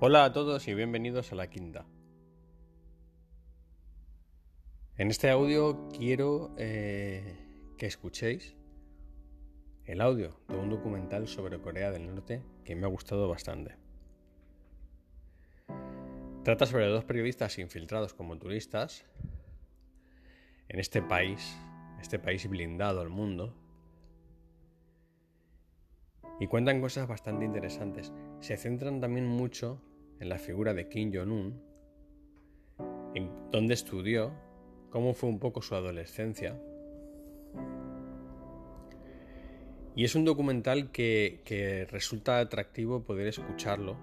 Hola 0.00 0.24
a 0.24 0.32
todos 0.32 0.66
y 0.66 0.74
bienvenidos 0.74 1.30
a 1.30 1.36
la 1.36 1.48
quinta. 1.48 1.86
En 4.96 5.08
este 5.08 5.30
audio 5.30 5.88
quiero 5.88 6.52
eh, 6.58 7.36
que 7.78 7.86
escuchéis 7.86 8.56
el 9.84 10.00
audio 10.00 10.36
de 10.48 10.56
un 10.56 10.68
documental 10.68 11.28
sobre 11.28 11.60
Corea 11.60 11.92
del 11.92 12.12
Norte 12.12 12.42
que 12.64 12.74
me 12.74 12.86
ha 12.86 12.90
gustado 12.90 13.28
bastante. 13.28 13.76
Trata 16.42 16.66
sobre 16.66 16.88
dos 16.88 17.04
periodistas 17.04 17.56
infiltrados 17.60 18.14
como 18.14 18.36
turistas 18.36 19.06
en 20.68 20.80
este 20.80 21.02
país, 21.02 21.56
este 22.00 22.18
país 22.18 22.48
blindado 22.48 23.00
al 23.00 23.10
mundo, 23.10 23.54
y 26.40 26.48
cuentan 26.48 26.80
cosas 26.80 27.06
bastante 27.06 27.44
interesantes. 27.44 28.12
Se 28.44 28.58
centran 28.58 29.00
también 29.00 29.26
mucho 29.26 29.80
en 30.20 30.28
la 30.28 30.36
figura 30.36 30.74
de 30.74 30.86
Kim 30.86 31.10
Jong-un, 31.14 31.62
en 33.14 33.30
dónde 33.50 33.72
estudió, 33.72 34.34
cómo 34.90 35.14
fue 35.14 35.30
un 35.30 35.38
poco 35.38 35.62
su 35.62 35.74
adolescencia. 35.74 36.60
Y 39.96 40.04
es 40.04 40.14
un 40.14 40.26
documental 40.26 40.92
que, 40.92 41.40
que 41.46 41.86
resulta 41.86 42.38
atractivo 42.38 43.02
poder 43.02 43.28
escucharlo 43.28 43.96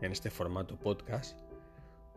en 0.00 0.10
este 0.10 0.30
formato 0.30 0.76
podcast 0.80 1.38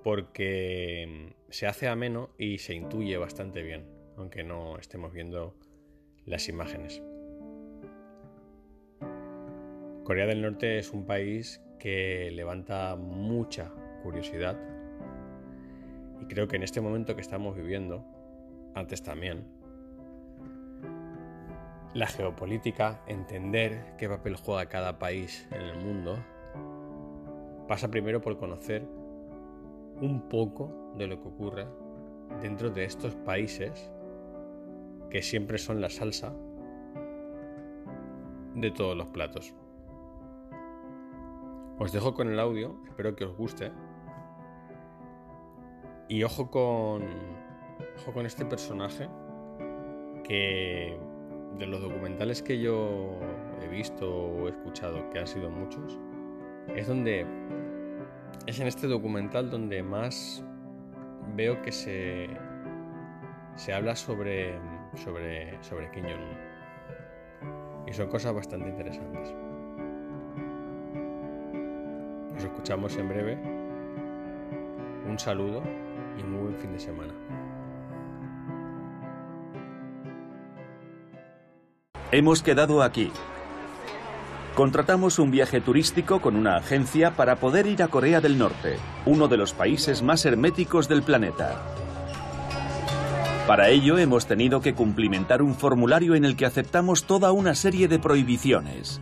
porque 0.04 1.36
se 1.52 1.68
hace 1.68 1.88
ameno 1.88 2.32
y 2.40 2.58
se 2.58 2.74
intuye 2.74 3.18
bastante 3.18 3.62
bien, 3.62 3.86
aunque 4.18 4.44
no 4.44 4.80
estemos 4.80 5.14
viendo 5.14 5.56
las 6.26 6.50
imágenes. 6.50 7.04
Corea 10.06 10.28
del 10.28 10.44
Norte 10.44 10.78
es 10.78 10.94
un 10.94 11.04
país 11.04 11.64
que 11.80 12.30
levanta 12.32 12.96
mucha 12.96 13.72
curiosidad 14.04 14.56
y 16.22 16.26
creo 16.28 16.48
que 16.48 16.58
en 16.58 16.62
este 16.62 16.80
momento 16.80 17.16
que 17.16 17.22
estamos 17.22 17.56
viviendo, 17.56 18.06
antes 18.76 19.02
también, 19.02 19.48
la 21.96 22.06
geopolítica, 22.06 23.02
entender 23.08 23.96
qué 23.98 24.08
papel 24.08 24.36
juega 24.36 24.68
cada 24.68 25.00
país 25.00 25.48
en 25.50 25.62
el 25.62 25.78
mundo, 25.84 26.24
pasa 27.68 27.90
primero 27.90 28.22
por 28.22 28.38
conocer 28.38 28.88
un 30.02 30.30
poco 30.30 30.94
de 31.00 31.08
lo 31.08 31.20
que 31.20 31.30
ocurre 31.30 31.66
dentro 32.44 32.70
de 32.70 32.86
estos 32.86 33.16
países 33.16 33.92
que 35.10 35.24
siempre 35.24 35.58
son 35.58 35.82
la 35.82 35.90
salsa 35.90 36.32
de 38.54 38.70
todos 38.70 38.96
los 38.96 39.08
platos. 39.08 39.56
Os 41.78 41.92
dejo 41.92 42.14
con 42.14 42.30
el 42.30 42.40
audio, 42.40 42.74
espero 42.86 43.18
que 43.18 43.26
os 43.26 43.36
guste. 43.36 43.72
Y 46.08 46.24
ojo 46.24 46.50
con, 46.50 47.04
ojo 47.98 48.14
con 48.14 48.26
este 48.26 48.46
personaje 48.46 49.10
que 50.24 50.98
de 51.58 51.68
los 51.68 51.82
documentales 51.82 52.42
que 52.42 52.62
yo 52.62 53.20
he 53.62 53.68
visto 53.68 54.10
o 54.10 54.48
he 54.48 54.52
escuchado, 54.52 55.10
que 55.10 55.20
han 55.20 55.28
sido 55.28 55.50
muchos, 55.50 56.00
es 56.74 56.88
donde 56.88 57.26
es 58.48 58.60
en 58.60 58.68
este 58.68 58.88
documental 58.88 59.50
donde 59.50 59.84
más 59.84 60.46
veo 61.36 61.62
que 61.62 61.74
se 61.74 62.30
se 63.56 63.74
habla 63.74 63.98
sobre 63.98 64.58
sobre 64.94 65.62
sobre 65.62 65.92
Kim 65.92 66.06
Jong-un. 66.06 67.86
Y 67.88 67.94
son 67.94 68.08
cosas 68.08 68.34
bastante 68.34 68.70
interesantes. 68.70 69.36
Nos 72.36 72.44
escuchamos 72.44 72.98
en 72.98 73.08
breve. 73.08 73.38
Un 75.08 75.18
saludo 75.18 75.64
y 76.20 76.24
muy 76.24 76.42
buen 76.42 76.56
fin 76.58 76.74
de 76.74 76.80
semana. 76.80 77.14
Hemos 82.12 82.44
quedado 82.44 82.84
aquí. 82.84 83.12
Contratamos 84.54 85.18
un 85.20 85.32
viaje 85.32 85.62
turístico 85.62 86.22
con 86.22 86.36
una 86.36 86.58
agencia 86.58 87.12
para 87.12 87.38
poder 87.38 87.68
ir 87.68 87.82
a 87.84 87.88
Corea 87.88 88.20
del 88.20 88.38
Norte, 88.38 88.78
uno 89.06 89.28
de 89.28 89.38
los 89.38 89.54
países 89.54 90.02
más 90.02 90.26
herméticos 90.26 90.90
del 90.90 91.04
planeta. 91.04 91.62
Para 93.48 93.70
ello 93.70 93.98
hemos 93.98 94.28
tenido 94.28 94.60
que 94.60 94.74
cumplimentar 94.74 95.42
un 95.42 95.56
formulario 95.56 96.16
en 96.16 96.26
el 96.26 96.36
que 96.36 96.46
aceptamos 96.46 97.06
toda 97.06 97.32
una 97.32 97.54
serie 97.54 97.88
de 97.88 98.00
prohibiciones, 98.00 99.02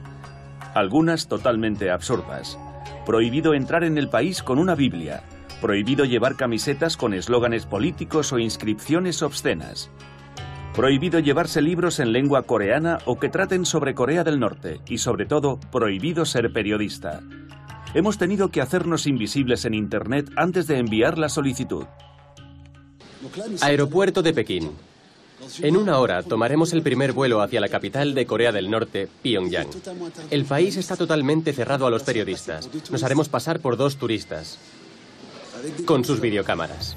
algunas 0.76 1.28
totalmente 1.28 1.92
absurdas 1.92 2.60
prohibido 3.06 3.54
entrar 3.54 3.84
en 3.84 3.98
el 3.98 4.10
país 4.10 4.44
con 4.44 4.60
una 4.60 4.76
Biblia, 4.76 5.24
prohibido 5.62 6.06
llevar 6.06 6.36
camisetas 6.36 6.98
con 6.98 7.14
eslóganes 7.14 7.66
políticos 7.66 8.34
o 8.34 8.40
inscripciones 8.40 9.22
obscenas, 9.22 9.90
prohibido 10.74 11.20
llevarse 11.20 11.62
libros 11.62 12.00
en 12.00 12.12
lengua 12.12 12.44
coreana 12.44 12.98
o 13.06 13.20
que 13.20 13.30
traten 13.30 13.66
sobre 13.66 13.94
Corea 13.94 14.24
del 14.24 14.40
Norte 14.40 14.82
y 14.88 14.98
sobre 14.98 15.26
todo 15.26 15.60
prohibido 15.72 16.26
ser 16.26 16.52
periodista. 16.52 17.22
Hemos 17.94 18.18
tenido 18.18 18.50
que 18.50 18.62
hacernos 18.62 19.06
invisibles 19.06 19.66
en 19.66 19.76
Internet 19.76 20.32
antes 20.36 20.66
de 20.68 20.80
enviar 20.80 21.20
la 21.20 21.30
solicitud. 21.30 21.86
Aeropuerto 23.62 24.22
de 24.22 24.34
Pekín. 24.34 24.72
En 25.62 25.78
una 25.78 26.00
hora 26.00 26.24
tomaremos 26.24 26.74
el 26.74 26.82
primer 26.82 27.14
vuelo 27.14 27.42
hacia 27.42 27.62
la 27.62 27.70
capital 27.70 28.14
de 28.14 28.26
Corea 28.26 28.52
del 28.52 28.70
Norte, 28.70 29.08
Pyongyang. 29.22 29.68
El 30.30 30.46
país 30.46 30.78
está 30.78 30.96
totalmente 30.96 31.54
cerrado 31.54 31.86
a 31.88 31.90
los 31.90 32.04
periodistas. 32.04 32.70
Nos 32.92 33.04
haremos 33.04 33.30
pasar 33.30 33.60
por 33.60 33.78
dos 33.78 33.98
turistas. 33.98 34.60
Con 35.86 36.04
sus 36.04 36.20
videocámaras. 36.20 36.96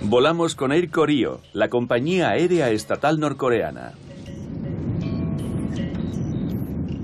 Volamos 0.00 0.54
con 0.54 0.72
Air 0.72 0.90
Koryo, 0.90 1.40
la 1.52 1.70
compañía 1.70 2.30
aérea 2.30 2.70
estatal 2.70 3.18
norcoreana. 3.18 3.94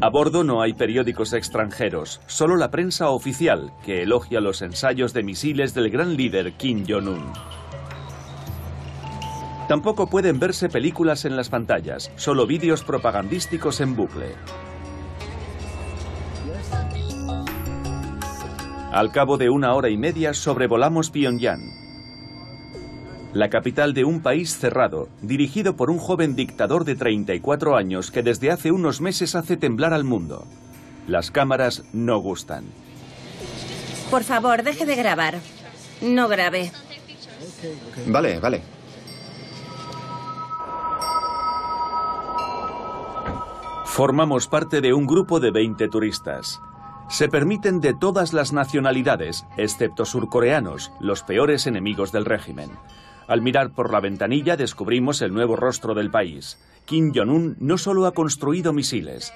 A 0.03 0.09
bordo 0.09 0.45
no 0.45 0.63
hay 0.63 0.73
periódicos 0.73 1.35
extranjeros, 1.35 2.21
solo 2.27 2.57
la 2.57 2.71
prensa 2.71 3.11
oficial, 3.11 3.73
que 3.85 4.03
elogia 4.03 4.41
los 4.41 4.63
ensayos 4.63 5.13
de 5.13 5.23
misiles 5.23 5.75
del 5.75 5.91
gran 5.91 6.17
líder 6.17 6.55
Kim 6.55 6.87
Jong-un. 6.89 7.33
Tampoco 9.71 10.09
pueden 10.09 10.41
verse 10.41 10.69
películas 10.69 11.25
en 11.25 11.37
las 11.37 11.49
pantallas, 11.49 12.11
solo 12.17 12.45
vídeos 12.45 12.83
propagandísticos 12.83 13.81
en 13.81 13.95
bucle. 13.95 14.35
Al 18.91 19.13
cabo 19.13 19.39
de 19.39 19.49
una 19.49 19.73
hora 19.75 19.89
y 19.89 19.97
media 19.97 20.35
sobrevolamos 20.35 21.11
Pyongyang, 21.11 21.61
la 23.33 23.49
capital 23.49 23.95
de 23.95 24.03
un 24.03 24.23
país 24.23 24.59
cerrado, 24.59 25.09
dirigido 25.23 25.77
por 25.77 25.89
un 25.89 25.99
joven 25.99 26.35
dictador 26.35 26.85
de 26.85 26.97
34 26.97 27.77
años 27.77 28.11
que 28.11 28.25
desde 28.25 28.51
hace 28.51 28.73
unos 28.73 29.01
meses 29.01 29.37
hace 29.37 29.57
temblar 29.57 29.95
al 29.95 30.03
mundo. 30.03 30.49
Las 31.07 31.31
cámaras 31.31 31.85
no 31.93 32.19
gustan. 32.19 32.65
Por 34.11 34.25
favor, 34.25 34.65
deje 34.65 34.85
de 34.85 34.97
grabar. 34.97 35.39
No 36.03 36.27
grabe. 36.27 36.73
Vale, 38.09 38.41
vale. 38.41 38.80
Formamos 43.91 44.47
parte 44.47 44.81
de 44.81 44.95
un 44.95 45.05
grupo 45.05 45.41
de 45.41 45.51
20 45.51 45.89
turistas. 45.89 46.63
Se 47.09 47.29
permiten 47.29 47.81
de 47.81 47.93
todas 47.93 48.33
las 48.33 48.53
nacionalidades, 48.53 49.45
excepto 49.57 50.05
surcoreanos, 50.05 50.93
los 51.01 51.25
peores 51.25 51.67
enemigos 51.67 52.13
del 52.13 52.25
régimen. 52.25 52.71
Al 53.27 53.43
mirar 53.43 53.73
por 53.73 53.93
la 53.93 53.99
ventanilla 53.99 54.57
descubrimos 54.57 55.21
el 55.23 55.35
nuevo 55.35 55.57
rostro 55.57 55.95
del 55.95 56.09
país. 56.09 56.57
Kim 56.85 57.13
Jong-un 57.13 57.57
no 57.59 57.79
solo 57.79 58.07
ha 58.07 58.15
construido 58.15 58.73
misiles, 58.73 59.35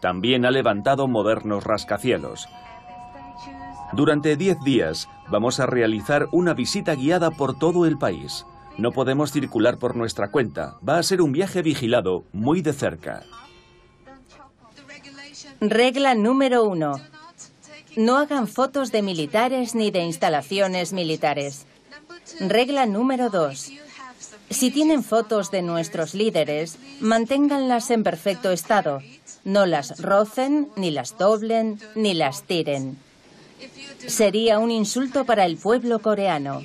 también 0.00 0.44
ha 0.46 0.50
levantado 0.50 1.06
modernos 1.06 1.62
rascacielos. 1.62 2.48
Durante 3.92 4.36
10 4.36 4.64
días 4.64 5.08
vamos 5.30 5.60
a 5.60 5.66
realizar 5.66 6.26
una 6.32 6.54
visita 6.54 6.96
guiada 6.96 7.30
por 7.30 7.56
todo 7.56 7.86
el 7.86 7.98
país. 7.98 8.46
No 8.78 8.90
podemos 8.90 9.30
circular 9.30 9.78
por 9.78 9.94
nuestra 9.94 10.32
cuenta. 10.32 10.74
Va 10.86 10.98
a 10.98 11.02
ser 11.04 11.22
un 11.22 11.30
viaje 11.30 11.62
vigilado 11.62 12.24
muy 12.32 12.62
de 12.62 12.72
cerca. 12.72 13.22
Regla 15.64 16.16
número 16.16 16.64
uno. 16.64 17.00
No 17.94 18.18
hagan 18.18 18.48
fotos 18.48 18.90
de 18.90 19.00
militares 19.00 19.76
ni 19.76 19.92
de 19.92 20.00
instalaciones 20.00 20.92
militares. 20.92 21.66
Regla 22.40 22.84
número 22.86 23.30
dos. 23.30 23.70
Si 24.50 24.72
tienen 24.72 25.04
fotos 25.04 25.52
de 25.52 25.62
nuestros 25.62 26.14
líderes, 26.14 26.78
manténganlas 26.98 27.92
en 27.92 28.02
perfecto 28.02 28.50
estado. 28.50 29.02
No 29.44 29.64
las 29.64 30.02
rocen, 30.02 30.68
ni 30.74 30.90
las 30.90 31.16
doblen, 31.16 31.78
ni 31.94 32.14
las 32.14 32.42
tiren. 32.42 32.98
Sería 34.04 34.58
un 34.58 34.72
insulto 34.72 35.24
para 35.24 35.44
el 35.46 35.58
pueblo 35.58 36.00
coreano. 36.00 36.64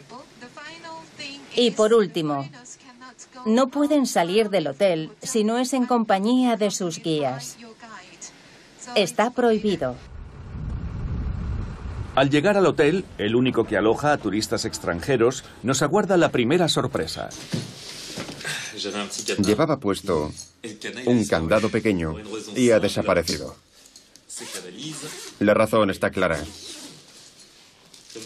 Y 1.55 1.69
por 1.69 1.93
último, 1.93 2.49
no 3.45 3.67
pueden 3.67 4.07
salir 4.07 4.49
del 4.49 4.65
hotel 4.65 5.11
si 5.21 5.43
no 5.43 5.59
es 5.59 5.73
en 5.73 5.85
compañía 5.85 6.57
de 6.57 6.71
sus 6.71 6.99
guías. 6.99 7.57
Está 8.95 9.31
prohibido. 9.31 9.95
Al 12.15 12.29
llegar 12.29 12.57
al 12.57 12.65
hotel, 12.65 13.05
el 13.17 13.35
único 13.35 13.65
que 13.65 13.77
aloja 13.77 14.11
a 14.11 14.17
turistas 14.17 14.65
extranjeros, 14.65 15.43
nos 15.61 15.81
aguarda 15.81 16.17
la 16.17 16.31
primera 16.31 16.67
sorpresa. 16.67 17.29
Llevaba 19.37 19.77
puesto 19.77 20.31
un 21.05 21.25
candado 21.25 21.69
pequeño 21.69 22.15
y 22.55 22.71
ha 22.71 22.79
desaparecido. 22.79 23.55
La 25.39 25.53
razón 25.53 25.89
está 25.89 26.09
clara. 26.09 26.43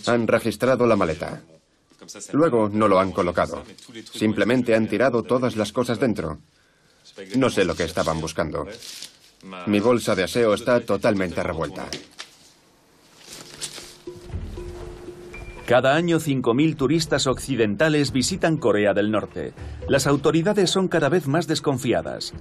Han 0.06 0.28
registrado 0.28 0.88
la 0.88 0.96
maleta. 0.96 1.42
Luego 2.32 2.70
no 2.70 2.88
lo 2.88 3.00
han 3.00 3.12
colocado. 3.12 3.64
Simplemente 4.14 4.74
han 4.74 4.88
tirado 4.88 5.24
todas 5.24 5.56
las 5.56 5.72
cosas 5.72 6.00
dentro. 6.00 6.40
No 7.36 7.50
sé 7.50 7.66
lo 7.66 7.76
que 7.76 7.84
estaban 7.84 8.22
buscando. 8.22 8.68
Mi 9.66 9.80
bolsa 9.80 10.16
de 10.16 10.24
aseo 10.24 10.54
está 10.54 10.80
totalmente 10.82 11.42
revuelta. 11.42 11.88
Cada 15.66 15.96
año 15.96 16.20
5.000 16.20 16.76
turistas 16.76 17.28
occidentales 17.28 18.12
visitan 18.12 18.58
Corea 18.58 18.94
del 18.94 19.10
Norte. 19.10 19.54
Las 19.88 20.06
autoridades 20.06 20.70
son 20.70 20.90
cada 20.90 21.08
vez 21.08 21.28
más 21.28 21.48
desconfiadas. 21.48 22.34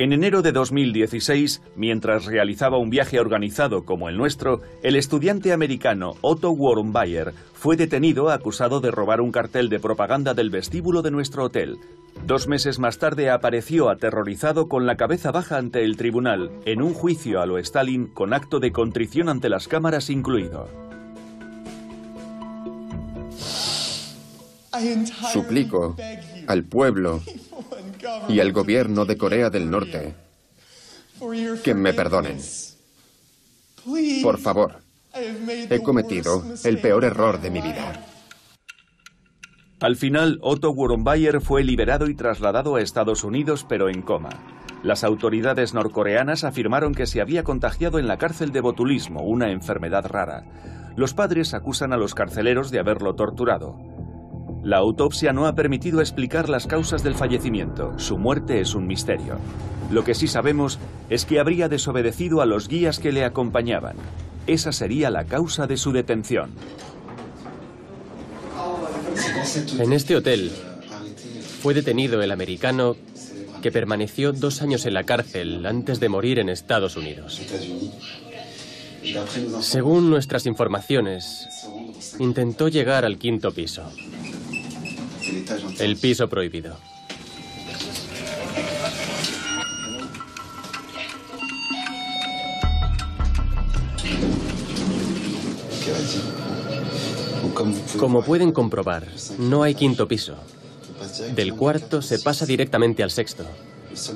En 0.00 0.14
enero 0.14 0.40
de 0.40 0.52
2016, 0.52 1.60
mientras 1.76 2.24
realizaba 2.24 2.78
un 2.78 2.88
viaje 2.88 3.20
organizado 3.20 3.84
como 3.84 4.08
el 4.08 4.16
nuestro, 4.16 4.62
el 4.82 4.96
estudiante 4.96 5.52
americano 5.52 6.14
Otto 6.22 6.52
Warrenbayer 6.52 7.34
fue 7.52 7.76
detenido 7.76 8.30
acusado 8.30 8.80
de 8.80 8.90
robar 8.90 9.20
un 9.20 9.30
cartel 9.30 9.68
de 9.68 9.78
propaganda 9.78 10.32
del 10.32 10.48
vestíbulo 10.48 11.02
de 11.02 11.10
nuestro 11.10 11.44
hotel. 11.44 11.76
Dos 12.26 12.48
meses 12.48 12.78
más 12.78 12.96
tarde 12.96 13.28
apareció 13.28 13.90
aterrorizado 13.90 14.68
con 14.68 14.86
la 14.86 14.96
cabeza 14.96 15.32
baja 15.32 15.58
ante 15.58 15.84
el 15.84 15.98
tribunal, 15.98 16.50
en 16.64 16.80
un 16.80 16.94
juicio 16.94 17.42
a 17.42 17.44
lo 17.44 17.58
Stalin 17.58 18.06
con 18.06 18.32
acto 18.32 18.58
de 18.58 18.72
contrición 18.72 19.28
ante 19.28 19.50
las 19.50 19.68
cámaras 19.68 20.08
incluido. 20.08 20.66
Suplico 25.30 25.94
al 26.50 26.64
pueblo 26.64 27.22
y 28.28 28.40
al 28.40 28.52
gobierno 28.52 29.04
de 29.04 29.16
Corea 29.16 29.50
del 29.50 29.70
Norte 29.70 30.14
que 31.62 31.74
me 31.74 31.92
perdonen. 31.92 32.38
Por 34.22 34.38
favor, 34.38 34.80
he 35.14 35.80
cometido 35.80 36.42
el 36.64 36.80
peor 36.80 37.04
error 37.04 37.40
de 37.40 37.50
mi 37.50 37.60
vida. 37.60 38.04
Al 39.80 39.96
final, 39.96 40.38
Otto 40.42 40.70
Warrenbayer 40.72 41.40
fue 41.40 41.62
liberado 41.62 42.08
y 42.08 42.14
trasladado 42.14 42.76
a 42.76 42.82
Estados 42.82 43.22
Unidos, 43.24 43.64
pero 43.68 43.88
en 43.88 44.02
coma. 44.02 44.30
Las 44.82 45.04
autoridades 45.04 45.72
norcoreanas 45.72 46.44
afirmaron 46.44 46.94
que 46.94 47.06
se 47.06 47.20
había 47.20 47.44
contagiado 47.44 47.98
en 47.98 48.08
la 48.08 48.18
cárcel 48.18 48.50
de 48.50 48.60
botulismo, 48.60 49.22
una 49.22 49.50
enfermedad 49.52 50.04
rara. 50.06 50.44
Los 50.96 51.14
padres 51.14 51.54
acusan 51.54 51.92
a 51.92 51.96
los 51.96 52.14
carceleros 52.14 52.70
de 52.70 52.80
haberlo 52.80 53.14
torturado. 53.14 53.78
La 54.62 54.76
autopsia 54.76 55.32
no 55.32 55.46
ha 55.46 55.54
permitido 55.54 56.00
explicar 56.00 56.48
las 56.48 56.66
causas 56.66 57.02
del 57.02 57.14
fallecimiento. 57.14 57.98
Su 57.98 58.18
muerte 58.18 58.60
es 58.60 58.74
un 58.74 58.86
misterio. 58.86 59.38
Lo 59.90 60.04
que 60.04 60.14
sí 60.14 60.28
sabemos 60.28 60.78
es 61.08 61.24
que 61.24 61.40
habría 61.40 61.68
desobedecido 61.68 62.42
a 62.42 62.46
los 62.46 62.68
guías 62.68 62.98
que 62.98 63.10
le 63.10 63.24
acompañaban. 63.24 63.96
Esa 64.46 64.72
sería 64.72 65.10
la 65.10 65.24
causa 65.24 65.66
de 65.66 65.76
su 65.76 65.92
detención. 65.92 66.50
En 69.78 69.92
este 69.92 70.14
hotel 70.14 70.50
fue 71.62 71.74
detenido 71.74 72.22
el 72.22 72.30
americano 72.30 72.96
que 73.62 73.72
permaneció 73.72 74.32
dos 74.32 74.62
años 74.62 74.86
en 74.86 74.94
la 74.94 75.04
cárcel 75.04 75.64
antes 75.66 76.00
de 76.00 76.08
morir 76.08 76.38
en 76.38 76.48
Estados 76.48 76.96
Unidos. 76.96 77.40
Según 79.60 80.10
nuestras 80.10 80.46
informaciones, 80.46 81.48
intentó 82.18 82.68
llegar 82.68 83.04
al 83.04 83.18
quinto 83.18 83.52
piso. 83.52 83.90
El 85.78 85.96
piso 85.96 86.28
prohibido. 86.28 86.76
Como 97.98 98.22
pueden 98.22 98.52
comprobar, 98.52 99.06
no 99.38 99.62
hay 99.62 99.74
quinto 99.74 100.08
piso. 100.08 100.36
Del 101.34 101.54
cuarto 101.54 102.00
se 102.02 102.18
pasa 102.18 102.46
directamente 102.46 103.02
al 103.02 103.10
sexto. 103.10 103.44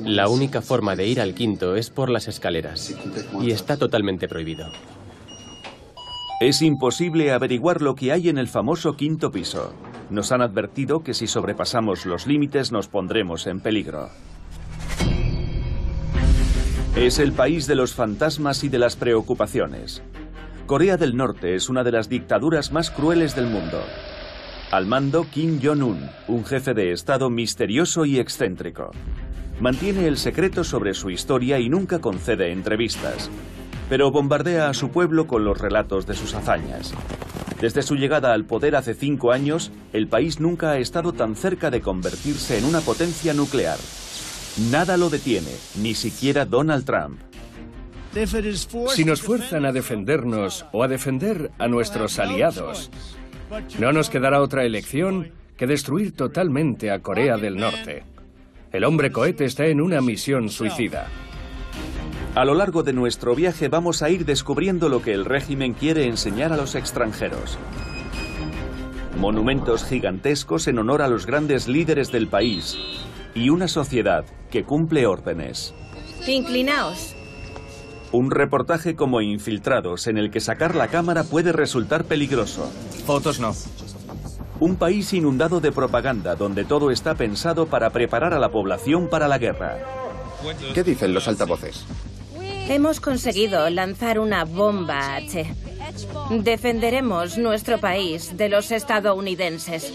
La 0.04 0.28
única 0.28 0.62
forma 0.62 0.94
de 0.96 1.06
ir 1.06 1.20
al 1.20 1.34
quinto 1.34 1.74
es 1.76 1.90
por 1.90 2.08
las 2.08 2.28
escaleras 2.28 2.94
y 3.40 3.50
está 3.50 3.76
totalmente 3.76 4.28
prohibido. 4.28 4.66
Es 6.40 6.62
imposible 6.62 7.32
averiguar 7.32 7.82
lo 7.82 7.94
que 7.94 8.12
hay 8.12 8.28
en 8.28 8.38
el 8.38 8.48
famoso 8.48 8.94
quinto 8.94 9.30
piso. 9.30 9.72
Nos 10.10 10.32
han 10.32 10.42
advertido 10.42 11.02
que 11.02 11.14
si 11.14 11.26
sobrepasamos 11.26 12.06
los 12.06 12.26
límites 12.26 12.72
nos 12.72 12.88
pondremos 12.88 13.46
en 13.46 13.60
peligro. 13.60 14.10
Es 16.96 17.18
el 17.18 17.32
país 17.32 17.66
de 17.66 17.74
los 17.74 17.94
fantasmas 17.94 18.62
y 18.62 18.68
de 18.68 18.78
las 18.78 18.96
preocupaciones. 18.96 20.02
Corea 20.66 20.96
del 20.96 21.16
Norte 21.16 21.54
es 21.54 21.68
una 21.68 21.82
de 21.82 21.92
las 21.92 22.08
dictaduras 22.08 22.72
más 22.72 22.90
crueles 22.90 23.34
del 23.34 23.46
mundo. 23.46 23.82
Al 24.70 24.86
mando 24.86 25.26
Kim 25.30 25.60
Jong-un, 25.62 26.08
un 26.28 26.44
jefe 26.44 26.72
de 26.72 26.92
Estado 26.92 27.30
misterioso 27.30 28.04
y 28.04 28.18
excéntrico. 28.18 28.92
Mantiene 29.60 30.08
el 30.08 30.16
secreto 30.16 30.64
sobre 30.64 30.94
su 30.94 31.10
historia 31.10 31.58
y 31.58 31.68
nunca 31.68 32.00
concede 32.00 32.50
entrevistas, 32.50 33.30
pero 33.88 34.10
bombardea 34.10 34.68
a 34.68 34.74
su 34.74 34.90
pueblo 34.90 35.26
con 35.26 35.44
los 35.44 35.58
relatos 35.58 36.06
de 36.06 36.14
sus 36.14 36.34
hazañas. 36.34 36.94
Desde 37.64 37.80
su 37.80 37.96
llegada 37.96 38.34
al 38.34 38.44
poder 38.44 38.76
hace 38.76 38.92
cinco 38.92 39.32
años, 39.32 39.72
el 39.94 40.06
país 40.06 40.38
nunca 40.38 40.72
ha 40.72 40.78
estado 40.78 41.14
tan 41.14 41.34
cerca 41.34 41.70
de 41.70 41.80
convertirse 41.80 42.58
en 42.58 42.66
una 42.66 42.82
potencia 42.82 43.32
nuclear. 43.32 43.78
Nada 44.70 44.98
lo 44.98 45.08
detiene, 45.08 45.48
ni 45.80 45.94
siquiera 45.94 46.44
Donald 46.44 46.84
Trump. 46.84 47.20
Si 48.94 49.06
nos 49.06 49.22
fuerzan 49.22 49.64
a 49.64 49.72
defendernos 49.72 50.66
o 50.72 50.82
a 50.82 50.88
defender 50.88 51.52
a 51.56 51.66
nuestros 51.66 52.18
aliados, 52.18 52.90
no 53.78 53.92
nos 53.94 54.10
quedará 54.10 54.42
otra 54.42 54.66
elección 54.66 55.32
que 55.56 55.66
destruir 55.66 56.14
totalmente 56.14 56.90
a 56.90 56.98
Corea 56.98 57.38
del 57.38 57.56
Norte. 57.56 58.02
El 58.72 58.84
hombre 58.84 59.10
cohete 59.10 59.46
está 59.46 59.64
en 59.68 59.80
una 59.80 60.02
misión 60.02 60.50
suicida. 60.50 61.06
A 62.34 62.44
lo 62.44 62.54
largo 62.54 62.82
de 62.82 62.92
nuestro 62.92 63.36
viaje 63.36 63.68
vamos 63.68 64.02
a 64.02 64.10
ir 64.10 64.24
descubriendo 64.24 64.88
lo 64.88 65.00
que 65.00 65.12
el 65.12 65.24
régimen 65.24 65.72
quiere 65.72 66.06
enseñar 66.06 66.52
a 66.52 66.56
los 66.56 66.74
extranjeros. 66.74 67.58
Monumentos 69.16 69.84
gigantescos 69.84 70.66
en 70.66 70.80
honor 70.80 71.02
a 71.02 71.06
los 71.06 71.26
grandes 71.26 71.68
líderes 71.68 72.10
del 72.10 72.26
país 72.26 72.76
y 73.36 73.50
una 73.50 73.68
sociedad 73.68 74.24
que 74.50 74.64
cumple 74.64 75.06
órdenes. 75.06 75.74
Inclinaos. 76.26 77.14
Un 78.10 78.32
reportaje 78.32 78.96
como 78.96 79.20
Infiltrados 79.20 80.08
en 80.08 80.18
el 80.18 80.32
que 80.32 80.40
sacar 80.40 80.74
la 80.74 80.88
cámara 80.88 81.22
puede 81.22 81.52
resultar 81.52 82.04
peligroso. 82.04 82.68
Fotos 83.06 83.38
no. 83.38 83.52
Un 84.58 84.74
país 84.74 85.12
inundado 85.12 85.60
de 85.60 85.70
propaganda 85.70 86.34
donde 86.34 86.64
todo 86.64 86.90
está 86.90 87.14
pensado 87.14 87.66
para 87.66 87.90
preparar 87.90 88.34
a 88.34 88.40
la 88.40 88.48
población 88.48 89.08
para 89.08 89.28
la 89.28 89.38
guerra. 89.38 89.78
¿Qué 90.74 90.82
dicen 90.82 91.14
los 91.14 91.28
altavoces? 91.28 91.86
Hemos 92.68 92.98
conseguido 92.98 93.68
lanzar 93.68 94.18
una 94.18 94.44
bomba 94.44 95.16
H. 95.16 95.44
Defenderemos 96.30 97.36
nuestro 97.36 97.78
país 97.78 98.36
de 98.38 98.48
los 98.48 98.70
estadounidenses. 98.70 99.92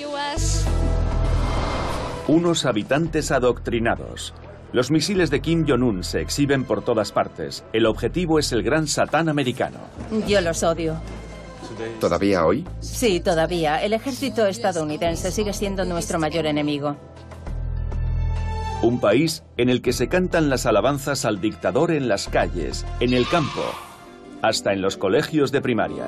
Unos 2.28 2.66
habitantes 2.66 3.32
adoctrinados. 3.32 4.36
Los 4.72 4.92
misiles 4.92 5.32
de 5.32 5.42
Kim 5.42 5.66
Jong-un 5.68 6.04
se 6.04 6.22
exhiben 6.22 6.64
por 6.64 6.84
todas 6.84 7.12
partes. 7.12 7.66
El 7.74 7.88
objetivo 7.88 8.38
es 8.38 8.52
el 8.52 8.62
gran 8.62 8.88
satán 8.88 9.30
americano. 9.30 9.80
Yo 10.28 10.40
los 10.42 10.62
odio. 10.62 11.02
¿Todavía 12.00 12.46
hoy? 12.46 12.66
Sí, 12.82 13.20
todavía. 13.20 13.84
El 13.84 13.94
ejército 13.94 14.46
estadounidense 14.46 15.32
sigue 15.32 15.54
siendo 15.54 15.86
nuestro 15.86 16.20
mayor 16.20 16.46
enemigo. 16.46 16.96
Un 18.82 19.02
país 19.02 19.44
en 19.58 19.70
el 19.70 19.82
que 19.82 19.92
se 19.92 20.08
cantan 20.08 20.50
las 20.50 20.66
alabanzas 20.66 21.26
al 21.26 21.42
dictador 21.42 21.92
en 21.92 22.08
las 22.08 22.30
calles, 22.30 22.86
en 23.02 23.14
el 23.14 23.28
campo, 23.28 23.62
hasta 24.42 24.72
en 24.72 24.82
los 24.82 24.96
colegios 24.96 25.52
de 25.52 25.62
primaria. 25.62 26.06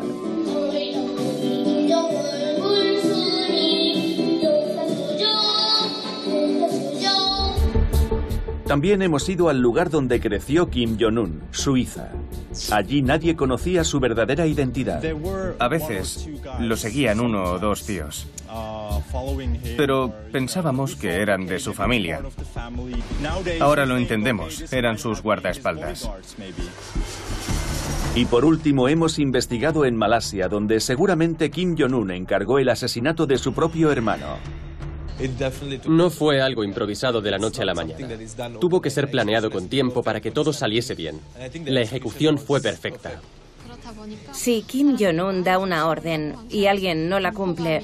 También 8.66 9.02
hemos 9.02 9.28
ido 9.28 9.50
al 9.50 9.60
lugar 9.60 9.90
donde 9.90 10.22
creció 10.22 10.70
Kim 10.70 10.98
Jong-un, 10.98 11.42
Suiza. 11.52 12.14
Allí 12.72 13.02
nadie 13.02 13.36
conocía 13.36 13.84
su 13.84 14.00
verdadera 14.00 14.48
identidad. 14.48 15.04
A 15.60 15.68
veces 15.68 16.30
lo 16.62 16.78
seguían 16.78 17.20
uno 17.20 17.44
o 17.44 17.60
dos 17.60 17.86
tíos. 17.86 18.28
Pero 19.78 20.14
pensábamos 20.32 20.96
que 20.96 21.22
eran 21.22 21.46
de 21.46 21.60
su 21.60 21.74
familia. 21.74 22.22
Ahora 23.60 23.86
lo 23.86 23.98
entendemos, 23.98 24.72
eran 24.74 24.98
sus 24.98 25.22
guardaespaldas. 25.22 26.10
Y 28.14 28.26
por 28.26 28.44
último 28.44 28.90
hemos 28.90 29.20
investigado 29.20 29.86
en 29.86 29.96
Malasia, 29.96 30.50
donde 30.50 30.82
seguramente 30.82 31.50
Kim 31.50 31.76
Jong-un 31.78 32.12
encargó 32.12 32.60
el 32.60 32.70
asesinato 32.70 33.26
de 33.26 33.38
su 33.38 33.54
propio 33.54 33.92
hermano. 33.92 34.38
No 35.88 36.10
fue 36.10 36.42
algo 36.42 36.64
improvisado 36.64 37.22
de 37.22 37.32
la 37.32 37.38
noche 37.38 37.62
a 37.62 37.66
la 37.66 37.74
mañana. 37.74 38.08
Tuvo 38.60 38.82
que 38.82 38.90
ser 38.90 39.10
planeado 39.10 39.50
con 39.50 39.70
tiempo 39.70 40.02
para 40.04 40.20
que 40.20 40.32
todo 40.32 40.52
saliese 40.52 40.96
bien. 40.96 41.22
La 41.66 41.82
ejecución 41.82 42.38
fue 42.38 42.60
perfecta. 42.60 43.22
Si 44.32 44.64
Kim 44.64 44.98
Jong-un 44.98 45.44
da 45.44 45.58
una 45.58 45.88
orden 45.88 46.36
y 46.50 46.66
alguien 46.66 47.08
no 47.10 47.20
la 47.20 47.32
cumple, 47.32 47.82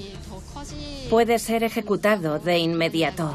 puede 1.10 1.40
ser 1.40 1.64
ejecutado 1.64 2.40
de 2.40 2.60
inmediato. 2.60 3.34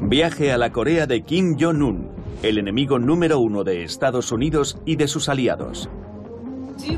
Viaje 0.00 0.52
a 0.52 0.58
la 0.58 0.70
Corea 0.70 1.06
de 1.06 1.22
Kim 1.22 1.56
Jong-un, 1.58 2.08
el 2.42 2.58
enemigo 2.58 2.98
número 2.98 3.40
uno 3.40 3.64
de 3.64 3.82
Estados 3.82 4.30
Unidos 4.30 4.78
y 4.84 4.96
de 4.96 5.08
sus 5.08 5.28
aliados. 5.28 5.88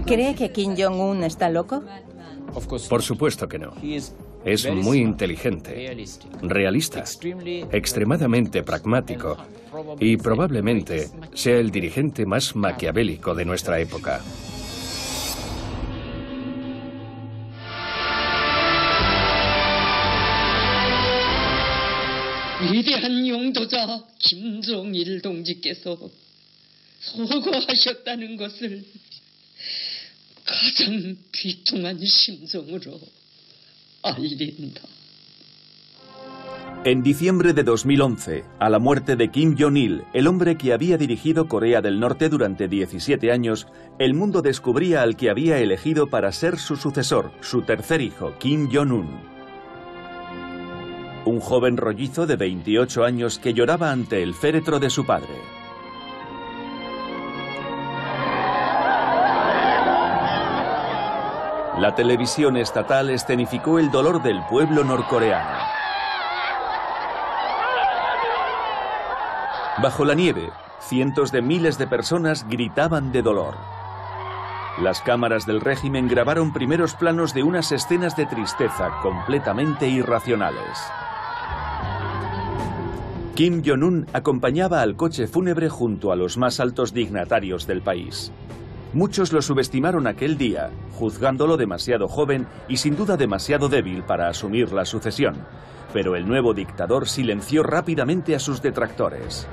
¿Cree 0.04 0.34
que 0.34 0.50
Kim 0.52 0.74
Jong-un 0.76 1.22
está 1.24 1.48
loco? 1.48 1.82
Por 2.88 3.02
supuesto 3.02 3.48
que 3.48 3.58
no. 3.58 3.72
Es 4.44 4.70
muy 4.70 4.98
inteligente, 4.98 5.96
realista, 6.42 7.04
extremadamente 7.72 8.62
pragmático 8.62 9.36
y 9.98 10.16
probablemente 10.16 11.08
sea 11.34 11.58
el 11.58 11.70
dirigente 11.70 12.24
más 12.26 12.56
maquiavélico 12.56 13.34
de 13.34 13.44
nuestra 13.44 13.78
época. 13.80 14.20
위대한 22.71 23.27
용도자 23.27 24.03
김정일 24.19 25.21
동지께서 25.21 25.97
소거하셨다는 26.99 28.37
것을 28.37 28.83
가장 30.45 31.17
비통한 31.31 31.99
심정으로 32.03 32.99
알린다. 34.03 34.81
En 36.85 37.01
diciembre 37.01 37.53
de 37.53 37.63
2011, 37.63 38.43
a 38.59 38.69
la 38.69 38.77
muerte 38.77 39.15
de 39.15 39.31
Kim 39.31 39.55
Jong-il, 39.57 40.03
el 40.13 40.27
hombre 40.27 40.57
que 40.57 40.73
había 40.73 40.97
dirigido 40.97 41.47
Corea 41.47 41.81
del 41.81 41.97
Norte 41.97 42.27
durante 42.27 42.67
17 42.67 43.31
años, 43.31 43.67
el 43.99 44.13
mundo 44.13 44.41
descubría 44.41 45.01
al 45.01 45.15
que 45.15 45.29
había 45.29 45.59
elegido 45.59 46.07
para 46.07 46.33
ser 46.33 46.59
su 46.59 46.75
sucesor, 46.75 47.31
su 47.39 47.61
tercer 47.61 48.01
hijo, 48.01 48.37
Kim 48.37 48.69
Jong-un. 48.69 49.07
Un 51.28 51.40
joven 51.40 51.76
rollizo 51.76 52.26
de 52.26 52.36
28 52.36 53.04
años 53.04 53.38
que 53.38 53.52
lloraba 53.52 53.90
ante 53.90 54.22
el 54.22 54.32
féretro 54.32 54.80
de 54.80 54.88
su 54.88 55.04
padre. 55.04 55.34
La 61.76 61.94
televisión 61.94 62.56
estatal 62.56 63.10
escenificó 63.10 63.78
el 63.78 63.90
dolor 63.90 64.22
del 64.22 64.40
pueblo 64.48 64.84
norcoreano. 64.84 65.58
Bajo 69.82 70.06
la 70.06 70.14
nieve, 70.14 70.48
cientos 70.80 71.30
de 71.30 71.42
miles 71.42 71.76
de 71.76 71.86
personas 71.86 72.48
gritaban 72.48 73.12
de 73.12 73.20
dolor. 73.20 73.54
Las 74.80 75.02
cámaras 75.02 75.44
del 75.44 75.60
régimen 75.60 76.08
grabaron 76.08 76.54
primeros 76.54 76.94
planos 76.94 77.34
de 77.34 77.42
unas 77.42 77.70
escenas 77.70 78.16
de 78.16 78.24
tristeza 78.24 78.98
completamente 79.02 79.88
irracionales. 79.88 80.78
Kim 83.38 83.62
Jong-un 83.64 84.04
acompañaba 84.12 84.82
al 84.82 84.96
coche 84.96 85.28
fúnebre 85.28 85.68
junto 85.68 86.10
a 86.10 86.16
los 86.16 86.36
más 86.36 86.58
altos 86.58 86.92
dignatarios 86.92 87.68
del 87.68 87.82
país. 87.82 88.32
Muchos 88.92 89.32
lo 89.32 89.42
subestimaron 89.42 90.08
aquel 90.08 90.36
día, 90.36 90.70
juzgándolo 90.94 91.56
demasiado 91.56 92.08
joven 92.08 92.48
y 92.68 92.78
sin 92.78 92.96
duda 92.96 93.16
demasiado 93.16 93.68
débil 93.68 94.02
para 94.02 94.28
asumir 94.28 94.72
la 94.72 94.84
sucesión. 94.84 95.36
Pero 95.92 96.16
el 96.16 96.26
nuevo 96.26 96.52
dictador 96.52 97.06
silenció 97.06 97.62
rápidamente 97.62 98.34
a 98.34 98.40
sus 98.40 98.60
detractores. 98.60 99.46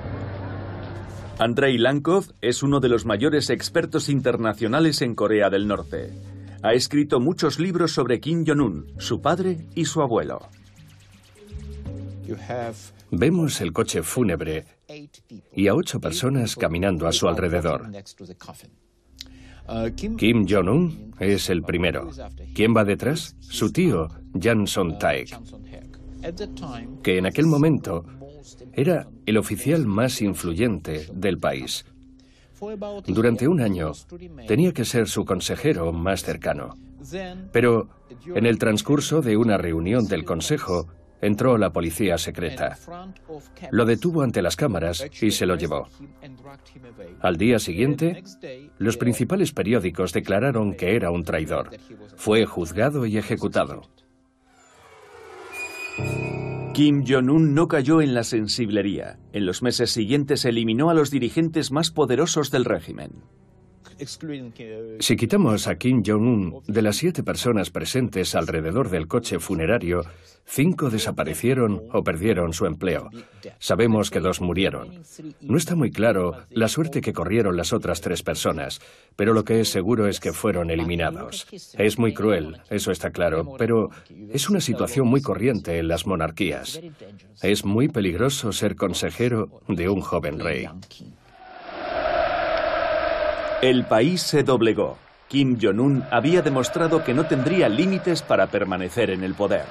Andrei 1.38 1.78
Lankov 1.78 2.34
es 2.42 2.64
uno 2.64 2.80
de 2.80 2.90
los 2.90 3.06
mayores 3.06 3.52
expertos 3.52 4.10
internacionales 4.10 5.04
en 5.04 5.14
Corea 5.14 5.52
del 5.52 5.68
Norte. 5.68 6.12
Ha 6.64 6.74
escrito 6.74 7.20
muchos 7.20 7.60
libros 7.60 7.92
sobre 7.92 8.20
Kim 8.20 8.46
Jong-un, 8.48 8.88
su 8.98 9.22
padre 9.22 9.68
y 9.76 9.86
su 9.86 10.02
abuelo. 10.02 10.40
Vemos 13.12 13.62
el 13.62 13.72
coche 13.72 14.04
fúnebre 14.04 14.66
y 15.54 15.68
a 15.68 15.76
ocho 15.76 16.00
personas 16.00 16.56
caminando 16.56 17.08
a 17.08 17.12
su 17.12 17.28
alrededor. 17.28 17.90
Kim 20.18 20.46
Jong-un 20.48 21.14
es 21.20 21.50
el 21.50 21.64
primero. 21.64 22.10
¿Quién 22.54 22.76
va 22.76 22.84
detrás? 22.84 23.36
Su 23.40 23.72
tío, 23.72 24.10
Jan 24.40 24.68
Son-taek, 24.68 25.40
que 27.02 27.18
en 27.18 27.26
aquel 27.26 27.48
momento 27.48 28.06
era 28.74 29.08
el 29.26 29.38
oficial 29.38 29.88
más 29.88 30.22
influyente 30.22 31.08
del 31.14 31.40
país. 31.40 31.86
Durante 33.08 33.48
un 33.48 33.62
año 33.62 33.92
tenía 34.48 34.72
que 34.72 34.86
ser 34.86 35.08
su 35.08 35.26
consejero 35.26 35.92
más 35.92 36.24
cercano. 36.24 36.76
Pero 37.52 37.90
en 38.34 38.46
el 38.46 38.58
transcurso 38.58 39.22
de 39.22 39.38
una 39.38 39.58
reunión 39.58 40.08
del 40.08 40.26
Consejo, 40.26 40.88
entró 41.22 41.58
la 41.58 41.72
policía 41.72 42.18
secreta. 42.18 42.78
Lo 43.72 43.86
detuvo 43.86 44.22
ante 44.22 44.42
las 44.42 44.56
cámaras 44.56 45.06
y 45.22 45.32
se 45.32 45.46
lo 45.46 45.56
llevó. 45.56 45.88
Al 47.22 47.38
día 47.38 47.60
siguiente, 47.60 48.24
los 48.78 48.98
principales 48.98 49.52
periódicos 49.52 50.14
declararon 50.14 50.74
que 50.74 50.96
era 50.96 51.12
un 51.12 51.24
traidor. 51.24 51.72
Fue 52.16 52.46
juzgado 52.46 53.06
y 53.06 53.18
ejecutado. 53.18 53.84
Kim 56.74 57.06
Jong-un 57.08 57.54
no 57.54 57.70
cayó 57.70 58.02
en 58.02 58.14
la 58.14 58.24
sensiblería. 58.24 59.18
En 59.32 59.46
los 59.46 59.62
meses 59.64 59.92
siguientes 59.92 60.44
eliminó 60.44 60.90
a 60.90 60.94
los 60.94 61.10
dirigentes 61.10 61.72
más 61.72 61.90
poderosos 61.90 62.52
del 62.52 62.66
régimen. 62.66 63.24
Si 65.00 65.16
quitamos 65.16 65.68
a 65.68 65.76
Kim 65.76 66.04
Jong-un 66.06 66.62
de 66.68 66.82
las 66.82 66.98
siete 66.98 67.24
personas 67.24 67.70
presentes 67.70 68.36
alrededor 68.36 68.90
del 68.90 69.08
coche 69.08 69.40
funerario, 69.40 70.04
cinco 70.46 70.90
desaparecieron 70.90 71.82
o 71.92 72.04
perdieron 72.04 72.54
su 72.54 72.66
empleo. 72.66 73.10
Sabemos 73.60 74.12
que 74.12 74.20
dos 74.20 74.42
murieron. 74.42 75.02
No 75.42 75.58
está 75.58 75.76
muy 75.76 75.92
claro 75.92 76.44
la 76.50 76.68
suerte 76.68 77.02
que 77.02 77.14
corrieron 77.14 77.56
las 77.56 77.74
otras 77.74 78.02
tres 78.02 78.22
personas, 78.22 78.82
pero 79.16 79.34
lo 79.34 79.44
que 79.46 79.62
es 79.62 79.70
seguro 79.70 80.08
es 80.08 80.20
que 80.20 80.34
fueron 80.34 80.72
eliminados. 80.72 81.48
Es 81.78 81.98
muy 81.98 82.14
cruel, 82.14 82.62
eso 82.70 82.92
está 82.92 83.12
claro, 83.12 83.56
pero 83.58 83.90
es 84.30 84.50
una 84.50 84.62
situación 84.62 85.08
muy 85.08 85.22
corriente 85.22 85.78
en 85.80 85.88
las 85.88 86.06
monarquías. 86.06 86.82
Es 87.42 87.64
muy 87.64 87.88
peligroso 87.88 88.52
ser 88.52 88.76
consejero 88.76 89.62
de 89.68 89.90
un 89.90 90.02
joven 90.02 90.40
rey. 90.40 90.68
El 93.66 93.84
país 93.86 94.22
se 94.22 94.44
doblegó. 94.44 95.00
Kim 95.28 95.58
Jong-un 95.60 96.04
había 96.12 96.44
demostrado 96.44 97.04
que 97.04 97.16
no 97.16 97.26
tendría 97.26 97.68
límites 97.68 98.22
para 98.22 98.46
permanecer 98.46 99.10
en 99.10 99.24
el 99.24 99.34
poder. 99.34 99.66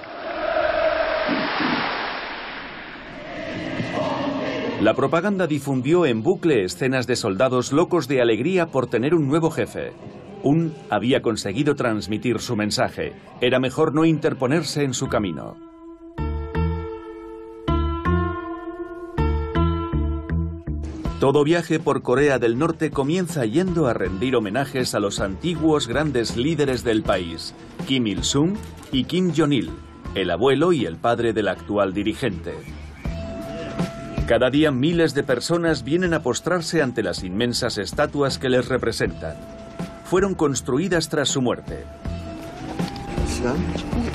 La 4.81 4.95
propaganda 4.95 5.47
difundió 5.47 6.07
en 6.07 6.25
bucle 6.25 6.65
escenas 6.65 7.07
de 7.07 7.15
soldados 7.15 7.71
locos 7.71 8.09
de 8.09 8.21
alegría 8.21 8.67
por 8.67 8.89
tener 8.89 9.15
un 9.15 9.29
nuevo 9.29 9.53
jefe. 9.53 9.93
Un 10.43 10.75
había 10.91 11.23
conseguido 11.23 11.77
transmitir 11.77 12.41
su 12.41 12.57
mensaje. 12.57 13.13
Era 13.41 13.61
mejor 13.61 13.95
no 13.95 14.05
interponerse 14.05 14.83
en 14.83 14.93
su 14.93 15.07
camino. 15.07 15.74
Todo 21.25 21.43
viaje 21.43 21.81
por 21.81 22.03
Corea 22.03 22.39
del 22.39 22.59
Norte 22.59 22.91
comienza 22.91 23.47
yendo 23.47 23.87
a 23.87 23.95
rendir 23.95 24.37
homenajes 24.37 24.95
a 24.95 25.01
los 25.01 25.21
antiguos 25.21 25.89
grandes 25.89 26.37
líderes 26.37 26.85
del 26.85 27.03
país, 27.03 27.55
Kim 27.87 28.07
Il-sung 28.07 28.57
y 28.93 29.05
Kim 29.05 29.33
Jong-il, 29.35 29.71
el 30.15 30.31
abuelo 30.31 30.75
y 30.75 30.85
el 30.85 30.97
padre 30.97 31.33
del 31.33 31.49
actual 31.49 31.95
dirigente. 31.95 32.53
Cada 34.29 34.51
día 34.51 34.71
miles 34.71 35.15
de 35.15 35.23
personas 35.23 35.83
vienen 35.83 36.13
a 36.13 36.23
postrarse 36.23 36.83
ante 36.83 37.03
las 37.03 37.25
inmensas 37.25 37.79
estatuas 37.79 38.37
que 38.37 38.51
les 38.51 38.69
representan. 38.69 39.37
Fueron 40.05 40.35
construidas 40.35 41.09
tras 41.09 41.31
su 41.31 41.41
muerte. 41.41 41.87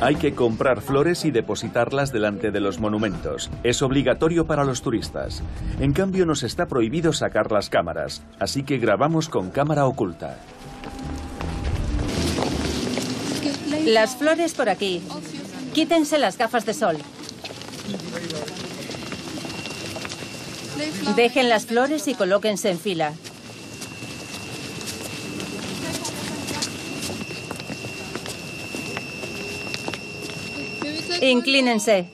Hay 0.01 0.15
que 0.15 0.33
comprar 0.33 0.81
flores 0.81 1.25
y 1.25 1.31
depositarlas 1.31 2.11
delante 2.11 2.51
de 2.51 2.59
los 2.59 2.79
monumentos. 2.79 3.49
Es 3.63 3.81
obligatorio 3.81 4.45
para 4.47 4.63
los 4.63 4.81
turistas. 4.81 5.43
En 5.79 5.93
cambio, 5.93 6.25
nos 6.25 6.43
está 6.43 6.67
prohibido 6.67 7.13
sacar 7.13 7.51
las 7.51 7.69
cámaras, 7.69 8.23
así 8.39 8.63
que 8.63 8.77
grabamos 8.77 9.29
con 9.29 9.49
cámara 9.51 9.85
oculta. 9.85 10.37
Las 13.85 14.15
flores 14.15 14.53
por 14.53 14.69
aquí. 14.69 15.01
Quítense 15.73 16.17
las 16.17 16.37
gafas 16.37 16.65
de 16.65 16.73
sol. 16.73 16.97
Dejen 21.15 21.49
las 21.49 21.65
flores 21.65 22.07
y 22.07 22.13
colóquense 22.13 22.69
en 22.69 22.79
fila. 22.79 23.13
Inclínense. 31.21 32.07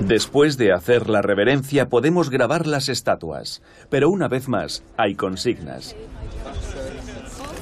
Después 0.00 0.56
de 0.56 0.72
hacer 0.72 1.08
la 1.08 1.22
reverencia 1.22 1.88
podemos 1.88 2.30
grabar 2.30 2.66
las 2.66 2.88
estatuas, 2.88 3.62
pero 3.90 4.08
una 4.08 4.28
vez 4.28 4.46
más 4.48 4.84
hay 4.96 5.14
consignas. 5.14 5.96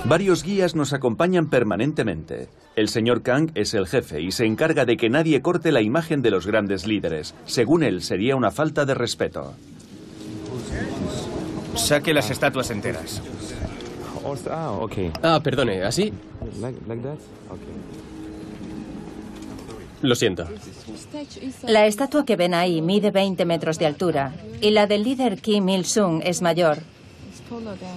Varios 0.04 0.42
guías 0.42 0.74
nos 0.74 0.92
acompañan 0.92 1.48
permanentemente. 1.48 2.48
El 2.76 2.88
señor 2.88 3.22
Kang 3.22 3.50
es 3.54 3.72
el 3.72 3.86
jefe 3.86 4.20
y 4.20 4.32
se 4.32 4.44
encarga 4.44 4.84
de 4.84 4.98
que 4.98 5.08
nadie 5.08 5.40
corte 5.40 5.72
la 5.72 5.80
imagen 5.80 6.20
de 6.20 6.30
los 6.30 6.46
grandes 6.46 6.86
líderes. 6.86 7.34
Según 7.46 7.82
él, 7.82 8.02
sería 8.02 8.36
una 8.36 8.50
falta 8.50 8.84
de 8.84 8.92
respeto. 8.92 9.54
Saque 11.76 12.12
las 12.12 12.30
estatuas 12.30 12.70
enteras. 12.70 13.22
Ah, 15.22 15.40
perdone, 15.42 15.82
¿así? 15.82 16.12
Lo 20.02 20.14
siento. 20.14 20.46
La 21.66 21.86
estatua 21.86 22.24
que 22.24 22.36
ven 22.36 22.54
ahí 22.54 22.82
mide 22.82 23.10
20 23.10 23.44
metros 23.44 23.78
de 23.78 23.86
altura 23.86 24.34
y 24.60 24.70
la 24.70 24.86
del 24.86 25.02
líder 25.02 25.40
Kim 25.40 25.68
Il-sung 25.68 26.20
es 26.24 26.42
mayor. 26.42 26.78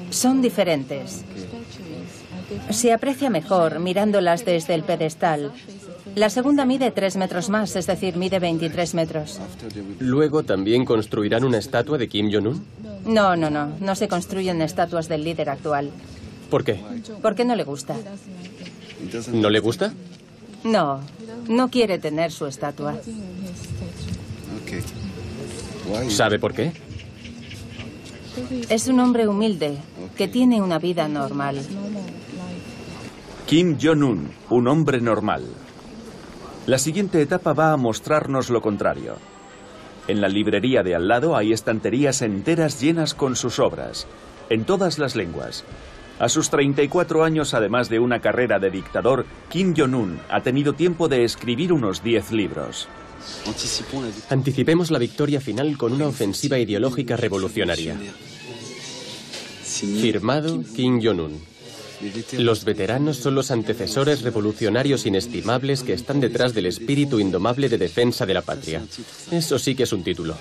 Son 0.10 0.42
diferentes. 0.42 1.24
Se 2.70 2.94
aprecia 2.94 3.30
mejor 3.30 3.80
mirándolas 3.80 4.46
desde 4.46 4.74
el 4.74 4.84
pedestal. 4.84 5.52
La 6.16 6.30
segunda 6.30 6.66
mide 6.66 6.92
3 6.92 7.18
metros 7.18 7.50
más, 7.50 7.76
es 7.76 7.88
decir, 7.88 8.16
mide 8.16 8.40
23 8.40 8.94
metros. 8.96 9.40
¿Luego 10.00 10.44
también 10.44 10.86
construirán 10.86 11.44
una 11.44 11.58
estatua 11.58 11.98
de 11.98 12.08
Kim 12.08 12.32
Jong-un? 12.32 12.66
No, 13.06 13.36
no, 13.36 13.50
no. 13.50 13.74
No 13.80 13.96
se 13.96 14.08
construyen 14.08 14.62
estatuas 14.62 15.10
del 15.10 15.24
líder 15.24 15.50
actual. 15.50 15.92
¿Por 16.50 16.64
qué? 16.64 16.80
¿Por 17.22 17.36
qué 17.36 17.46
no 17.46 17.56
le 17.56 17.64
gusta? 17.64 17.96
¿No 19.32 19.50
le 19.50 19.60
gusta? 19.60 19.94
No, 20.64 21.02
no 21.48 21.70
quiere 21.70 22.00
tener 22.00 22.32
su 22.32 22.46
estatua. 22.46 22.96
¿Sabe 26.10 26.40
por 26.40 26.54
qué? 26.54 26.74
Es 28.70 28.88
un 28.88 29.00
hombre 29.00 29.28
humilde 29.28 29.78
que 30.16 30.28
tiene 30.28 30.62
una 30.62 30.80
vida 30.80 31.08
normal. 31.08 31.62
Kim 33.46 33.78
Jong-un, 33.82 34.32
un 34.50 34.68
hombre 34.68 35.00
normal. 35.00 35.44
La 36.66 36.78
siguiente 36.78 37.22
etapa 37.22 37.54
va 37.54 37.72
a 37.72 37.78
mostrarnos 37.78 38.50
lo 38.50 38.62
contrario. 38.62 39.16
En 40.08 40.22
la 40.22 40.28
librería 40.28 40.84
de 40.84 40.96
al 40.96 41.08
lado 41.08 41.36
hay 41.36 41.54
estanterías 41.54 42.22
enteras 42.22 42.82
llenas 42.82 43.14
con 43.14 43.36
sus 43.36 43.60
obras, 43.60 44.08
en 44.50 44.66
todas 44.66 45.00
las 45.00 45.16
lenguas. 45.16 45.64
A 46.20 46.30
sus 46.30 46.50
34 46.50 47.24
años, 47.24 47.54
además 47.54 47.90
de 47.90 48.00
una 48.00 48.20
carrera 48.20 48.58
de 48.60 48.72
dictador, 48.72 49.26
Kim 49.50 49.76
Jong-un 49.78 50.20
ha 50.30 50.42
tenido 50.42 50.74
tiempo 50.74 51.08
de 51.08 51.24
escribir 51.24 51.72
unos 51.72 52.04
10 52.04 52.32
libros. 52.32 52.88
Anticipemos 54.30 54.90
la 54.90 55.00
victoria 55.00 55.40
final 55.40 55.78
con 55.78 55.94
una 55.94 56.08
ofensiva 56.08 56.58
ideológica 56.58 57.18
revolucionaria. 57.18 57.96
Firmado 59.64 60.64
Kim 60.76 61.00
Jong-un. 61.04 61.40
Los 62.38 62.64
veteranos 62.64 63.18
son 63.18 63.36
los 63.36 63.50
antecesores 63.52 64.22
revolucionarios 64.22 65.06
inestimables 65.06 65.84
que 65.84 65.94
están 65.94 66.20
detrás 66.20 66.54
del 66.54 66.68
espíritu 66.68 67.20
indomable 67.20 67.70
de 67.70 67.78
defensa 67.78 68.26
de 68.26 68.34
la 68.34 68.42
patria. 68.42 68.84
Eso 69.32 69.58
sí 69.58 69.76
que 69.76 69.84
es 69.84 69.94
un 69.94 70.04
título. 70.04 70.36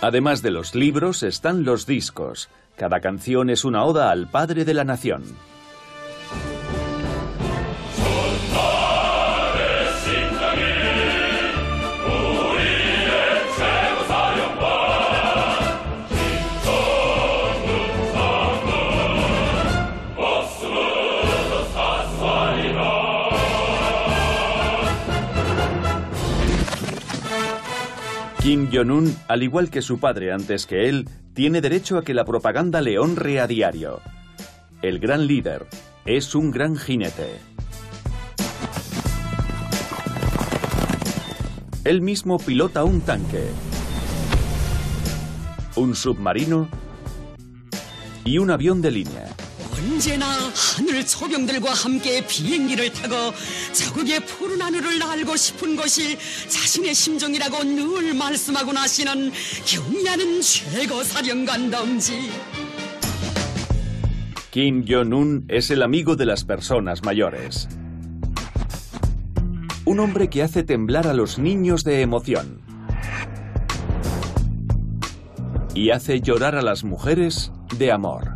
Además 0.00 0.42
de 0.42 0.50
los 0.50 0.74
libros 0.74 1.22
están 1.22 1.64
los 1.64 1.86
discos. 1.86 2.48
Cada 2.82 2.98
canción 2.98 3.48
es 3.48 3.64
una 3.64 3.84
oda 3.84 4.10
al 4.10 4.26
padre 4.26 4.64
de 4.64 4.74
la 4.74 4.82
nación. 4.82 5.22
Kim 28.42 28.68
Jong-un, 28.72 29.16
al 29.28 29.44
igual 29.44 29.70
que 29.70 29.82
su 29.82 30.00
padre 30.00 30.32
antes 30.32 30.66
que 30.66 30.88
él, 30.88 31.08
tiene 31.32 31.60
derecho 31.60 31.96
a 31.96 32.02
que 32.02 32.12
la 32.12 32.24
propaganda 32.24 32.80
le 32.80 32.98
honre 32.98 33.38
a 33.38 33.46
diario. 33.46 34.00
El 34.82 34.98
gran 34.98 35.28
líder 35.28 35.68
es 36.04 36.34
un 36.34 36.50
gran 36.50 36.76
jinete. 36.76 37.38
Él 41.84 42.00
mismo 42.00 42.38
pilota 42.38 42.82
un 42.82 43.02
tanque, 43.02 43.44
un 45.76 45.94
submarino 45.94 46.68
y 48.24 48.38
un 48.38 48.50
avión 48.50 48.82
de 48.82 48.90
línea. 48.90 49.28
언제나 49.82 50.26
하늘 50.54 51.02
소병들과 51.02 51.72
함께 51.72 52.24
비행기를 52.24 52.92
타고 52.92 53.34
자국의 53.72 54.20
푸른 54.26 54.60
하늘을 54.62 54.98
날고 54.98 55.36
싶은 55.36 55.74
것이 55.74 56.16
자신의 56.48 56.94
심정이라고 56.94 57.64
늘 57.64 58.14
말씀하고 58.14 58.72
나시는 58.72 59.32
경의하는 59.66 60.40
최고 60.40 61.02
사령관 61.02 61.70
동지. 61.70 62.30
Kim 64.52 64.84
Jong-un 64.84 65.46
es 65.48 65.70
el 65.70 65.82
amigo 65.82 66.14
de 66.14 66.26
las 66.26 66.44
personas 66.44 67.02
mayores. 67.02 67.68
Un 69.84 69.98
hombre 69.98 70.28
que 70.28 70.42
hace 70.42 70.62
temblar 70.62 71.08
a 71.08 71.14
los 71.14 71.38
niños 71.38 71.82
de 71.82 72.02
emoción. 72.02 72.60
Y 75.74 75.90
hace 75.90 76.20
llorar 76.20 76.54
a 76.54 76.62
las 76.62 76.84
mujeres 76.84 77.50
de 77.78 77.90
amor. 77.90 78.31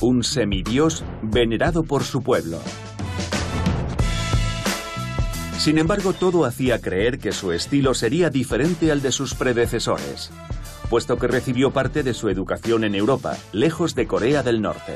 Un 0.00 0.22
semidios 0.22 1.04
venerado 1.22 1.82
por 1.82 2.04
su 2.04 2.22
pueblo. 2.22 2.60
Sin 5.58 5.76
embargo, 5.76 6.12
todo 6.12 6.44
hacía 6.44 6.80
creer 6.80 7.18
que 7.18 7.32
su 7.32 7.50
estilo 7.50 7.94
sería 7.94 8.30
diferente 8.30 8.92
al 8.92 9.02
de 9.02 9.10
sus 9.10 9.34
predecesores, 9.34 10.30
puesto 10.88 11.16
que 11.16 11.26
recibió 11.26 11.72
parte 11.72 12.04
de 12.04 12.14
su 12.14 12.28
educación 12.28 12.84
en 12.84 12.94
Europa, 12.94 13.36
lejos 13.52 13.96
de 13.96 14.06
Corea 14.06 14.44
del 14.44 14.62
Norte. 14.62 14.94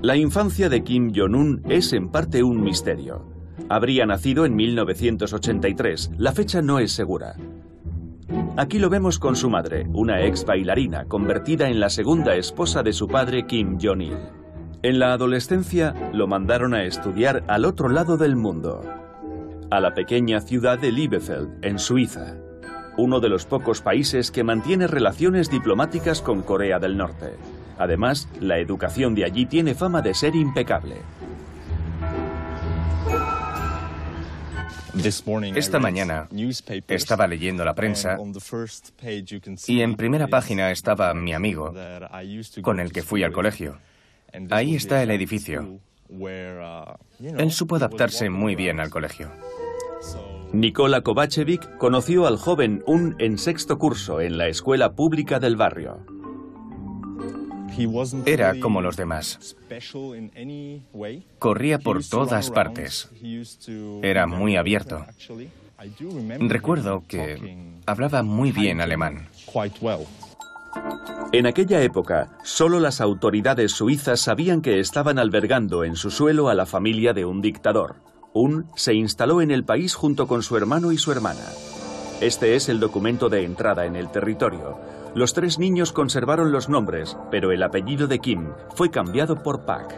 La 0.00 0.16
infancia 0.16 0.68
de 0.68 0.84
Kim 0.84 1.12
Jong-un 1.12 1.62
es 1.68 1.92
en 1.92 2.08
parte 2.08 2.44
un 2.44 2.62
misterio. 2.62 3.26
Habría 3.68 4.06
nacido 4.06 4.44
en 4.44 4.54
1983, 4.54 6.12
la 6.18 6.30
fecha 6.30 6.62
no 6.62 6.78
es 6.78 6.92
segura. 6.92 7.34
Aquí 8.58 8.78
lo 8.78 8.88
vemos 8.88 9.18
con 9.18 9.36
su 9.36 9.50
madre, 9.50 9.86
una 9.92 10.22
ex 10.22 10.46
bailarina 10.46 11.04
convertida 11.04 11.68
en 11.68 11.78
la 11.78 11.90
segunda 11.90 12.36
esposa 12.36 12.82
de 12.82 12.94
su 12.94 13.06
padre 13.06 13.46
Kim 13.46 13.76
Jong-il. 13.78 14.16
En 14.82 14.98
la 14.98 15.12
adolescencia 15.12 15.94
lo 16.14 16.26
mandaron 16.26 16.72
a 16.72 16.84
estudiar 16.84 17.44
al 17.48 17.66
otro 17.66 17.90
lado 17.90 18.16
del 18.16 18.34
mundo, 18.34 18.80
a 19.70 19.78
la 19.80 19.92
pequeña 19.92 20.40
ciudad 20.40 20.78
de 20.78 20.90
Liebefeld, 20.90 21.62
en 21.62 21.78
Suiza, 21.78 22.36
uno 22.96 23.20
de 23.20 23.28
los 23.28 23.44
pocos 23.44 23.82
países 23.82 24.30
que 24.30 24.42
mantiene 24.42 24.86
relaciones 24.86 25.50
diplomáticas 25.50 26.22
con 26.22 26.40
Corea 26.40 26.78
del 26.78 26.96
Norte. 26.96 27.34
Además, 27.76 28.26
la 28.40 28.58
educación 28.58 29.14
de 29.14 29.26
allí 29.26 29.44
tiene 29.44 29.74
fama 29.74 30.00
de 30.00 30.14
ser 30.14 30.34
impecable. 30.34 30.96
Esta 35.54 35.78
mañana 35.78 36.28
estaba 36.88 37.26
leyendo 37.26 37.64
la 37.64 37.74
prensa 37.74 38.16
y 39.66 39.80
en 39.80 39.96
primera 39.96 40.26
página 40.28 40.70
estaba 40.70 41.12
mi 41.14 41.32
amigo 41.32 41.74
con 42.62 42.80
el 42.80 42.92
que 42.92 43.02
fui 43.02 43.22
al 43.22 43.32
colegio. 43.32 43.78
Ahí 44.50 44.74
está 44.74 45.02
el 45.02 45.10
edificio. 45.10 45.78
Él 47.20 47.50
supo 47.52 47.76
adaptarse 47.76 48.30
muy 48.30 48.54
bien 48.54 48.80
al 48.80 48.90
colegio. 48.90 49.30
Nikola 50.52 51.00
Kovacevic 51.00 51.76
conoció 51.76 52.26
al 52.26 52.36
joven 52.36 52.82
Un 52.86 53.16
en 53.18 53.36
sexto 53.36 53.78
curso 53.78 54.20
en 54.20 54.38
la 54.38 54.48
escuela 54.48 54.92
pública 54.92 55.40
del 55.40 55.56
barrio. 55.56 56.15
Era 58.24 58.58
como 58.60 58.80
los 58.80 58.96
demás. 58.96 59.56
Corría 61.38 61.78
por 61.78 62.04
todas 62.04 62.50
partes. 62.50 63.10
Era 64.02 64.26
muy 64.26 64.56
abierto. 64.56 65.04
Recuerdo 66.40 67.04
que 67.06 67.56
hablaba 67.86 68.22
muy 68.22 68.52
bien 68.52 68.80
alemán. 68.80 69.28
En 71.32 71.46
aquella 71.46 71.82
época, 71.82 72.38
solo 72.44 72.80
las 72.80 73.00
autoridades 73.00 73.72
suizas 73.72 74.20
sabían 74.20 74.62
que 74.62 74.80
estaban 74.80 75.18
albergando 75.18 75.84
en 75.84 75.96
su 75.96 76.10
suelo 76.10 76.48
a 76.48 76.54
la 76.54 76.66
familia 76.66 77.12
de 77.12 77.24
un 77.24 77.40
dictador. 77.40 77.96
Un 78.32 78.66
se 78.76 78.94
instaló 78.94 79.40
en 79.40 79.50
el 79.50 79.64
país 79.64 79.94
junto 79.94 80.26
con 80.26 80.42
su 80.42 80.56
hermano 80.56 80.92
y 80.92 80.98
su 80.98 81.12
hermana. 81.12 81.44
Este 82.20 82.54
es 82.54 82.68
el 82.68 82.80
documento 82.80 83.28
de 83.28 83.44
entrada 83.44 83.86
en 83.86 83.96
el 83.96 84.10
territorio. 84.10 84.78
Los 85.16 85.32
tres 85.32 85.58
niños 85.58 85.92
conservaron 85.92 86.52
los 86.52 86.68
nombres, 86.68 87.16
pero 87.30 87.50
el 87.50 87.62
apellido 87.62 88.06
de 88.06 88.18
Kim 88.18 88.50
fue 88.74 88.90
cambiado 88.90 89.42
por 89.42 89.64
Pak. 89.64 89.94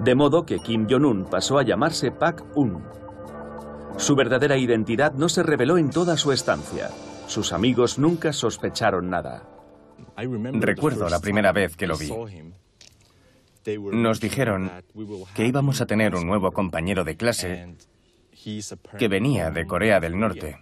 De 0.00 0.14
modo 0.14 0.44
que 0.44 0.58
Kim 0.58 0.86
Jong-un 0.86 1.24
pasó 1.24 1.58
a 1.58 1.62
llamarse 1.62 2.10
Pak-un. 2.10 2.84
Su 3.96 4.14
verdadera 4.14 4.58
identidad 4.58 5.14
no 5.14 5.30
se 5.30 5.42
reveló 5.42 5.78
en 5.78 5.88
toda 5.88 6.18
su 6.18 6.32
estancia. 6.32 6.90
Sus 7.28 7.54
amigos 7.54 7.98
nunca 7.98 8.34
sospecharon 8.34 9.08
nada. 9.08 9.48
Recuerdo 10.52 11.08
la 11.08 11.20
primera 11.20 11.52
vez 11.52 11.74
que 11.74 11.86
lo 11.86 11.96
vi. 11.96 12.12
Nos 13.90 14.20
dijeron 14.20 14.70
que 15.34 15.46
íbamos 15.46 15.80
a 15.80 15.86
tener 15.86 16.14
un 16.14 16.26
nuevo 16.26 16.52
compañero 16.52 17.04
de 17.04 17.16
clase 17.16 17.74
que 18.98 19.08
venía 19.08 19.50
de 19.50 19.66
Corea 19.66 19.98
del 19.98 20.20
Norte. 20.20 20.58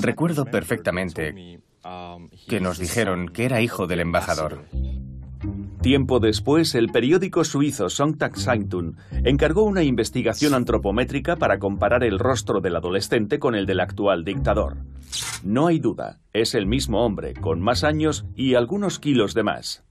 Recuerdo 0.00 0.44
perfectamente 0.44 1.60
que 2.48 2.60
nos 2.60 2.78
dijeron 2.78 3.28
que 3.28 3.44
era 3.44 3.60
hijo 3.60 3.86
del 3.86 4.00
embajador. 4.00 4.64
Tiempo 5.80 6.18
después, 6.18 6.74
el 6.74 6.88
periódico 6.88 7.44
suizo 7.44 7.88
Sonntag 7.88 8.36
Zeitung 8.36 8.96
encargó 9.24 9.62
una 9.62 9.84
investigación 9.84 10.54
antropométrica 10.54 11.36
para 11.36 11.60
comparar 11.60 12.02
el 12.02 12.18
rostro 12.18 12.60
del 12.60 12.76
adolescente 12.76 13.38
con 13.38 13.54
el 13.54 13.64
del 13.64 13.80
actual 13.80 14.24
dictador. 14.24 14.78
No 15.44 15.68
hay 15.68 15.78
duda, 15.78 16.18
es 16.32 16.54
el 16.54 16.66
mismo 16.66 17.04
hombre, 17.04 17.34
con 17.34 17.60
más 17.60 17.84
años 17.84 18.26
y 18.34 18.54
algunos 18.54 18.98
kilos 18.98 19.34
de 19.34 19.42
más. 19.44 19.84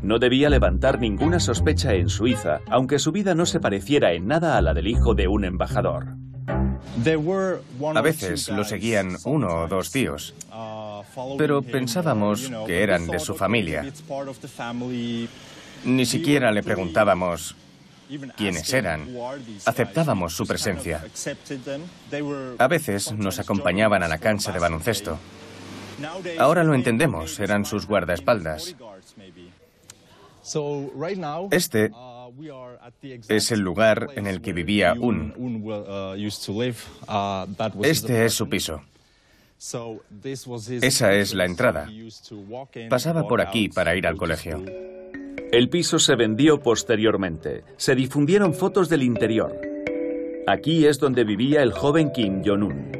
No 0.00 0.20
debía 0.20 0.48
levantar 0.48 1.00
ninguna 1.00 1.40
sospecha 1.40 1.94
en 1.94 2.08
Suiza, 2.08 2.60
aunque 2.70 3.00
su 3.00 3.10
vida 3.10 3.34
no 3.34 3.44
se 3.44 3.58
pareciera 3.58 4.12
en 4.12 4.28
nada 4.28 4.56
a 4.56 4.62
la 4.62 4.72
del 4.72 4.86
hijo 4.86 5.14
de 5.14 5.26
un 5.26 5.44
embajador. 5.44 6.14
A 7.94 8.00
veces 8.00 8.48
lo 8.48 8.64
seguían 8.64 9.16
uno 9.24 9.62
o 9.62 9.68
dos 9.68 9.90
tíos, 9.90 10.34
pero 11.38 11.62
pensábamos 11.62 12.50
que 12.66 12.82
eran 12.82 13.06
de 13.06 13.18
su 13.18 13.34
familia. 13.34 13.84
Ni 15.84 16.06
siquiera 16.06 16.50
le 16.52 16.62
preguntábamos 16.62 17.56
quiénes 18.36 18.72
eran. 18.72 19.08
Aceptábamos 19.64 20.34
su 20.34 20.46
presencia. 20.46 21.04
A 22.58 22.68
veces 22.68 23.12
nos 23.12 23.38
acompañaban 23.38 24.02
a 24.02 24.08
la 24.08 24.18
cancha 24.18 24.52
de 24.52 24.58
baloncesto. 24.58 25.18
Ahora 26.38 26.64
lo 26.64 26.74
entendemos, 26.74 27.40
eran 27.40 27.64
sus 27.64 27.86
guardaespaldas. 27.86 28.76
Este 31.50 31.90
es 33.28 33.52
el 33.52 33.60
lugar 33.60 34.08
en 34.14 34.26
el 34.26 34.40
que 34.40 34.52
vivía 34.52 34.94
Un. 34.98 35.34
Este 37.82 38.24
es 38.24 38.34
su 38.34 38.48
piso. 38.48 38.82
Esa 40.82 41.12
es 41.14 41.34
la 41.34 41.44
entrada. 41.44 41.88
Pasaba 42.90 43.26
por 43.26 43.40
aquí 43.40 43.68
para 43.68 43.96
ir 43.96 44.06
al 44.06 44.16
colegio. 44.16 44.62
El 45.52 45.68
piso 45.70 45.98
se 45.98 46.16
vendió 46.16 46.60
posteriormente. 46.60 47.62
Se 47.76 47.94
difundieron 47.94 48.52
fotos 48.52 48.88
del 48.88 49.02
interior. 49.02 49.56
Aquí 50.46 50.86
es 50.86 50.98
donde 50.98 51.24
vivía 51.24 51.62
el 51.62 51.72
joven 51.72 52.10
Kim 52.12 52.42
Jong-un. 52.44 52.92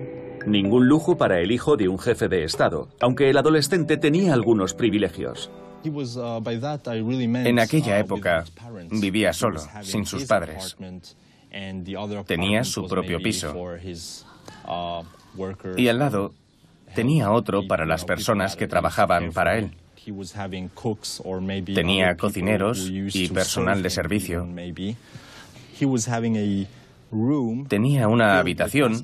Ningún 0.47 0.89
lujo 0.89 1.19
para 1.19 1.41
el 1.41 1.51
hijo 1.51 1.77
de 1.77 1.89
un 1.89 1.99
jefe 1.99 2.29
de 2.29 2.45
Estado, 2.45 2.89
aunque 3.01 3.31
el 3.31 3.37
adolescente 3.37 3.97
tenía 3.97 4.33
algunos 4.33 4.75
privilegios. 4.75 5.51
En 5.85 7.59
aquella 7.59 7.99
época 7.99 8.45
vivía 8.91 9.33
solo, 9.33 9.61
sin 9.83 10.05
sus 10.07 10.25
padres. 10.25 10.77
Tenía 12.27 12.65
su 12.65 12.87
propio 12.87 13.19
piso. 13.21 13.55
Y 15.77 15.89
al 15.89 15.99
lado 15.99 16.35
tenía 16.95 17.31
otro 17.31 17.67
para 17.67 17.87
las 17.87 18.05
personas 18.05 18.57
que 18.57 18.67
trabajaban 18.67 19.33
para 19.33 19.59
él. 19.59 19.71
Tenía 21.75 22.17
cocineros 22.17 22.89
y 22.91 23.29
personal 23.29 23.83
de 23.83 23.91
servicio. 23.91 24.47
Tenía 27.69 28.09
una 28.09 28.39
habitación 28.39 29.01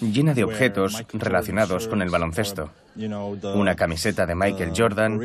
llena 0.00 0.34
de 0.34 0.44
objetos 0.44 1.04
relacionados 1.12 1.88
con 1.88 2.00
el 2.00 2.10
baloncesto. 2.10 2.70
Una 3.54 3.74
camiseta 3.74 4.24
de 4.24 4.34
Michael 4.36 4.72
Jordan, 4.76 5.20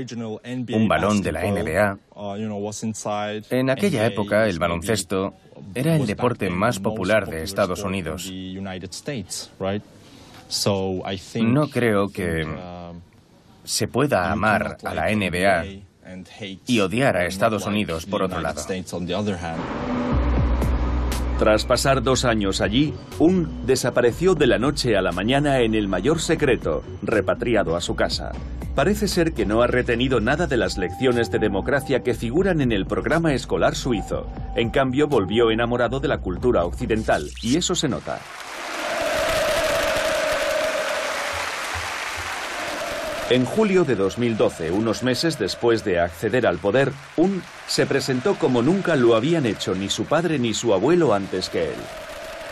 un 0.74 0.88
balón 0.88 1.22
de 1.22 1.32
la 1.32 1.42
NBA. 1.44 1.98
En 3.52 3.70
aquella 3.70 4.06
época 4.08 4.48
el 4.48 4.58
baloncesto 4.58 5.36
era 5.76 5.96
el 5.96 6.08
deporte 6.08 6.50
más 6.50 6.80
popular 6.80 7.28
de 7.28 7.44
Estados 7.44 7.84
Unidos. 7.84 8.32
No 11.42 11.68
creo 11.70 12.10
que 12.10 12.48
se 13.64 13.88
pueda 13.88 14.32
amar 14.32 14.78
a 14.84 14.96
la 14.96 15.16
NBA 15.16 15.64
y 16.66 16.80
odiar 16.80 17.18
a 17.18 17.28
Estados 17.28 17.68
Unidos 17.68 18.08
por 18.08 18.24
otro 18.24 18.42
lado. 18.42 18.60
Tras 21.40 21.64
pasar 21.64 22.04
dos 22.04 22.26
años 22.26 22.60
allí, 22.60 22.94
Un 23.18 23.66
desapareció 23.66 24.36
de 24.36 24.46
la 24.46 24.60
noche 24.60 24.98
a 24.98 25.02
la 25.02 25.14
mañana 25.14 25.62
en 25.62 25.74
el 25.74 25.88
mayor 25.88 26.20
secreto, 26.20 26.84
repatriado 27.02 27.78
a 27.78 27.82
su 27.82 27.96
casa. 27.96 28.34
Parece 28.76 29.08
ser 29.08 29.34
que 29.34 29.46
no 29.46 29.62
ha 29.62 29.68
retenido 29.68 30.20
nada 30.20 30.48
de 30.48 30.58
las 30.58 30.78
lecciones 30.78 31.32
de 31.32 31.40
democracia 31.40 32.04
que 32.04 32.14
figuran 32.14 32.60
en 32.60 32.74
el 32.74 32.86
programa 32.86 33.34
escolar 33.34 33.76
suizo. 33.76 34.28
En 34.58 34.70
cambio, 34.70 35.08
volvió 35.08 35.50
enamorado 35.50 36.02
de 36.02 36.10
la 36.10 36.18
cultura 36.18 36.66
occidental, 36.66 37.30
y 37.42 37.56
eso 37.56 37.74
se 37.74 37.88
nota. 37.88 38.20
En 43.32 43.46
julio 43.46 43.86
de 43.86 43.96
2012, 43.96 44.72
unos 44.72 45.04
meses 45.04 45.38
después 45.38 45.84
de 45.84 46.00
acceder 46.00 46.48
al 46.48 46.58
poder, 46.58 46.92
Un 47.16 47.44
se 47.68 47.86
presentó 47.86 48.34
como 48.34 48.64
nunca 48.64 48.96
lo 48.96 49.16
habían 49.16 49.46
hecho 49.46 49.76
ni 49.76 49.88
su 49.88 50.06
padre 50.06 50.40
ni 50.40 50.56
su 50.56 50.74
abuelo 50.74 51.14
antes 51.14 51.48
que 51.50 51.66
él. 51.66 51.80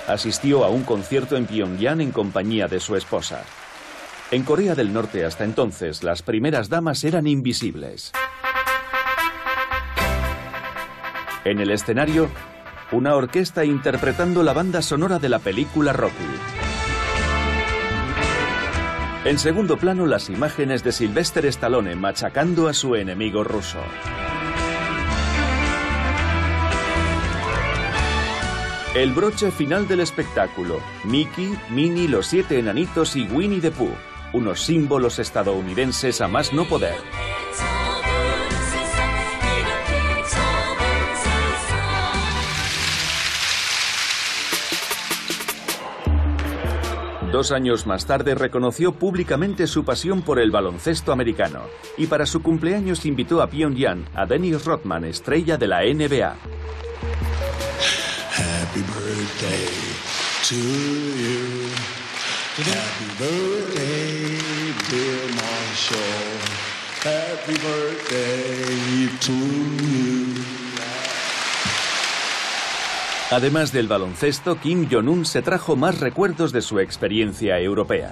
Asistió 0.07 0.63
a 0.63 0.69
un 0.69 0.83
concierto 0.83 1.35
en 1.35 1.47
Pyongyang 1.47 1.99
en 1.99 2.11
compañía 2.11 2.67
de 2.67 2.79
su 2.79 2.95
esposa. 2.95 3.41
En 4.29 4.43
Corea 4.43 4.75
del 4.75 4.93
Norte 4.93 5.25
hasta 5.25 5.45
entonces, 5.45 6.03
las 6.03 6.21
primeras 6.21 6.69
damas 6.69 7.03
eran 7.03 7.25
invisibles. 7.25 8.11
En 11.43 11.59
el 11.59 11.71
escenario, 11.71 12.29
una 12.91 13.15
orquesta 13.15 13.65
interpretando 13.65 14.43
la 14.43 14.53
banda 14.53 14.83
sonora 14.83 15.17
de 15.17 15.29
la 15.29 15.39
película 15.39 15.91
Rocky. 15.91 16.56
En 19.25 19.39
segundo 19.39 19.77
plano, 19.77 20.05
las 20.05 20.29
imágenes 20.29 20.83
de 20.83 20.91
Sylvester 20.91 21.45
Stallone 21.47 21.95
machacando 21.95 22.67
a 22.67 22.73
su 22.73 22.95
enemigo 22.95 23.43
ruso. 23.43 23.79
El 28.95 29.11
broche 29.11 29.51
final 29.51 29.87
del 29.87 29.99
espectáculo, 29.99 30.79
Mickey, 31.03 31.55
Minnie, 31.69 32.07
los 32.07 32.27
siete 32.27 32.57
enanitos 32.57 33.15
y 33.15 33.27
Winnie 33.27 33.61
the 33.61 33.69
Pooh, 33.69 33.93
unos 34.33 34.61
símbolos 34.61 35.19
estadounidenses 35.19 36.21
a 36.21 36.27
más 36.27 36.53
no 36.53 36.65
poder. 36.65 36.95
Dos 47.31 47.51
años 47.51 47.85
más 47.85 48.05
tarde 48.05 48.35
reconoció 48.35 48.93
públicamente 48.93 49.67
su 49.67 49.83
pasión 49.83 50.21
por 50.21 50.39
el 50.39 50.49
baloncesto 50.49 51.11
americano 51.11 51.63
y 51.97 52.07
para 52.07 52.25
su 52.25 52.41
cumpleaños 52.41 53.05
invitó 53.05 53.41
a 53.41 53.49
Pyongyang 53.49 54.05
a 54.15 54.25
Dennis 54.25 54.63
Rodman, 54.63 55.03
estrella 55.03 55.57
de 55.57 55.67
la 55.67 55.81
NBA. 55.81 56.35
Happy 58.37 58.81
birthday 58.81 59.67
to 60.47 60.55
you. 60.55 61.69
Happy 62.63 63.05
birthday, 63.19 64.37
dear 64.89 65.27
Marshall. 65.35 66.37
Happy 67.03 67.53
birthday 67.53 69.09
to 69.19 69.33
you. 69.33 70.56
Además 73.29 73.73
del 73.73 73.89
baloncesto, 73.89 74.57
Kim 74.57 74.87
Jong-un 74.89 75.25
se 75.25 75.41
trajo 75.41 75.75
más 75.75 75.99
recuerdos 75.99 76.53
de 76.53 76.61
su 76.61 76.79
experiencia 76.79 77.59
europea. 77.59 78.11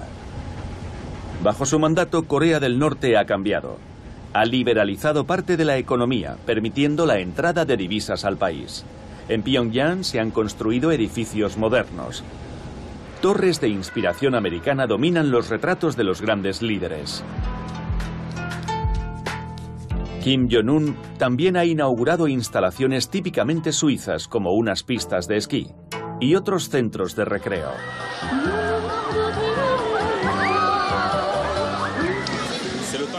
Bajo 1.42 1.66
su 1.66 1.80
mandato, 1.80 2.24
Corea 2.24 2.60
del 2.60 2.78
Norte 2.78 3.18
ha 3.18 3.26
cambiado. 3.26 3.78
Ha 4.34 4.44
liberalizado 4.44 5.26
parte 5.26 5.56
de 5.56 5.64
la 5.64 5.78
economía, 5.78 6.36
permitiendo 6.46 7.06
la 7.06 7.20
entrada 7.20 7.64
de 7.64 7.78
divisas 7.78 8.26
al 8.26 8.36
país. 8.36 8.84
En 9.30 9.42
Pyongyang 9.42 10.04
se 10.04 10.20
han 10.20 10.32
construido 10.32 10.92
edificios 10.92 11.56
modernos. 11.56 12.22
Torres 13.22 13.62
de 13.62 13.70
inspiración 13.70 14.36
americana 14.36 14.86
dominan 14.86 15.32
los 15.32 15.48
retratos 15.48 15.96
de 15.96 16.04
los 16.04 16.22
grandes 16.22 16.62
líderes. 16.62 17.24
Kim 20.26 20.50
Jong-un 20.52 20.98
también 21.20 21.56
ha 21.56 21.66
inaugurado 21.66 22.28
instalaciones 22.28 23.12
típicamente 23.12 23.72
suizas 23.72 24.28
como 24.28 24.54
unas 24.54 24.82
pistas 24.82 25.28
de 25.28 25.38
esquí. 25.38 25.68
y 26.20 26.34
otros 26.34 26.68
centros 26.70 27.16
de 27.16 27.26
recreo. 27.26 27.70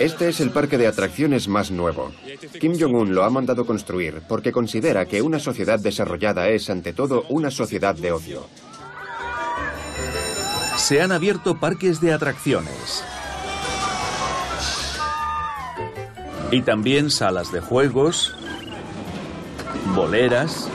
Este 0.00 0.28
es 0.28 0.40
el 0.40 0.50
parque 0.50 0.78
de 0.78 0.88
atracciones 0.88 1.46
más 1.46 1.70
nuevo. 1.70 2.10
Kim 2.58 2.76
Jong-un 2.76 3.14
lo 3.14 3.22
ha 3.22 3.30
mandado 3.30 3.66
construir 3.66 4.22
porque 4.28 4.50
considera 4.50 5.06
que 5.06 5.22
una 5.22 5.38
sociedad 5.38 5.78
desarrollada 5.78 6.48
es, 6.48 6.68
ante 6.70 6.92
todo, 6.92 7.22
una 7.28 7.52
sociedad 7.52 7.94
de 7.94 8.10
ocio. 8.10 8.48
Se 10.76 11.00
han 11.00 11.12
abierto 11.12 11.60
parques 11.60 12.00
de 12.00 12.12
atracciones. 12.12 13.04
Y 16.50 16.62
también 16.62 17.10
salas 17.10 17.50
de 17.52 17.60
juegos, 17.60 18.34
boleras, 19.94 20.68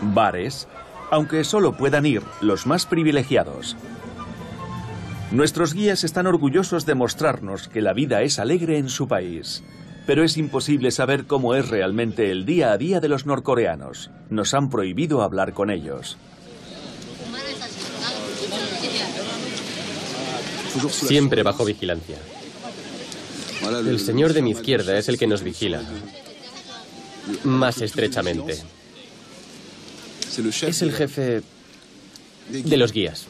bares, 0.00 0.68
aunque 1.10 1.44
solo 1.44 1.76
puedan 1.76 2.04
ir 2.04 2.22
los 2.40 2.66
más 2.66 2.86
privilegiados. 2.86 3.76
Nuestros 5.30 5.72
guías 5.74 6.04
están 6.04 6.26
orgullosos 6.26 6.86
de 6.86 6.94
mostrarnos 6.94 7.68
que 7.68 7.80
la 7.80 7.92
vida 7.92 8.22
es 8.22 8.38
alegre 8.38 8.78
en 8.78 8.88
su 8.88 9.08
país. 9.08 9.64
Pero 10.06 10.22
es 10.22 10.36
imposible 10.36 10.90
saber 10.90 11.26
cómo 11.26 11.54
es 11.54 11.68
realmente 11.68 12.30
el 12.30 12.44
día 12.44 12.72
a 12.72 12.78
día 12.78 13.00
de 13.00 13.08
los 13.08 13.24
norcoreanos. 13.24 14.10
Nos 14.28 14.52
han 14.52 14.68
prohibido 14.68 15.22
hablar 15.22 15.54
con 15.54 15.70
ellos. 15.70 16.18
Siempre 20.90 21.42
bajo 21.42 21.64
vigilancia. 21.64 22.18
El 23.70 24.00
señor 24.00 24.32
de 24.32 24.42
mi 24.42 24.50
izquierda 24.50 24.98
es 24.98 25.08
el 25.08 25.18
que 25.18 25.26
nos 25.26 25.42
vigila. 25.42 25.82
Más 27.44 27.80
estrechamente. 27.80 28.58
Es 30.66 30.82
el 30.82 30.92
jefe 30.92 31.42
de 32.48 32.76
los 32.76 32.92
guías. 32.92 33.26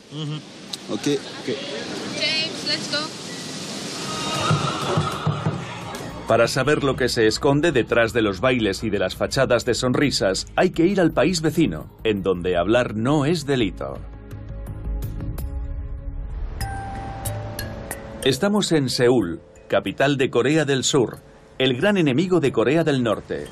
Para 6.27 6.49
saber 6.49 6.83
lo 6.83 6.97
que 6.97 7.09
se 7.09 7.27
esconde 7.27 7.71
detrás 7.71 8.15
de 8.15 8.23
los 8.23 8.41
bailes 8.41 8.83
y 8.83 8.91
de 8.91 8.99
las 8.99 9.15
fachadas 9.15 9.65
de 9.67 9.75
sonrisas, 9.75 10.47
hay 10.57 10.71
que 10.71 10.87
ir 10.87 11.01
al 11.01 11.13
país 11.13 11.43
vecino, 11.43 11.91
en 12.03 12.23
donde 12.23 12.57
hablar 12.57 12.97
no 12.97 13.27
es 13.27 13.45
delito. 13.45 13.99
Estamos 18.25 18.73
en 18.73 18.89
Seúl, 18.89 19.43
capital 19.69 20.17
de 20.17 20.31
Corea 20.31 20.65
del 20.65 20.85
Sur, 20.85 21.19
el 21.59 21.77
gran 21.77 21.97
enemigo 21.97 22.41
de 22.41 22.53
Corea 22.53 22.85
del 22.85 23.03
Norte. 23.03 23.47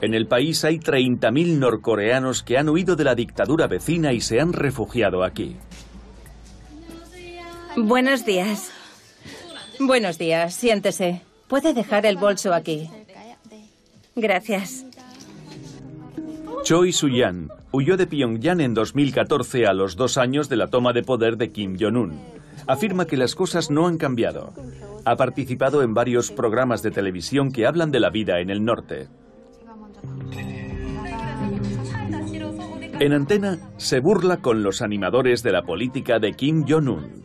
En 0.00 0.14
el 0.14 0.26
país 0.26 0.64
hay 0.64 0.78
30.000 0.78 1.58
norcoreanos 1.58 2.42
que 2.42 2.58
han 2.58 2.68
huido 2.68 2.96
de 2.96 3.04
la 3.04 3.14
dictadura 3.14 3.66
vecina 3.66 4.12
y 4.12 4.20
se 4.20 4.40
han 4.40 4.52
refugiado 4.52 5.24
aquí. 5.24 5.56
Buenos 7.76 8.24
días. 8.24 8.70
Buenos 9.78 10.18
días, 10.18 10.54
siéntese. 10.54 11.22
Puede 11.48 11.74
dejar 11.74 12.06
el 12.06 12.16
bolso 12.16 12.52
aquí. 12.52 12.90
Gracias. 14.14 14.84
Choi 16.64 16.92
Su-yan 16.92 17.50
huyó 17.70 17.96
de 17.96 18.06
Pyongyang 18.06 18.60
en 18.60 18.74
2014 18.74 19.66
a 19.66 19.74
los 19.74 19.96
dos 19.96 20.16
años 20.16 20.48
de 20.48 20.56
la 20.56 20.68
toma 20.68 20.92
de 20.92 21.02
poder 21.02 21.36
de 21.36 21.52
Kim 21.52 21.76
Jong-un. 21.78 22.18
Afirma 22.66 23.06
que 23.06 23.16
las 23.16 23.34
cosas 23.34 23.70
no 23.70 23.86
han 23.86 23.96
cambiado. 23.96 24.52
Ha 25.04 25.16
participado 25.16 25.82
en 25.82 25.94
varios 25.94 26.32
programas 26.32 26.82
de 26.82 26.90
televisión 26.90 27.52
que 27.52 27.66
hablan 27.66 27.90
de 27.90 28.00
la 28.00 28.10
vida 28.10 28.40
en 28.40 28.50
el 28.50 28.64
norte. 28.64 29.08
En 32.98 33.12
antena 33.12 33.58
se 33.76 34.00
burla 34.00 34.38
con 34.38 34.62
los 34.62 34.82
animadores 34.82 35.42
de 35.42 35.52
la 35.52 35.62
política 35.62 36.18
de 36.18 36.32
Kim 36.32 36.64
Jong-un. 36.66 37.22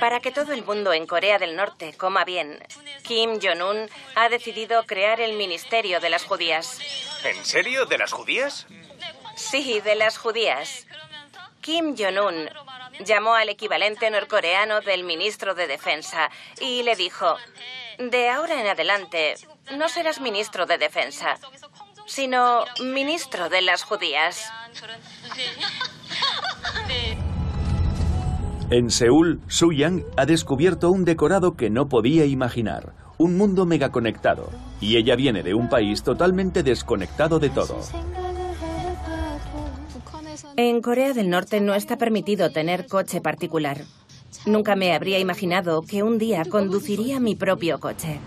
Para 0.00 0.20
que 0.20 0.30
todo 0.30 0.52
el 0.52 0.64
mundo 0.64 0.92
en 0.92 1.06
Corea 1.06 1.38
del 1.38 1.56
Norte 1.56 1.94
coma 1.96 2.24
bien, 2.24 2.58
Kim 3.02 3.38
Jong-un 3.40 3.88
ha 4.14 4.28
decidido 4.28 4.82
crear 4.84 5.20
el 5.20 5.36
Ministerio 5.36 6.00
de 6.00 6.10
las 6.10 6.24
Judías. 6.24 6.80
¿En 7.24 7.44
serio? 7.44 7.86
¿De 7.86 7.98
las 7.98 8.12
judías? 8.12 8.66
Sí, 9.36 9.80
de 9.84 9.94
las 9.94 10.18
judías. 10.18 10.86
Kim 11.68 11.94
Jong-un 11.94 12.48
llamó 13.04 13.34
al 13.34 13.50
equivalente 13.50 14.10
norcoreano 14.10 14.80
del 14.80 15.04
ministro 15.04 15.54
de 15.54 15.66
Defensa 15.66 16.30
y 16.62 16.82
le 16.82 16.96
dijo, 16.96 17.36
de 17.98 18.30
ahora 18.30 18.58
en 18.58 18.68
adelante 18.68 19.34
no 19.76 19.90
serás 19.90 20.18
ministro 20.18 20.64
de 20.64 20.78
Defensa, 20.78 21.34
sino 22.06 22.64
ministro 22.82 23.50
de 23.50 23.60
las 23.60 23.82
judías. 23.82 24.50
En 28.70 28.90
Seúl, 28.90 29.42
Su 29.48 29.70
Yang 29.70 30.06
ha 30.16 30.24
descubierto 30.24 30.90
un 30.90 31.04
decorado 31.04 31.54
que 31.54 31.68
no 31.68 31.90
podía 31.90 32.24
imaginar, 32.24 32.94
un 33.18 33.36
mundo 33.36 33.66
megaconectado, 33.66 34.48
y 34.80 34.96
ella 34.96 35.16
viene 35.16 35.42
de 35.42 35.52
un 35.52 35.68
país 35.68 36.02
totalmente 36.02 36.62
desconectado 36.62 37.38
de 37.38 37.50
todo. 37.50 37.78
En 40.60 40.82
Corea 40.82 41.12
del 41.12 41.30
Norte 41.30 41.60
no 41.60 41.72
está 41.76 41.98
permitido 41.98 42.50
tener 42.50 42.88
coche 42.88 43.20
particular. 43.20 43.78
Nunca 44.44 44.74
me 44.74 44.92
habría 44.92 45.20
imaginado 45.20 45.82
que 45.82 46.02
un 46.02 46.18
día 46.18 46.44
conduciría 46.46 47.20
mi 47.20 47.36
propio 47.36 47.78
coche. 47.78 48.18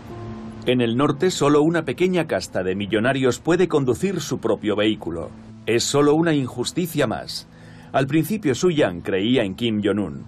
En 0.66 0.80
el 0.80 0.96
norte 0.96 1.30
solo 1.30 1.62
una 1.62 1.84
pequeña 1.84 2.28
casta 2.28 2.64
de 2.64 2.74
millonarios 2.74 3.40
puede 3.40 3.68
conducir 3.68 4.22
su 4.22 4.40
propio 4.40 4.78
vehículo. 4.78 5.30
Es 5.66 5.84
solo 5.84 6.16
una 6.16 6.34
injusticia 6.34 7.06
más. 7.06 7.50
Al 7.92 8.08
principio 8.08 8.56
Su 8.56 8.72
Yang 8.72 9.02
creía 9.02 9.44
en 9.44 9.56
Kim 9.56 9.82
Jong-un. 9.84 10.24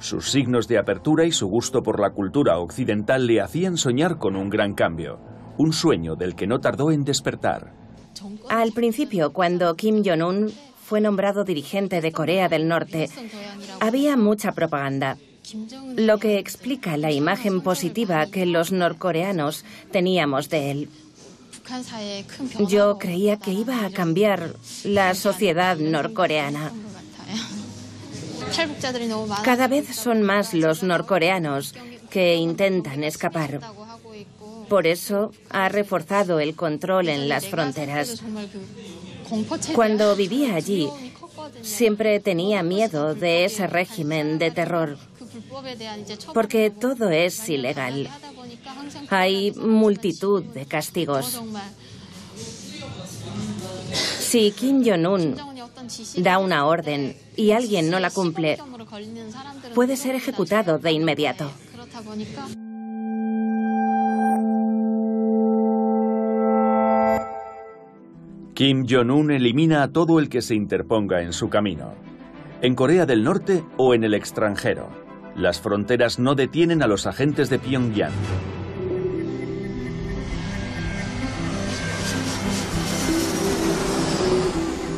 Sus 0.00 0.32
signos 0.32 0.66
de 0.66 0.78
apertura 0.78 1.24
y 1.24 1.30
su 1.30 1.46
gusto 1.46 1.84
por 1.84 2.00
la 2.00 2.10
cultura 2.10 2.58
occidental 2.58 3.28
le 3.28 3.40
hacían 3.40 3.76
soñar 3.76 4.18
con 4.18 4.34
un 4.34 4.50
gran 4.50 4.74
cambio, 4.74 5.20
un 5.56 5.72
sueño 5.72 6.16
del 6.16 6.34
que 6.34 6.48
no 6.48 6.58
tardó 6.58 6.90
en 6.90 7.04
despertar. 7.04 7.72
Al 8.48 8.72
principio, 8.72 9.32
cuando 9.32 9.76
Kim 9.76 10.02
Jong-un 10.04 10.52
fue 10.84 11.00
nombrado 11.00 11.44
dirigente 11.44 12.00
de 12.00 12.12
Corea 12.12 12.48
del 12.48 12.68
Norte, 12.68 13.08
había 13.80 14.16
mucha 14.16 14.52
propaganda, 14.52 15.16
lo 15.96 16.18
que 16.18 16.38
explica 16.38 16.96
la 16.96 17.10
imagen 17.10 17.62
positiva 17.62 18.26
que 18.26 18.44
los 18.44 18.70
norcoreanos 18.70 19.64
teníamos 19.90 20.50
de 20.50 20.70
él. 20.70 20.88
Yo 22.68 22.98
creía 22.98 23.38
que 23.38 23.52
iba 23.52 23.86
a 23.86 23.90
cambiar 23.90 24.54
la 24.84 25.14
sociedad 25.14 25.78
norcoreana. 25.78 26.70
Cada 29.42 29.68
vez 29.68 29.96
son 29.96 30.22
más 30.22 30.52
los 30.52 30.82
norcoreanos 30.82 31.74
que 32.10 32.34
intentan 32.36 33.02
escapar. 33.02 33.60
Por 34.68 34.86
eso 34.86 35.32
ha 35.50 35.68
reforzado 35.68 36.40
el 36.40 36.54
control 36.54 37.08
en 37.08 37.28
las 37.28 37.46
fronteras. 37.46 38.22
Cuando 39.74 40.14
vivía 40.16 40.54
allí, 40.54 40.88
siempre 41.62 42.20
tenía 42.20 42.62
miedo 42.62 43.14
de 43.14 43.44
ese 43.44 43.66
régimen 43.66 44.38
de 44.38 44.50
terror, 44.50 44.98
porque 46.32 46.70
todo 46.70 47.10
es 47.10 47.48
ilegal. 47.48 48.08
Hay 49.10 49.52
multitud 49.52 50.42
de 50.42 50.66
castigos. 50.66 51.40
Si 54.20 54.50
Kim 54.52 54.84
Jong-un 54.84 55.36
da 56.16 56.38
una 56.38 56.66
orden 56.66 57.16
y 57.36 57.52
alguien 57.52 57.90
no 57.90 58.00
la 58.00 58.10
cumple, 58.10 58.58
puede 59.74 59.96
ser 59.96 60.14
ejecutado 60.14 60.78
de 60.78 60.92
inmediato. 60.92 61.50
Kim 68.54 68.86
Jong-un 68.88 69.32
elimina 69.32 69.82
a 69.82 69.88
todo 69.88 70.20
el 70.20 70.28
que 70.28 70.40
se 70.40 70.54
interponga 70.54 71.22
en 71.22 71.32
su 71.32 71.48
camino, 71.48 71.94
en 72.62 72.76
Corea 72.76 73.04
del 73.04 73.24
Norte 73.24 73.64
o 73.76 73.94
en 73.94 74.04
el 74.04 74.14
extranjero. 74.14 74.90
Las 75.34 75.60
fronteras 75.60 76.20
no 76.20 76.36
detienen 76.36 76.80
a 76.80 76.86
los 76.86 77.08
agentes 77.08 77.50
de 77.50 77.58
Pyongyang. 77.58 78.12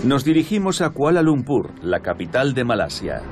Nos 0.04 0.22
dirigimos 0.22 0.82
a 0.82 0.90
Kuala 0.90 1.22
Lumpur, 1.22 1.70
la 1.82 2.00
capital 2.00 2.52
de 2.52 2.64
Malasia. 2.64 3.22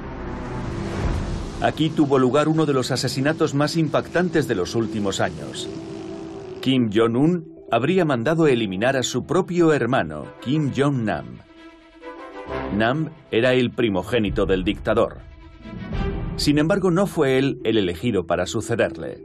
Aquí 1.60 1.90
tuvo 1.90 2.18
lugar 2.18 2.48
uno 2.48 2.64
de 2.64 2.72
los 2.72 2.90
asesinatos 2.90 3.52
más 3.52 3.76
impactantes 3.76 4.48
de 4.48 4.54
los 4.54 4.74
últimos 4.74 5.20
años. 5.20 5.68
Kim 6.62 6.88
Jong-un 6.90 7.53
habría 7.70 8.04
mandado 8.04 8.46
eliminar 8.46 8.96
a 8.96 9.02
su 9.02 9.26
propio 9.26 9.72
hermano, 9.72 10.26
Kim 10.40 10.72
Jong-nam. 10.76 11.38
Nam 12.76 13.10
era 13.30 13.52
el 13.54 13.70
primogénito 13.70 14.46
del 14.46 14.64
dictador. 14.64 15.18
Sin 16.36 16.58
embargo, 16.58 16.90
no 16.90 17.06
fue 17.06 17.38
él 17.38 17.60
el 17.64 17.78
elegido 17.78 18.26
para 18.26 18.46
sucederle. 18.46 19.22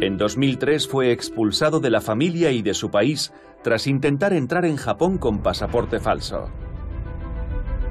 En 0.00 0.16
2003 0.16 0.88
fue 0.88 1.12
expulsado 1.12 1.78
de 1.78 1.90
la 1.90 2.00
familia 2.00 2.50
y 2.50 2.62
de 2.62 2.74
su 2.74 2.90
país 2.90 3.32
tras 3.62 3.86
intentar 3.86 4.32
entrar 4.32 4.64
en 4.64 4.76
Japón 4.76 5.18
con 5.18 5.42
pasaporte 5.42 6.00
falso. 6.00 6.50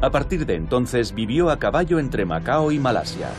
A 0.01 0.09
partir 0.09 0.45
de 0.45 0.55
entonces 0.55 1.13
vivió 1.13 1.49
a 1.51 1.59
caballo 1.59 1.99
entre 1.99 2.25
Macao 2.25 2.71
y 2.71 2.79
Malasia. 2.79 3.29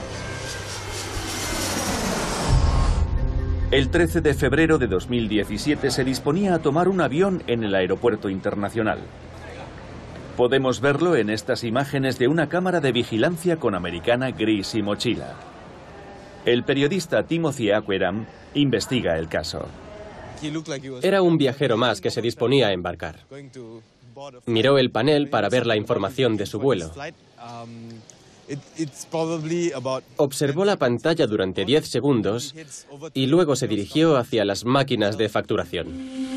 El 3.73 3.89
13 3.89 4.21
de 4.21 4.35
febrero 4.35 4.77
de 4.77 4.87
2017 4.87 5.91
se 5.91 6.05
disponía 6.05 6.55
a 6.55 6.59
tomar 6.59 6.89
un 6.89 7.01
avión 7.01 7.43
en 7.47 7.65
el 7.65 7.75
aeropuerto 7.75 8.29
internacional. 8.29 8.99
Podemos 10.37 10.83
verlo 10.83 11.17
en 11.17 11.31
estas 11.31 11.65
imágenes 11.65 12.19
de 12.19 12.29
una 12.29 12.51
cámara 12.51 12.81
de 12.81 12.93
vigilancia 12.93 13.57
con 13.57 13.75
americana 13.75 14.31
gris 14.31 14.75
y 14.75 14.83
mochila. 14.83 15.37
El 16.45 16.65
periodista 16.65 17.23
Timothy 17.23 17.71
Aqueram 17.71 18.27
investiga 18.53 19.17
el 19.17 19.29
caso. 19.29 19.67
Era 21.01 21.23
un 21.23 21.39
viajero 21.39 21.79
más 21.79 22.03
que 22.03 22.11
se 22.11 22.21
disponía 22.21 22.67
a 22.67 22.73
embarcar. 22.75 23.21
Miró 24.45 24.77
el 24.77 24.91
panel 24.91 25.31
para 25.31 25.49
ver 25.49 25.67
la 25.67 25.77
información 25.77 26.37
de 26.37 26.45
su 26.45 26.59
vuelo. 26.59 26.93
Observó 30.17 30.65
la 30.65 30.77
pantalla 30.77 31.27
durante 31.27 31.65
10 31.65 31.89
segundos 31.89 32.55
y 33.15 33.27
luego 33.27 33.57
se 33.57 33.69
dirigió 33.69 34.17
hacia 34.17 34.45
las 34.45 34.65
máquinas 34.65 35.19
de 35.19 35.29
facturación. 35.29 36.33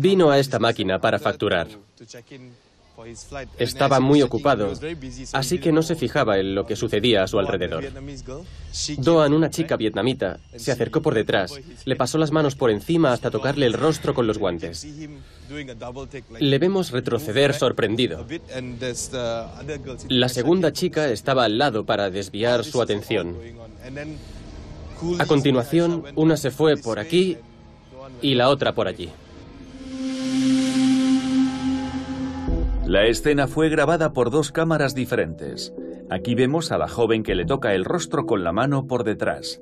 Vino 0.00 0.30
a 0.30 0.38
esta 0.38 0.58
máquina 0.58 1.00
para 1.00 1.18
facturar. 1.18 1.68
Estaba 3.58 4.00
muy 4.00 4.22
ocupado, 4.22 4.72
así 5.32 5.58
que 5.58 5.72
no 5.72 5.82
se 5.82 5.96
fijaba 5.96 6.38
en 6.38 6.54
lo 6.54 6.66
que 6.66 6.76
sucedía 6.76 7.22
a 7.22 7.28
su 7.28 7.38
alrededor. 7.38 7.84
Doan, 8.98 9.32
una 9.32 9.50
chica 9.50 9.76
vietnamita, 9.76 10.38
se 10.56 10.72
acercó 10.72 11.02
por 11.02 11.14
detrás, 11.14 11.54
le 11.84 11.96
pasó 11.96 12.18
las 12.18 12.32
manos 12.32 12.54
por 12.54 12.70
encima 12.70 13.12
hasta 13.12 13.30
tocarle 13.30 13.66
el 13.66 13.74
rostro 13.74 14.14
con 14.14 14.26
los 14.26 14.38
guantes. 14.38 14.86
Le 16.38 16.58
vemos 16.58 16.90
retroceder 16.90 17.54
sorprendido. 17.54 18.26
La 20.08 20.28
segunda 20.28 20.72
chica 20.72 21.08
estaba 21.10 21.44
al 21.44 21.58
lado 21.58 21.84
para 21.84 22.10
desviar 22.10 22.64
su 22.64 22.80
atención. 22.80 23.36
A 25.18 25.26
continuación, 25.26 26.04
una 26.14 26.36
se 26.36 26.50
fue 26.50 26.76
por 26.76 26.98
aquí 26.98 27.36
y 28.22 28.34
la 28.34 28.48
otra 28.48 28.74
por 28.74 28.88
allí. 28.88 29.10
La 32.96 33.04
escena 33.04 33.46
fue 33.46 33.68
grabada 33.68 34.14
por 34.14 34.30
dos 34.30 34.52
cámaras 34.52 34.94
diferentes. 34.94 35.74
Aquí 36.08 36.34
vemos 36.34 36.72
a 36.72 36.78
la 36.78 36.88
joven 36.88 37.22
que 37.22 37.34
le 37.34 37.44
toca 37.44 37.74
el 37.74 37.84
rostro 37.84 38.24
con 38.24 38.42
la 38.42 38.52
mano 38.52 38.86
por 38.86 39.04
detrás. 39.04 39.60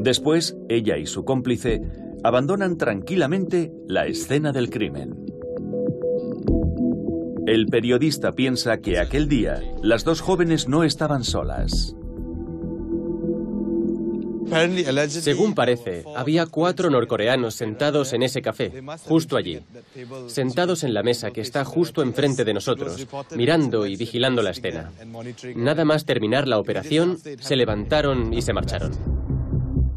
Después, 0.00 0.56
ella 0.70 0.96
y 0.96 1.04
su 1.04 1.26
cómplice 1.26 1.82
abandonan 2.24 2.78
tranquilamente 2.78 3.74
la 3.86 4.06
escena 4.06 4.52
del 4.52 4.70
crimen. 4.70 5.26
El 7.46 7.66
periodista 7.66 8.32
piensa 8.32 8.78
que 8.78 9.00
aquel 9.00 9.28
día 9.28 9.60
las 9.82 10.04
dos 10.04 10.22
jóvenes 10.22 10.66
no 10.66 10.82
estaban 10.82 11.24
solas. 11.24 11.94
Según 15.08 15.54
parece, 15.54 16.04
había 16.14 16.46
cuatro 16.46 16.90
norcoreanos 16.90 17.54
sentados 17.54 18.12
en 18.12 18.22
ese 18.22 18.42
café, 18.42 18.72
justo 19.04 19.36
allí, 19.36 19.60
sentados 20.26 20.84
en 20.84 20.94
la 20.94 21.02
mesa 21.02 21.30
que 21.30 21.40
está 21.40 21.64
justo 21.64 22.02
enfrente 22.02 22.44
de 22.44 22.54
nosotros, 22.54 23.06
mirando 23.36 23.86
y 23.86 23.96
vigilando 23.96 24.42
la 24.42 24.50
escena. 24.50 24.90
Nada 25.56 25.84
más 25.84 26.04
terminar 26.04 26.46
la 26.46 26.58
operación, 26.58 27.18
se 27.18 27.56
levantaron 27.56 28.32
y 28.32 28.42
se 28.42 28.52
marcharon. 28.52 28.92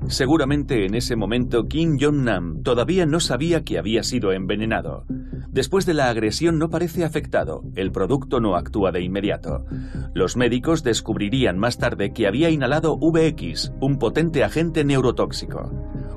Seguramente 0.07 0.85
en 0.85 0.95
ese 0.95 1.15
momento 1.15 1.65
Kim 1.67 1.97
Jong-nam 1.99 2.63
todavía 2.63 3.05
no 3.05 3.19
sabía 3.19 3.61
que 3.61 3.77
había 3.77 4.01
sido 4.01 4.31
envenenado. 4.31 5.05
Después 5.51 5.85
de 5.85 5.95
la 5.95 6.09
agresión 6.09 6.59
no 6.59 6.69
parece 6.69 7.03
afectado, 7.03 7.63
el 7.75 7.91
producto 7.91 8.39
no 8.39 8.55
actúa 8.55 8.91
de 8.91 9.01
inmediato. 9.01 9.65
Los 10.13 10.37
médicos 10.37 10.83
descubrirían 10.83 11.57
más 11.57 11.77
tarde 11.77 12.13
que 12.13 12.27
había 12.27 12.49
inhalado 12.49 12.97
VX, 12.97 13.73
un 13.81 13.97
potente 13.97 14.43
agente 14.43 14.83
neurotóxico. 14.83 15.71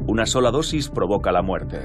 Una 0.06 0.26
sola 0.26 0.50
dosis 0.50 0.90
provoca 0.90 1.32
la 1.32 1.42
muerte. 1.42 1.80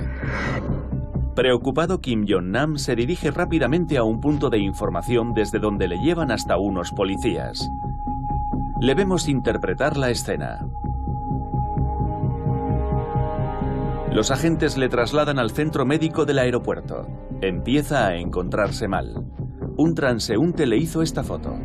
Preocupado, 1.36 2.02
Kim 2.02 2.26
Jong-nam 2.28 2.78
se 2.78 2.96
dirige 2.96 3.32
rápidamente 3.32 3.98
a 3.98 4.04
un 4.04 4.20
punto 4.20 4.50
de 4.50 4.58
información 4.58 5.34
desde 5.34 5.60
donde 5.60 5.88
le 5.88 6.00
llevan 6.00 6.32
hasta 6.32 6.58
unos 6.58 6.92
policías. 6.92 7.70
Le 8.82 8.96
vemos 8.96 9.30
interpretar 9.30 9.98
la 9.98 10.10
escena. 10.10 10.68
Los 14.12 14.32
agentes 14.32 14.78
le 14.78 14.90
trasladan 14.90 15.38
al 15.38 15.52
centro 15.52 15.86
médico 15.86 16.26
del 16.26 16.40
aeropuerto. 16.40 17.08
Empieza 17.42 18.08
a 18.08 18.16
encontrarse 18.16 18.88
mal. 18.88 19.26
Un 19.78 19.94
transeúnte 19.94 20.66
le 20.66 20.78
hizo 20.78 21.02
esta 21.02 21.24
foto. 21.24 21.60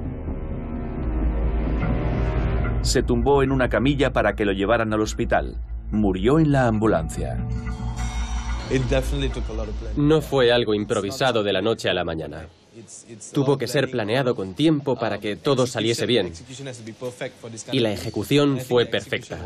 Se 2.83 3.03
tumbó 3.03 3.43
en 3.43 3.53
una 3.53 3.69
camilla 3.69 4.13
para 4.13 4.35
que 4.35 4.45
lo 4.45 4.53
llevaran 4.53 4.93
al 4.93 5.01
hospital. 5.01 5.57
Murió 5.93 6.41
en 6.41 6.53
la 6.53 6.67
ambulancia. 6.67 7.47
No 9.97 10.21
fue 10.21 10.53
algo 10.53 10.75
improvisado 10.75 11.43
de 11.43 11.53
la 11.53 11.63
noche 11.63 11.89
a 11.89 11.95
la 11.95 12.05
mañana. 12.05 12.49
Tuvo 13.33 13.57
que 13.57 13.69
ser 13.69 13.91
planeado 13.91 14.35
con 14.35 14.55
tiempo 14.55 14.97
para 14.97 15.19
que 15.19 15.37
todo 15.37 15.67
saliese 15.67 16.07
bien. 16.07 16.33
Y 17.71 17.81
la 17.81 17.93
ejecución 17.93 18.59
fue 18.59 18.87
perfecta. 18.87 19.39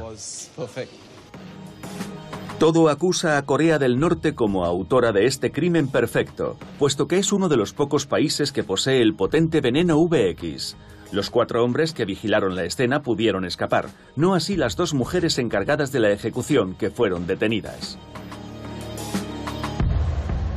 Todo 2.58 2.88
acusa 2.88 3.36
a 3.36 3.42
Corea 3.42 3.78
del 3.78 4.00
Norte 4.00 4.34
como 4.34 4.64
autora 4.64 5.12
de 5.12 5.26
este 5.26 5.52
crimen 5.52 5.88
perfecto, 5.88 6.56
puesto 6.78 7.06
que 7.06 7.18
es 7.18 7.30
uno 7.30 7.50
de 7.50 7.58
los 7.58 7.74
pocos 7.74 8.06
países 8.06 8.50
que 8.50 8.64
posee 8.64 9.02
el 9.02 9.14
potente 9.14 9.60
veneno 9.60 9.98
VX. 9.98 10.74
Los 11.12 11.28
cuatro 11.28 11.62
hombres 11.62 11.92
que 11.92 12.06
vigilaron 12.06 12.56
la 12.56 12.64
escena 12.64 13.02
pudieron 13.02 13.44
escapar, 13.44 13.88
no 14.16 14.34
así 14.34 14.56
las 14.56 14.74
dos 14.74 14.94
mujeres 14.94 15.36
encargadas 15.36 15.92
de 15.92 16.00
la 16.00 16.10
ejecución 16.10 16.74
que 16.74 16.88
fueron 16.88 17.26
detenidas. 17.26 17.98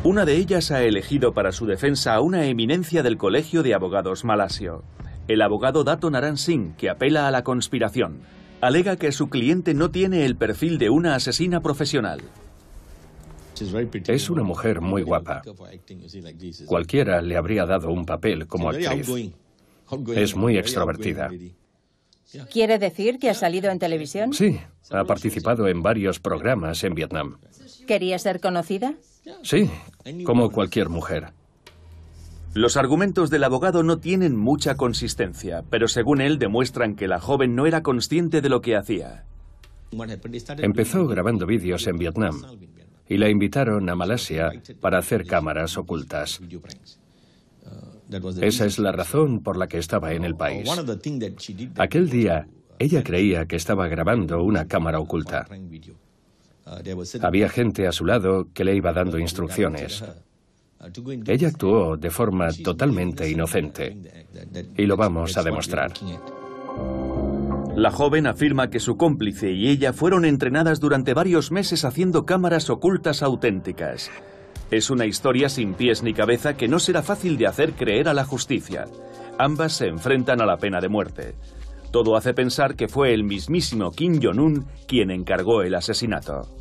Una 0.05 0.23
de 0.23 0.37
ellas 0.37 0.71
ha 0.71 0.81
elegido 0.83 1.33
para 1.33 1.51
su 1.51 1.65
defensa 1.65 2.13
a 2.15 2.21
una 2.21 2.45
eminencia 2.45 3.03
del 3.03 3.17
Colegio 3.17 3.61
de 3.61 3.73
Abogados 3.73 4.23
Malasio, 4.23 4.83
el 5.27 5.41
abogado 5.41 5.83
Dato 5.83 6.09
Naran 6.09 6.37
Singh, 6.37 6.77
que 6.77 6.89
apela 6.89 7.27
a 7.27 7.31
la 7.31 7.43
conspiración 7.43 8.21
alega 8.61 8.97
que 8.97 9.11
su 9.11 9.29
cliente 9.29 9.73
no 9.73 9.91
tiene 9.91 10.25
el 10.25 10.35
perfil 10.35 10.77
de 10.77 10.89
una 10.89 11.15
asesina 11.15 11.61
profesional. 11.61 12.21
Es 14.07 14.29
una 14.29 14.43
mujer 14.43 14.79
muy 14.81 15.01
guapa. 15.01 15.41
Cualquiera 16.65 17.21
le 17.21 17.35
habría 17.35 17.65
dado 17.65 17.91
un 17.91 18.05
papel 18.05 18.47
como 18.47 18.69
actriz. 18.69 19.33
Es 20.15 20.35
muy 20.35 20.57
extrovertida. 20.57 21.29
¿Quiere 22.51 22.77
decir 22.77 23.17
que 23.17 23.29
ha 23.29 23.33
salido 23.33 23.71
en 23.71 23.79
televisión? 23.79 24.33
Sí, 24.33 24.59
ha 24.91 25.03
participado 25.03 25.67
en 25.67 25.81
varios 25.81 26.19
programas 26.19 26.83
en 26.83 26.93
Vietnam. 26.93 27.37
¿Quería 27.87 28.19
ser 28.19 28.39
conocida? 28.39 28.93
Sí, 29.41 29.69
como 30.25 30.51
cualquier 30.51 30.89
mujer. 30.89 31.33
Los 32.53 32.77
argumentos 32.77 33.29
del 33.29 33.43
abogado 33.43 33.83
no 33.83 33.97
tienen 33.97 34.35
mucha 34.35 34.75
consistencia, 34.75 35.63
pero 35.69 35.87
según 35.87 36.19
él 36.19 36.39
demuestran 36.39 36.95
que 36.95 37.07
la 37.07 37.19
joven 37.19 37.55
no 37.55 37.67
era 37.67 37.83
consciente 37.83 38.41
de 38.41 38.49
lo 38.49 38.61
que 38.61 38.75
hacía. 38.75 39.25
Empezó 40.57 41.07
grabando 41.07 41.45
vídeos 41.45 41.87
en 41.87 41.97
Vietnam 41.97 42.41
y 43.07 43.17
la 43.17 43.29
invitaron 43.29 43.89
a 43.89 43.95
Malasia 43.95 44.51
para 44.79 44.99
hacer 44.99 45.25
cámaras 45.25 45.77
ocultas. 45.77 46.41
Esa 48.41 48.65
es 48.65 48.79
la 48.79 48.91
razón 48.91 49.41
por 49.41 49.57
la 49.57 49.67
que 49.67 49.77
estaba 49.77 50.13
en 50.13 50.25
el 50.25 50.35
país. 50.35 50.67
Aquel 51.77 52.09
día, 52.09 52.47
ella 52.79 53.03
creía 53.03 53.45
que 53.45 53.55
estaba 53.55 53.87
grabando 53.87 54.43
una 54.43 54.65
cámara 54.65 54.99
oculta. 54.99 55.47
Había 57.21 57.49
gente 57.49 57.87
a 57.87 57.91
su 57.91 58.05
lado 58.05 58.47
que 58.53 58.63
le 58.63 58.75
iba 58.75 58.91
dando 58.93 59.19
instrucciones. 59.19 60.03
Ella 61.27 61.49
actuó 61.49 61.97
de 61.97 62.09
forma 62.09 62.47
totalmente 62.63 63.29
inocente 63.29 64.25
y 64.77 64.85
lo 64.85 64.95
vamos 64.95 65.37
a 65.37 65.43
demostrar. 65.43 65.91
La 67.75 67.91
joven 67.91 68.27
afirma 68.27 68.69
que 68.69 68.79
su 68.79 68.95
cómplice 68.95 69.51
y 69.51 69.69
ella 69.69 69.93
fueron 69.93 70.25
entrenadas 70.25 70.79
durante 70.79 71.13
varios 71.13 71.51
meses 71.51 71.85
haciendo 71.85 72.25
cámaras 72.25 72.69
ocultas 72.69 73.23
auténticas. 73.23 74.09
Es 74.71 74.89
una 74.89 75.05
historia 75.05 75.49
sin 75.49 75.73
pies 75.73 76.03
ni 76.03 76.13
cabeza 76.13 76.55
que 76.55 76.67
no 76.67 76.79
será 76.79 77.01
fácil 77.01 77.37
de 77.37 77.47
hacer 77.47 77.73
creer 77.73 78.07
a 78.07 78.13
la 78.13 78.23
justicia. 78.23 78.85
Ambas 79.37 79.73
se 79.73 79.87
enfrentan 79.87 80.41
a 80.41 80.45
la 80.45 80.57
pena 80.57 80.79
de 80.79 80.89
muerte. 80.89 81.35
Todo 81.91 82.15
hace 82.15 82.33
pensar 82.33 82.75
que 82.75 82.87
fue 82.87 83.13
el 83.13 83.23
mismísimo 83.23 83.91
Kim 83.91 84.19
Jong-un 84.21 84.67
quien 84.87 85.09
encargó 85.11 85.63
el 85.63 85.73
asesinato. 85.75 86.58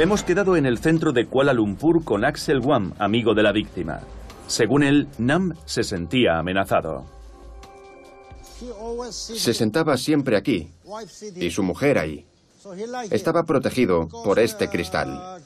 Hemos 0.00 0.24
quedado 0.24 0.56
en 0.56 0.64
el 0.64 0.78
centro 0.78 1.12
de 1.12 1.26
Kuala 1.26 1.52
Lumpur 1.52 2.02
con 2.04 2.24
Axel 2.24 2.60
Wam, 2.60 2.94
amigo 2.98 3.34
de 3.34 3.42
la 3.42 3.52
víctima. 3.52 4.00
Según 4.46 4.82
él, 4.82 5.08
Nam 5.18 5.54
se 5.66 5.84
sentía 5.84 6.38
amenazado. 6.38 7.04
Se 9.10 9.52
sentaba 9.52 9.98
siempre 9.98 10.38
aquí 10.38 10.70
y 11.36 11.50
su 11.50 11.62
mujer 11.62 11.98
ahí. 11.98 12.24
Estaba 13.10 13.42
protegido 13.42 14.08
por 14.08 14.38
este 14.38 14.70
cristal. 14.70 15.42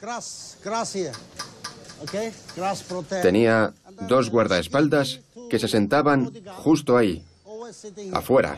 Tenía 3.23 3.75
dos 4.09 4.31
guardaespaldas 4.31 5.21
que 5.51 5.59
se 5.59 5.67
sentaban 5.67 6.31
justo 6.63 6.97
ahí, 6.97 7.25
afuera. 8.13 8.57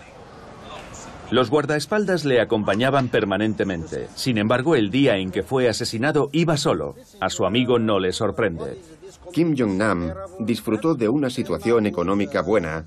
Los 1.31 1.51
guardaespaldas 1.51 2.25
le 2.25 2.41
acompañaban 2.41 3.09
permanentemente. 3.09 4.09
Sin 4.15 4.39
embargo, 4.39 4.77
el 4.77 4.91
día 4.91 5.17
en 5.17 5.31
que 5.31 5.43
fue 5.43 5.69
asesinado 5.69 6.31
iba 6.33 6.57
solo. 6.57 6.95
A 7.21 7.31
su 7.31 7.47
amigo 7.47 7.79
no 7.79 7.99
le 7.99 8.13
sorprende. 8.13 8.79
Kim 9.33 9.57
Jong-nam 9.59 10.13
disfrutó 10.41 10.95
de 10.95 11.09
una 11.09 11.31
situación 11.31 11.87
económica 11.87 12.43
buena 12.43 12.87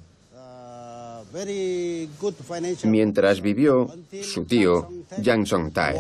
mientras 2.86 3.42
vivió 3.42 3.88
su 4.22 4.46
tío 4.46 4.90
Yang 5.22 5.46
Song-taek. 5.46 5.98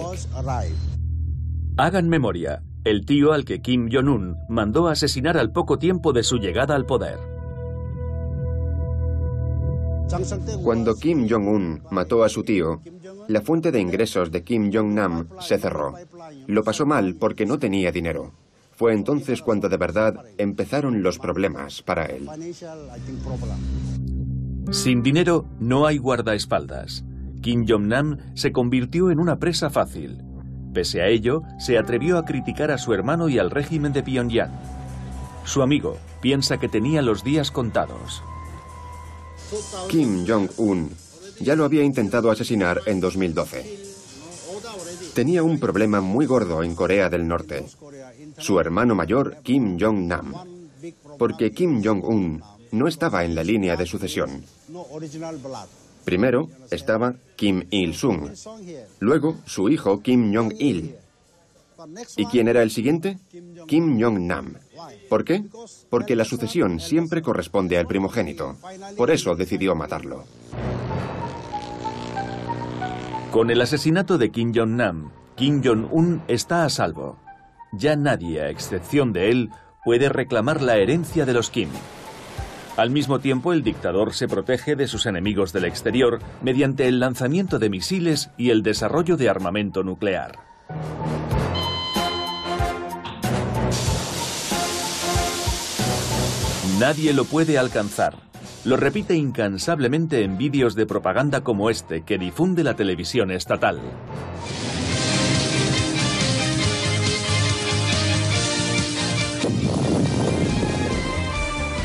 Hagan 1.77 2.09
memoria, 2.09 2.63
el 2.83 3.05
tío 3.05 3.33
al 3.33 3.45
que 3.45 3.61
Kim 3.61 3.89
Jong-un 3.91 4.37
mandó 4.49 4.87
asesinar 4.87 5.37
al 5.37 5.51
poco 5.51 5.77
tiempo 5.77 6.13
de 6.13 6.23
su 6.23 6.37
llegada 6.37 6.75
al 6.75 6.85
poder. 6.85 7.38
Cuando 10.63 10.95
Kim 10.95 11.27
Jong-un 11.29 11.83
mató 11.91 12.23
a 12.23 12.29
su 12.29 12.43
tío, 12.43 12.81
la 13.27 13.41
fuente 13.41 13.71
de 13.71 13.79
ingresos 13.79 14.31
de 14.31 14.43
Kim 14.43 14.71
Jong-nam 14.73 15.27
se 15.39 15.57
cerró. 15.59 15.93
Lo 16.47 16.63
pasó 16.63 16.85
mal 16.85 17.15
porque 17.15 17.45
no 17.45 17.59
tenía 17.59 17.91
dinero. 17.91 18.33
Fue 18.71 18.93
entonces 18.93 19.41
cuando 19.41 19.69
de 19.69 19.77
verdad 19.77 20.25
empezaron 20.37 21.03
los 21.03 21.19
problemas 21.19 21.81
para 21.81 22.05
él. 22.05 22.27
Sin 24.71 25.03
dinero 25.03 25.45
no 25.59 25.85
hay 25.85 25.97
guardaespaldas. 25.97 27.03
Kim 27.41 27.65
Jong-nam 27.67 28.17
se 28.35 28.51
convirtió 28.51 29.11
en 29.11 29.19
una 29.19 29.37
presa 29.37 29.69
fácil. 29.69 30.23
Pese 30.73 31.01
a 31.01 31.07
ello, 31.07 31.43
se 31.59 31.77
atrevió 31.77 32.17
a 32.17 32.25
criticar 32.25 32.71
a 32.71 32.77
su 32.77 32.93
hermano 32.93 33.29
y 33.29 33.37
al 33.37 33.51
régimen 33.51 33.93
de 33.93 34.03
Pyongyang. 34.03 34.51
Su 35.43 35.61
amigo 35.61 35.97
piensa 36.21 36.57
que 36.57 36.69
tenía 36.69 37.01
los 37.01 37.23
días 37.23 37.51
contados. 37.51 38.23
Kim 39.87 40.25
Jong-un 40.27 40.89
ya 41.39 41.55
lo 41.55 41.65
había 41.65 41.83
intentado 41.83 42.31
asesinar 42.31 42.81
en 42.85 42.99
2012. 42.99 43.79
Tenía 45.13 45.43
un 45.43 45.59
problema 45.59 46.01
muy 46.01 46.25
gordo 46.25 46.63
en 46.63 46.75
Corea 46.75 47.09
del 47.09 47.27
Norte. 47.27 47.65
Su 48.37 48.59
hermano 48.59 48.95
mayor, 48.95 49.37
Kim 49.43 49.77
Jong-nam. 49.79 50.33
Porque 51.17 51.51
Kim 51.51 51.81
Jong-un 51.83 52.41
no 52.71 52.87
estaba 52.87 53.23
en 53.25 53.35
la 53.35 53.43
línea 53.43 53.75
de 53.75 53.85
sucesión. 53.85 54.43
Primero 56.05 56.49
estaba 56.71 57.15
Kim 57.35 57.65
Il-sung. 57.69 58.31
Luego 58.99 59.37
su 59.45 59.69
hijo 59.69 60.01
Kim 60.01 60.33
Jong-il. 60.33 60.95
¿Y 62.17 62.25
quién 62.25 62.47
era 62.47 62.61
el 62.61 62.71
siguiente? 62.71 63.17
Kim 63.67 63.99
Jong-nam. 63.99 64.55
¿Por 65.09 65.23
qué? 65.23 65.43
Porque 65.89 66.15
la 66.15 66.25
sucesión 66.25 66.79
siempre 66.79 67.21
corresponde 67.21 67.77
al 67.77 67.87
primogénito. 67.87 68.55
Por 68.97 69.11
eso 69.11 69.35
decidió 69.35 69.75
matarlo. 69.75 70.25
Con 73.31 73.51
el 73.51 73.61
asesinato 73.61 74.17
de 74.17 74.31
Kim 74.31 74.53
Jong-nam, 74.55 75.11
Kim 75.35 75.61
Jong-un 75.63 76.23
está 76.27 76.65
a 76.65 76.69
salvo. 76.69 77.17
Ya 77.71 77.95
nadie, 77.95 78.41
a 78.41 78.49
excepción 78.49 79.13
de 79.13 79.29
él, 79.29 79.49
puede 79.85 80.09
reclamar 80.09 80.61
la 80.61 80.77
herencia 80.77 81.25
de 81.25 81.33
los 81.33 81.49
Kim. 81.49 81.69
Al 82.75 82.89
mismo 82.89 83.19
tiempo, 83.19 83.53
el 83.53 83.61
dictador 83.61 84.13
se 84.13 84.27
protege 84.27 84.75
de 84.75 84.87
sus 84.87 85.05
enemigos 85.05 85.53
del 85.53 85.65
exterior 85.65 86.19
mediante 86.41 86.87
el 86.87 86.99
lanzamiento 86.99 87.59
de 87.59 87.69
misiles 87.69 88.31
y 88.37 88.51
el 88.51 88.63
desarrollo 88.63 89.17
de 89.17 89.29
armamento 89.29 89.83
nuclear. 89.83 90.39
Nadie 96.79 97.11
lo 97.11 97.25
puede 97.25 97.57
alcanzar. 97.57 98.15
Lo 98.63 98.77
repite 98.77 99.13
incansablemente 99.13 100.23
en 100.23 100.37
vídeos 100.37 100.75
de 100.75 100.85
propaganda 100.85 101.41
como 101.41 101.69
este 101.69 102.03
que 102.03 102.17
difunde 102.17 102.63
la 102.63 102.77
televisión 102.77 103.31
estatal. 103.31 103.81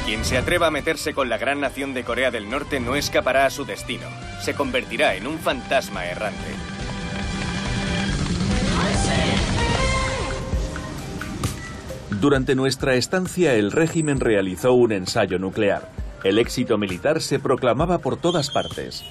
Quien 0.06 0.24
se 0.24 0.38
atreva 0.38 0.68
a 0.68 0.70
meterse 0.70 1.12
con 1.12 1.28
la 1.28 1.38
gran 1.38 1.60
nación 1.60 1.92
de 1.92 2.04
Corea 2.04 2.30
del 2.30 2.48
Norte 2.48 2.78
no 2.78 2.94
escapará 2.94 3.46
a 3.46 3.50
su 3.50 3.64
destino. 3.64 4.06
Se 4.42 4.54
convertirá 4.54 5.16
en 5.16 5.26
un 5.26 5.40
fantasma 5.40 6.06
errante. 6.06 6.63
Durante 12.24 12.54
nuestra 12.54 12.94
estancia 12.94 13.52
el 13.52 13.70
régimen 13.70 14.18
realizó 14.18 14.72
un 14.72 14.92
ensayo 14.92 15.38
nuclear. 15.38 15.90
El 16.22 16.38
éxito 16.38 16.78
militar 16.78 17.20
se 17.20 17.38
proclamaba 17.38 17.98
por 17.98 18.16
todas 18.16 18.48
partes. 18.48 19.04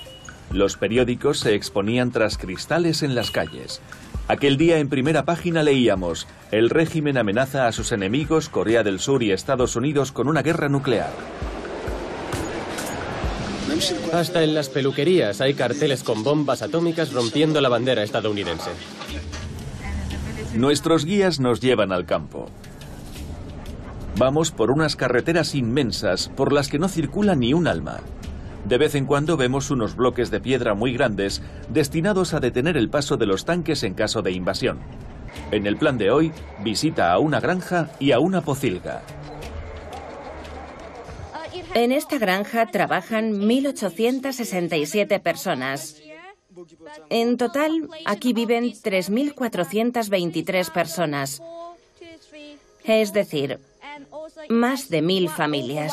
Los 0.51 0.77
periódicos 0.77 1.37
se 1.37 1.53
exponían 1.53 2.09
tras 2.09 2.39
cristales 2.39 3.03
en 3.03 3.13
las 3.13 3.29
calles. 3.29 3.81
Aquel 4.27 4.57
día 4.57 4.79
en 4.79 4.89
primera 4.89 5.25
página 5.25 5.61
leíamos, 5.61 6.25
el 6.49 6.71
régimen 6.71 7.19
amenaza 7.19 7.67
a 7.67 7.71
sus 7.71 7.91
enemigos 7.91 8.49
Corea 8.49 8.81
del 8.81 8.99
Sur 8.99 9.21
y 9.21 9.31
Estados 9.31 9.75
Unidos 9.75 10.11
con 10.11 10.27
una 10.27 10.41
guerra 10.41 10.67
nuclear. 10.67 11.11
Hasta 14.11 14.43
en 14.43 14.55
las 14.55 14.69
peluquerías 14.69 15.39
hay 15.39 15.53
carteles 15.53 16.01
con 16.01 16.23
bombas 16.23 16.63
atómicas 16.63 17.13
rompiendo 17.13 17.61
la 17.61 17.69
bandera 17.69 18.01
estadounidense. 18.01 18.71
Nuestros 20.55 21.05
guías 21.05 21.39
nos 21.39 21.61
llevan 21.61 21.91
al 21.91 22.07
campo. 22.07 22.49
Vamos 24.17 24.51
por 24.51 24.69
unas 24.69 24.95
carreteras 24.95 25.55
inmensas 25.55 26.29
por 26.35 26.53
las 26.53 26.69
que 26.69 26.77
no 26.77 26.87
circula 26.87 27.35
ni 27.35 27.53
un 27.53 27.67
alma. 27.67 27.99
De 28.65 28.77
vez 28.77 28.95
en 28.95 29.05
cuando 29.05 29.37
vemos 29.37 29.71
unos 29.71 29.95
bloques 29.95 30.29
de 30.29 30.39
piedra 30.39 30.75
muy 30.75 30.93
grandes 30.93 31.41
destinados 31.69 32.33
a 32.33 32.39
detener 32.39 32.77
el 32.77 32.89
paso 32.89 33.17
de 33.17 33.25
los 33.25 33.43
tanques 33.43 33.83
en 33.83 33.95
caso 33.95 34.21
de 34.21 34.31
invasión. 34.31 34.79
En 35.51 35.65
el 35.65 35.77
plan 35.77 35.97
de 35.97 36.11
hoy, 36.11 36.31
visita 36.63 37.11
a 37.11 37.17
una 37.17 37.39
granja 37.39 37.89
y 37.99 38.11
a 38.11 38.19
una 38.19 38.41
pocilga. 38.41 39.01
En 41.73 41.91
esta 41.91 42.19
granja 42.19 42.67
trabajan 42.67 43.33
1.867 43.33 45.19
personas. 45.21 45.97
En 47.09 47.37
total, 47.37 47.89
aquí 48.05 48.33
viven 48.33 48.65
3.423 48.65 50.71
personas. 50.71 51.41
Es 52.83 53.11
decir, 53.11 53.59
más 54.49 54.89
de 54.89 55.01
mil 55.01 55.29
familias. 55.29 55.91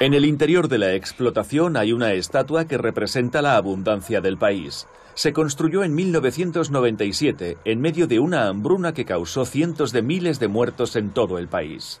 En 0.00 0.14
el 0.14 0.24
interior 0.24 0.68
de 0.68 0.78
la 0.78 0.94
explotación 0.94 1.76
hay 1.76 1.92
una 1.92 2.12
estatua 2.12 2.66
que 2.66 2.78
representa 2.78 3.42
la 3.42 3.56
abundancia 3.56 4.20
del 4.20 4.38
país. 4.38 4.86
Se 5.14 5.32
construyó 5.32 5.84
en 5.84 5.94
1997 5.94 7.58
en 7.64 7.80
medio 7.80 8.06
de 8.06 8.18
una 8.18 8.48
hambruna 8.48 8.94
que 8.94 9.04
causó 9.04 9.44
cientos 9.44 9.92
de 9.92 10.02
miles 10.02 10.40
de 10.40 10.48
muertos 10.48 10.96
en 10.96 11.10
todo 11.10 11.38
el 11.38 11.48
país. 11.48 12.00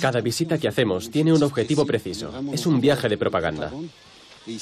Cada 0.00 0.20
visita 0.20 0.58
que 0.58 0.68
hacemos 0.68 1.10
tiene 1.10 1.32
un 1.32 1.42
objetivo 1.42 1.86
preciso. 1.86 2.32
Es 2.52 2.66
un 2.66 2.80
viaje 2.80 3.08
de 3.08 3.18
propaganda. 3.18 3.72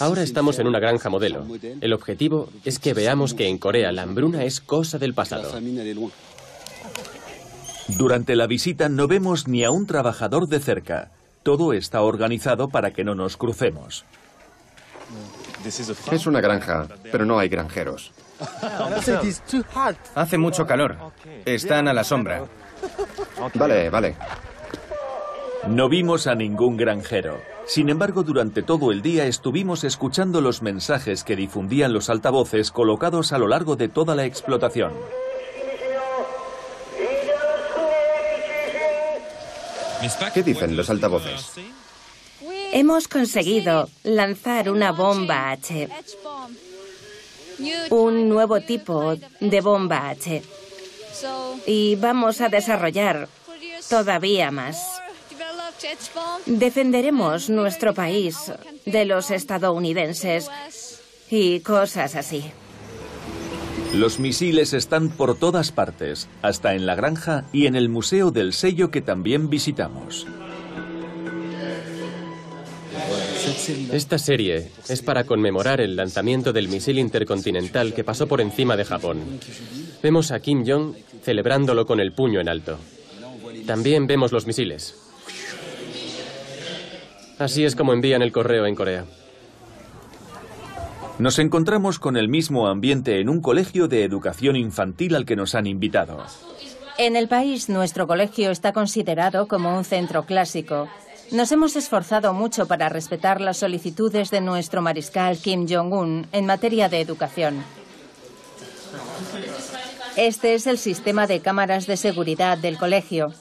Ahora 0.01 0.23
estamos 0.23 0.59
en 0.59 0.67
una 0.67 0.79
granja 0.79 1.11
modelo. 1.11 1.47
El 1.81 1.93
objetivo 1.93 2.49
es 2.65 2.79
que 2.79 2.95
veamos 2.95 3.35
que 3.35 3.49
en 3.49 3.59
Corea 3.59 3.93
la 3.93 4.03
hambruna 4.03 4.45
es 4.45 4.61
cosa 4.61 4.99
del 4.99 5.15
pasado. 5.15 5.53
Durante 7.89 8.35
la 8.35 8.47
visita 8.47 8.89
no 8.89 9.07
vemos 9.07 9.47
ni 9.47 9.65
a 9.65 9.71
un 9.71 9.87
trabajador 9.87 10.49
de 10.49 10.61
cerca. 10.61 11.11
Todo 11.43 11.75
está 11.75 12.01
organizado 12.01 12.69
para 12.69 12.93
que 12.93 13.05
no 13.05 13.15
nos 13.15 13.37
crucemos. 13.37 14.05
Es 16.11 16.27
una 16.27 16.41
granja, 16.41 16.89
pero 17.13 17.25
no 17.25 17.39
hay 17.39 17.49
granjeros. 17.49 18.13
Hace 20.15 20.39
mucho 20.39 20.67
calor. 20.67 20.97
Están 21.45 21.89
a 21.89 21.93
la 21.93 22.05
sombra. 22.05 22.45
Vale, 23.55 23.91
vale. 23.91 24.17
No 25.69 25.89
vimos 25.89 26.27
a 26.27 26.35
ningún 26.35 26.77
granjero. 26.77 27.41
Sin 27.67 27.89
embargo, 27.89 28.23
durante 28.23 28.63
todo 28.63 28.93
el 28.93 29.01
día 29.01 29.27
estuvimos 29.27 29.85
escuchando 29.85 30.41
los 30.41 30.61
mensajes 30.61 31.25
que 31.25 31.37
difundían 31.37 31.93
los 31.93 32.11
altavoces 32.11 32.71
colocados 32.71 33.33
a 33.33 33.39
lo 33.39 33.49
largo 33.49 33.75
de 33.75 33.89
toda 33.89 34.15
la 34.15 34.25
explotación. 34.27 34.93
¿Qué 40.35 40.43
dicen 40.43 40.77
los 40.77 40.91
altavoces? 40.91 41.53
Hemos 42.73 43.09
conseguido 43.09 43.89
lanzar 44.03 44.69
una 44.69 44.93
bomba 44.93 45.51
H. 45.51 45.89
un 47.91 48.29
nuevo 48.29 48.61
tipo 48.61 49.17
de 49.41 49.61
bomba 49.63 50.11
H. 50.11 50.43
Y 51.67 51.97
vamos 51.97 52.43
a 52.43 52.51
desarrollar 52.51 53.29
todavía 53.89 54.51
más. 54.51 55.01
Defenderemos 56.47 57.51
nuestro 57.51 57.95
país 57.95 58.53
de 58.85 59.05
los 59.05 59.31
estadounidenses 59.31 60.51
y 61.31 61.61
cosas 61.61 62.15
así. 62.17 62.45
Los 63.93 64.19
misiles 64.19 64.73
están 64.73 65.09
por 65.09 65.39
todas 65.39 65.71
partes, 65.71 66.29
hasta 66.43 66.75
en 66.75 66.85
la 66.85 66.97
granja 66.97 67.45
y 67.53 67.67
en 67.67 67.77
el 67.77 67.89
Museo 67.89 68.33
del 68.33 68.53
Sello 68.53 68.91
que 68.91 69.01
también 69.01 69.49
visitamos. 69.51 70.27
Esta 73.93 74.19
serie 74.19 74.71
es 74.89 75.03
para 75.03 75.25
conmemorar 75.25 75.81
el 75.81 75.97
lanzamiento 75.97 76.53
del 76.53 76.69
misil 76.69 76.99
intercontinental 76.99 77.95
que 77.95 78.05
pasó 78.05 78.27
por 78.27 78.41
encima 78.41 78.77
de 78.77 78.85
Japón. 78.85 79.21
Vemos 80.03 80.33
a 80.33 80.41
Kim 80.41 80.65
Jong 80.67 80.95
celebrándolo 81.23 81.87
con 81.87 82.01
el 82.01 82.13
puño 82.13 82.41
en 82.41 82.49
alto. 82.49 82.79
También 83.67 84.07
vemos 84.07 84.33
los 84.33 84.47
misiles. 84.47 85.04
Así 87.39 87.65
es 87.65 87.75
como 87.75 87.93
envían 87.93 88.23
el 88.23 88.33
correo 88.33 88.67
en 88.67 88.75
Corea. 88.75 89.05
Nos 91.19 91.39
encontramos 91.39 91.99
con 91.99 92.17
el 92.17 92.29
mismo 92.29 92.67
ambiente 92.67 93.21
en 93.21 93.29
un 93.29 93.41
colegio 93.41 93.87
de 93.87 94.05
educación 94.05 94.57
infantil 94.57 95.15
al 95.15 95.25
que 95.25 95.37
nos 95.37 95.55
han 95.55 95.67
invitado. 95.67 96.25
En 96.99 97.17
el 97.17 97.29
país, 97.29 97.69
nuestro 97.69 98.07
colegio 98.07 98.51
está 98.51 98.73
considerado 98.73 99.47
como 99.49 99.77
un 99.77 99.85
centro 99.85 100.27
clásico. 100.27 100.89
Nos 101.33 101.51
hemos 101.53 101.77
esforzado 101.77 102.33
mucho 102.35 102.67
para 102.67 102.89
respetar 102.89 103.41
las 103.41 103.59
solicitudes 103.59 104.31
de 104.31 104.41
nuestro 104.41 104.83
mariscal 104.83 105.39
Kim 105.39 105.67
Jong-un 105.69 106.27
en 106.33 106.47
materia 106.47 106.89
de 106.89 107.01
educación. 107.01 107.65
Este 110.17 110.55
es 110.55 110.67
el 110.67 110.79
sistema 110.79 111.27
de 111.27 111.41
cámaras 111.41 111.87
de 111.87 111.97
seguridad 111.97 112.59
del 112.59 112.79
colegio. 112.79 113.33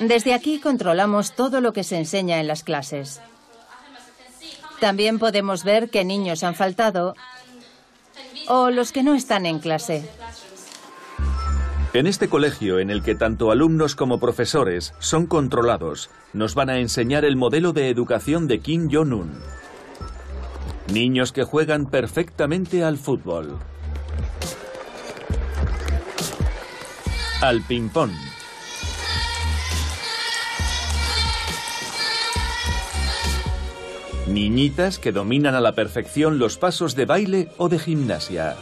Desde 0.00 0.34
aquí 0.34 0.60
controlamos 0.60 1.32
todo 1.32 1.60
lo 1.60 1.72
que 1.72 1.84
se 1.84 1.96
enseña 1.96 2.40
en 2.40 2.46
las 2.46 2.62
clases. 2.62 3.20
También 4.80 5.18
podemos 5.18 5.64
ver 5.64 5.88
qué 5.88 6.04
niños 6.04 6.44
han 6.44 6.54
faltado 6.54 7.14
o 8.48 8.70
los 8.70 8.92
que 8.92 9.02
no 9.02 9.14
están 9.14 9.46
en 9.46 9.58
clase. 9.58 10.08
En 11.94 12.06
este 12.06 12.28
colegio, 12.28 12.78
en 12.78 12.90
el 12.90 13.02
que 13.02 13.14
tanto 13.14 13.50
alumnos 13.50 13.94
como 13.94 14.20
profesores 14.20 14.92
son 14.98 15.26
controlados, 15.26 16.10
nos 16.34 16.54
van 16.54 16.68
a 16.68 16.78
enseñar 16.78 17.24
el 17.24 17.36
modelo 17.36 17.72
de 17.72 17.88
educación 17.88 18.46
de 18.48 18.60
Kim 18.60 18.90
Jong-un. 18.92 19.32
Niños 20.92 21.32
que 21.32 21.44
juegan 21.44 21.86
perfectamente 21.86 22.84
al 22.84 22.98
fútbol, 22.98 23.58
al 27.40 27.62
ping-pong, 27.62 28.12
Niñitas 34.26 34.98
que 34.98 35.12
dominan 35.12 35.54
a 35.54 35.60
la 35.60 35.76
perfección 35.76 36.40
los 36.40 36.58
pasos 36.58 36.96
de 36.96 37.04
baile 37.04 37.48
o 37.58 37.68
de 37.68 37.78
gimnasia. 37.78 38.56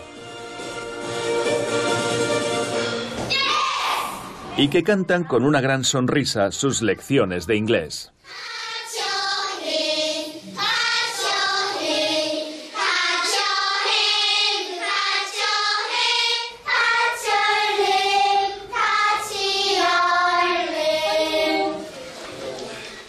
Y 4.59 4.69
que 4.69 4.83
cantan 4.83 5.25
con 5.25 5.43
una 5.43 5.63
gran 5.63 5.83
sonrisa 5.85 6.53
sus 6.53 6.83
lecciones 6.83 7.47
de 7.47 7.57
inglés. 7.57 8.13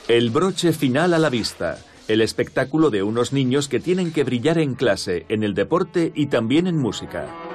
El 0.07 0.29
broche 0.29 0.71
final 0.71 1.13
a 1.13 1.19
la 1.19 1.29
vista 1.29 1.79
el 2.07 2.21
espectáculo 2.21 2.89
de 2.89 3.03
unos 3.03 3.33
niños 3.33 3.67
que 3.67 3.79
tienen 3.79 4.11
que 4.11 4.23
brillar 4.23 4.57
en 4.57 4.75
clase, 4.75 5.25
en 5.29 5.43
el 5.43 5.53
deporte 5.53 6.11
y 6.15 6.27
también 6.27 6.67
en 6.67 6.77
música. 6.77 7.54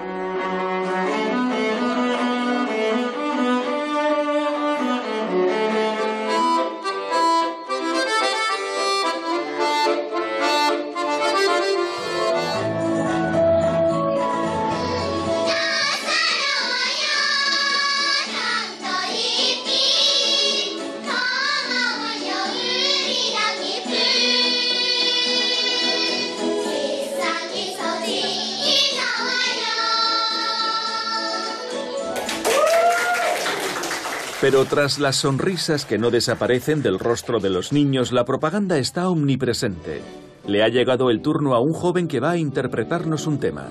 Pero 34.40 34.64
tras 34.64 34.98
las 34.98 35.16
sonrisas 35.16 35.84
que 35.84 35.98
no 35.98 36.10
desaparecen 36.10 36.82
del 36.82 36.98
rostro 36.98 37.40
de 37.40 37.50
los 37.50 37.72
niños, 37.72 38.10
la 38.10 38.24
propaganda 38.24 38.78
está 38.78 39.10
omnipresente. 39.10 40.00
Le 40.46 40.62
ha 40.62 40.68
llegado 40.68 41.10
el 41.10 41.20
turno 41.20 41.54
a 41.54 41.60
un 41.60 41.74
joven 41.74 42.08
que 42.08 42.20
va 42.20 42.30
a 42.30 42.36
interpretarnos 42.38 43.26
un 43.26 43.38
tema. 43.38 43.68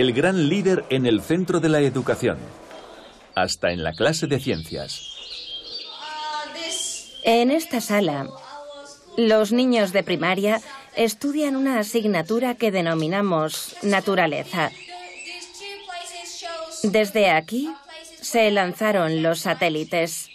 El 0.00 0.12
gran 0.12 0.50
líder 0.50 0.84
en 0.90 1.06
el 1.06 1.22
centro 1.22 1.58
de 1.58 1.70
la 1.70 1.80
educación, 1.80 2.36
hasta 3.34 3.70
en 3.70 3.82
la 3.82 3.94
clase 3.94 4.26
de 4.26 4.38
ciencias. 4.38 5.14
En 7.22 7.50
esta 7.50 7.80
sala, 7.80 8.28
los 9.16 9.52
niños 9.52 9.94
de 9.94 10.02
primaria 10.02 10.60
estudian 10.96 11.56
una 11.56 11.78
asignatura 11.78 12.56
que 12.56 12.70
denominamos 12.70 13.74
naturaleza. 13.82 14.70
Desde 16.82 17.30
aquí 17.30 17.70
se 18.20 18.50
lanzaron 18.50 19.22
los 19.22 19.40
satélites. 19.40 20.28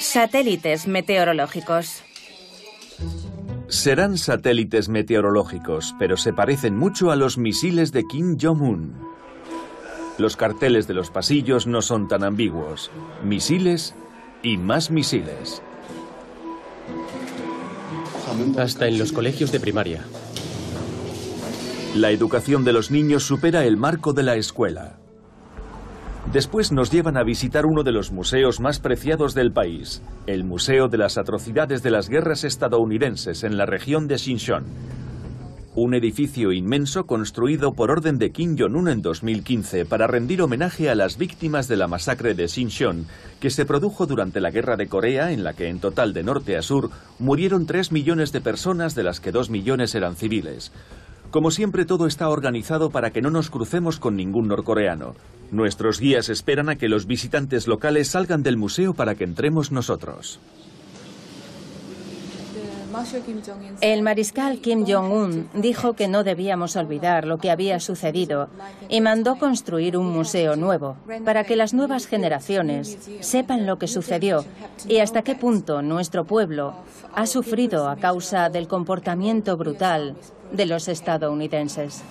Satélites 0.00 0.88
meteorológicos. 0.88 2.02
Serán 3.68 4.16
satélites 4.16 4.88
meteorológicos, 4.88 5.94
pero 5.98 6.16
se 6.16 6.32
parecen 6.32 6.76
mucho 6.76 7.10
a 7.10 7.16
los 7.16 7.36
misiles 7.36 7.92
de 7.92 8.04
Kim 8.04 8.38
Jong-un. 8.40 8.94
Los 10.16 10.36
carteles 10.36 10.88
de 10.88 10.94
los 10.94 11.10
pasillos 11.10 11.66
no 11.66 11.82
son 11.82 12.08
tan 12.08 12.24
ambiguos. 12.24 12.90
Misiles 13.22 13.94
y 14.42 14.56
más 14.56 14.90
misiles. 14.90 15.62
Hasta 18.56 18.88
en 18.88 18.98
los 18.98 19.12
colegios 19.12 19.52
de 19.52 19.60
primaria. 19.60 20.04
La 21.94 22.10
educación 22.10 22.64
de 22.64 22.72
los 22.72 22.90
niños 22.90 23.24
supera 23.24 23.64
el 23.64 23.76
marco 23.76 24.12
de 24.12 24.22
la 24.22 24.36
escuela. 24.36 24.97
Después 26.32 26.72
nos 26.72 26.90
llevan 26.90 27.16
a 27.16 27.22
visitar 27.22 27.64
uno 27.64 27.82
de 27.82 27.90
los 27.90 28.12
museos 28.12 28.60
más 28.60 28.80
preciados 28.80 29.32
del 29.32 29.50
país, 29.50 30.02
el 30.26 30.44
Museo 30.44 30.88
de 30.88 30.98
las 30.98 31.16
Atrocidades 31.16 31.82
de 31.82 31.90
las 31.90 32.10
Guerras 32.10 32.44
Estadounidenses 32.44 33.44
en 33.44 33.56
la 33.56 33.64
región 33.64 34.06
de 34.08 34.18
Xinjiang. 34.18 34.66
Un 35.74 35.94
edificio 35.94 36.52
inmenso 36.52 37.04
construido 37.06 37.72
por 37.72 37.90
orden 37.90 38.18
de 38.18 38.30
Kim 38.30 38.56
Jong-un 38.58 38.90
en 38.90 39.00
2015 39.00 39.86
para 39.86 40.06
rendir 40.06 40.42
homenaje 40.42 40.90
a 40.90 40.94
las 40.94 41.16
víctimas 41.16 41.66
de 41.66 41.76
la 41.76 41.88
masacre 41.88 42.34
de 42.34 42.46
Xinjiang, 42.46 43.06
que 43.40 43.48
se 43.48 43.64
produjo 43.64 44.04
durante 44.04 44.42
la 44.42 44.50
Guerra 44.50 44.76
de 44.76 44.86
Corea, 44.86 45.32
en 45.32 45.44
la 45.44 45.54
que 45.54 45.68
en 45.68 45.80
total 45.80 46.12
de 46.12 46.24
norte 46.24 46.58
a 46.58 46.62
sur 46.62 46.90
murieron 47.18 47.64
3 47.64 47.90
millones 47.90 48.32
de 48.32 48.42
personas, 48.42 48.94
de 48.94 49.04
las 49.04 49.20
que 49.20 49.32
2 49.32 49.48
millones 49.48 49.94
eran 49.94 50.14
civiles. 50.14 50.72
Como 51.30 51.50
siempre, 51.50 51.84
todo 51.84 52.06
está 52.06 52.28
organizado 52.30 52.88
para 52.88 53.10
que 53.10 53.20
no 53.20 53.30
nos 53.30 53.50
crucemos 53.50 53.98
con 53.98 54.16
ningún 54.16 54.48
norcoreano. 54.48 55.14
Nuestros 55.50 56.00
guías 56.00 56.30
esperan 56.30 56.70
a 56.70 56.76
que 56.76 56.88
los 56.88 57.06
visitantes 57.06 57.66
locales 57.68 58.08
salgan 58.08 58.42
del 58.42 58.56
museo 58.56 58.94
para 58.94 59.14
que 59.14 59.24
entremos 59.24 59.70
nosotros. 59.70 60.40
El 63.80 64.02
mariscal 64.02 64.60
Kim 64.60 64.84
Jong-un 64.86 65.48
dijo 65.54 65.94
que 65.94 66.08
no 66.08 66.24
debíamos 66.24 66.76
olvidar 66.76 67.26
lo 67.26 67.38
que 67.38 67.50
había 67.50 67.80
sucedido 67.80 68.48
y 68.88 69.00
mandó 69.00 69.36
construir 69.38 69.96
un 69.96 70.10
museo 70.12 70.56
nuevo 70.56 70.96
para 71.24 71.44
que 71.44 71.56
las 71.56 71.74
nuevas 71.74 72.06
generaciones 72.06 72.98
sepan 73.20 73.66
lo 73.66 73.78
que 73.78 73.88
sucedió 73.88 74.44
y 74.88 74.98
hasta 74.98 75.22
qué 75.22 75.34
punto 75.34 75.82
nuestro 75.82 76.24
pueblo 76.24 76.74
ha 77.14 77.26
sufrido 77.26 77.88
a 77.88 77.96
causa 77.96 78.48
del 78.48 78.68
comportamiento 78.68 79.56
brutal 79.56 80.16
de 80.52 80.66
los 80.66 80.88
estadounidenses. 80.88 82.02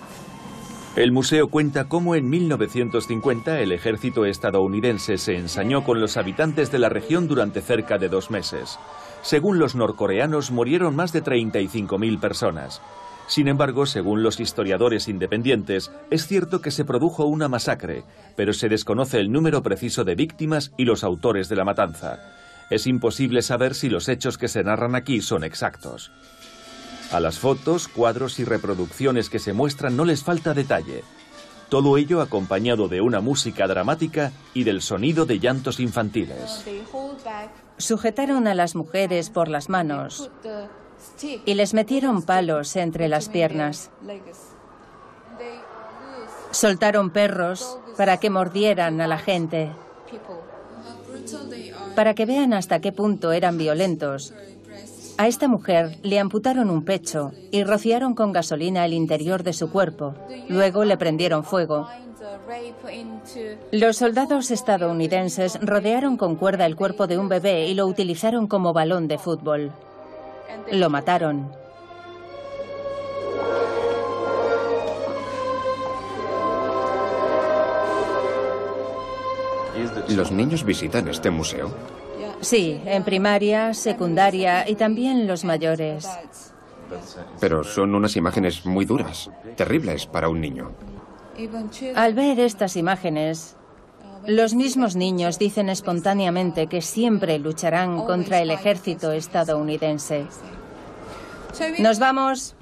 El 0.95 1.11
museo 1.11 1.47
cuenta 1.49 1.87
cómo 1.87 2.15
en 2.15 2.27
1950 2.27 3.59
el 3.59 3.71
ejército 3.71 4.25
estadounidense 4.25 5.19
se 5.19 5.37
ensañó 5.37 5.83
con 5.83 6.01
los 6.01 6.17
habitantes 6.17 6.71
de 6.71 6.79
la 6.79 6.89
región 6.89 7.27
durante 7.27 7.61
cerca 7.61 7.99
de 7.99 8.09
dos 8.09 8.31
meses. 8.31 8.79
Según 9.21 9.59
los 9.59 9.75
norcoreanos, 9.75 10.51
murieron 10.51 10.95
más 10.95 11.11
de 11.13 11.23
35.000 11.23 12.19
personas. 12.19 12.81
Sin 13.27 13.49
embargo, 13.49 13.85
según 13.85 14.23
los 14.23 14.39
historiadores 14.39 15.09
independientes, 15.09 15.91
es 16.09 16.27
cierto 16.27 16.61
que 16.61 16.71
se 16.71 16.85
produjo 16.85 17.25
una 17.25 17.49
masacre, 17.49 18.03
pero 18.37 18.53
se 18.53 18.69
desconoce 18.69 19.19
el 19.19 19.31
número 19.31 19.61
preciso 19.61 20.05
de 20.05 20.15
víctimas 20.15 20.71
y 20.77 20.85
los 20.85 21.03
autores 21.03 21.49
de 21.49 21.57
la 21.57 21.65
matanza. 21.65 22.19
Es 22.69 22.87
imposible 22.87 23.41
saber 23.41 23.75
si 23.75 23.89
los 23.89 24.07
hechos 24.07 24.37
que 24.37 24.47
se 24.47 24.63
narran 24.63 24.95
aquí 24.95 25.21
son 25.21 25.43
exactos. 25.43 26.11
A 27.11 27.19
las 27.19 27.39
fotos, 27.39 27.87
cuadros 27.87 28.39
y 28.39 28.45
reproducciones 28.45 29.29
que 29.29 29.39
se 29.39 29.53
muestran 29.53 29.95
no 29.95 30.05
les 30.05 30.23
falta 30.23 30.53
detalle. 30.53 31.03
Todo 31.69 31.97
ello 31.97 32.21
acompañado 32.21 32.87
de 32.87 33.01
una 33.01 33.19
música 33.19 33.67
dramática 33.67 34.31
y 34.53 34.63
del 34.63 34.81
sonido 34.81 35.25
de 35.25 35.39
llantos 35.39 35.81
infantiles. 35.81 36.63
Sujetaron 37.77 38.47
a 38.47 38.53
las 38.53 38.75
mujeres 38.75 39.29
por 39.29 39.47
las 39.49 39.69
manos 39.69 40.31
y 41.45 41.53
les 41.53 41.73
metieron 41.73 42.23
palos 42.23 42.75
entre 42.75 43.07
las 43.07 43.29
piernas. 43.29 43.91
Soltaron 46.51 47.11
perros 47.11 47.79
para 47.97 48.17
que 48.17 48.29
mordieran 48.29 48.99
a 49.01 49.07
la 49.07 49.17
gente, 49.17 49.71
para 51.95 52.13
que 52.15 52.25
vean 52.25 52.53
hasta 52.53 52.79
qué 52.79 52.91
punto 52.91 53.31
eran 53.31 53.57
violentos 53.57 54.33
a 55.17 55.27
esta 55.27 55.47
mujer 55.47 55.97
le 56.03 56.19
amputaron 56.19 56.69
un 56.69 56.83
pecho 56.83 57.31
y 57.51 57.63
rociaron 57.63 58.13
con 58.13 58.31
gasolina 58.31 58.85
el 58.85 58.93
interior 58.93 59.43
de 59.43 59.53
su 59.53 59.71
cuerpo. 59.71 60.13
Luego 60.47 60.85
le 60.85 60.97
prendieron 60.97 61.43
fuego. 61.43 61.87
Los 63.71 63.97
soldados 63.97 64.51
estadounidenses 64.51 65.59
rodearon 65.61 66.17
con 66.17 66.35
cuerda 66.35 66.65
el 66.65 66.75
cuerpo 66.75 67.07
de 67.07 67.17
un 67.17 67.29
bebé 67.29 67.67
y 67.67 67.73
lo 67.73 67.87
utilizaron 67.87 68.47
como 68.47 68.73
balón 68.73 69.07
de 69.07 69.17
fútbol. 69.17 69.71
Lo 70.71 70.89
mataron. 70.89 71.51
¿Los 80.09 80.31
niños 80.31 80.63
visitan 80.63 81.07
este 81.07 81.29
museo? 81.29 81.71
Sí, 82.41 82.79
en 82.85 83.03
primaria, 83.03 83.73
secundaria 83.73 84.69
y 84.69 84.75
también 84.75 85.27
los 85.27 85.43
mayores. 85.43 86.07
Pero 87.39 87.63
son 87.63 87.95
unas 87.95 88.15
imágenes 88.15 88.65
muy 88.65 88.85
duras, 88.85 89.29
terribles 89.55 90.05
para 90.05 90.29
un 90.29 90.39
niño. 90.39 90.71
Al 91.95 92.13
ver 92.13 92.39
estas 92.39 92.77
imágenes, 92.77 93.55
los 94.25 94.53
mismos 94.55 94.95
niños 94.95 95.39
dicen 95.39 95.69
espontáneamente 95.69 96.67
que 96.67 96.81
siempre 96.81 97.39
lucharán 97.39 98.03
contra 98.03 98.41
el 98.41 98.51
ejército 98.51 99.11
estadounidense. 99.11 100.25
Nos 101.79 101.99
vamos. 101.99 102.55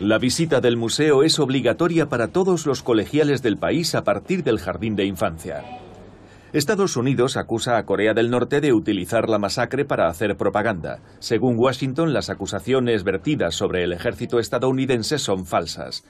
La 0.00 0.18
visita 0.18 0.60
del 0.60 0.76
museo 0.76 1.24
es 1.24 1.38
obligatoria 1.38 2.08
para 2.08 2.28
todos 2.28 2.66
los 2.66 2.82
colegiales 2.82 3.42
del 3.42 3.56
país 3.56 3.94
a 3.94 4.04
partir 4.04 4.44
del 4.44 4.60
jardín 4.60 4.94
de 4.94 5.04
infancia. 5.04 5.64
Estados 6.52 6.96
Unidos 6.96 7.36
acusa 7.36 7.76
a 7.76 7.84
Corea 7.84 8.14
del 8.14 8.30
Norte 8.30 8.60
de 8.60 8.72
utilizar 8.72 9.28
la 9.28 9.38
masacre 9.38 9.84
para 9.84 10.08
hacer 10.08 10.36
propaganda. 10.36 11.00
Según 11.18 11.58
Washington, 11.58 12.14
las 12.14 12.30
acusaciones 12.30 13.04
vertidas 13.04 13.54
sobre 13.54 13.84
el 13.84 13.92
ejército 13.92 14.38
estadounidense 14.38 15.18
son 15.18 15.44
falsas. 15.44 16.04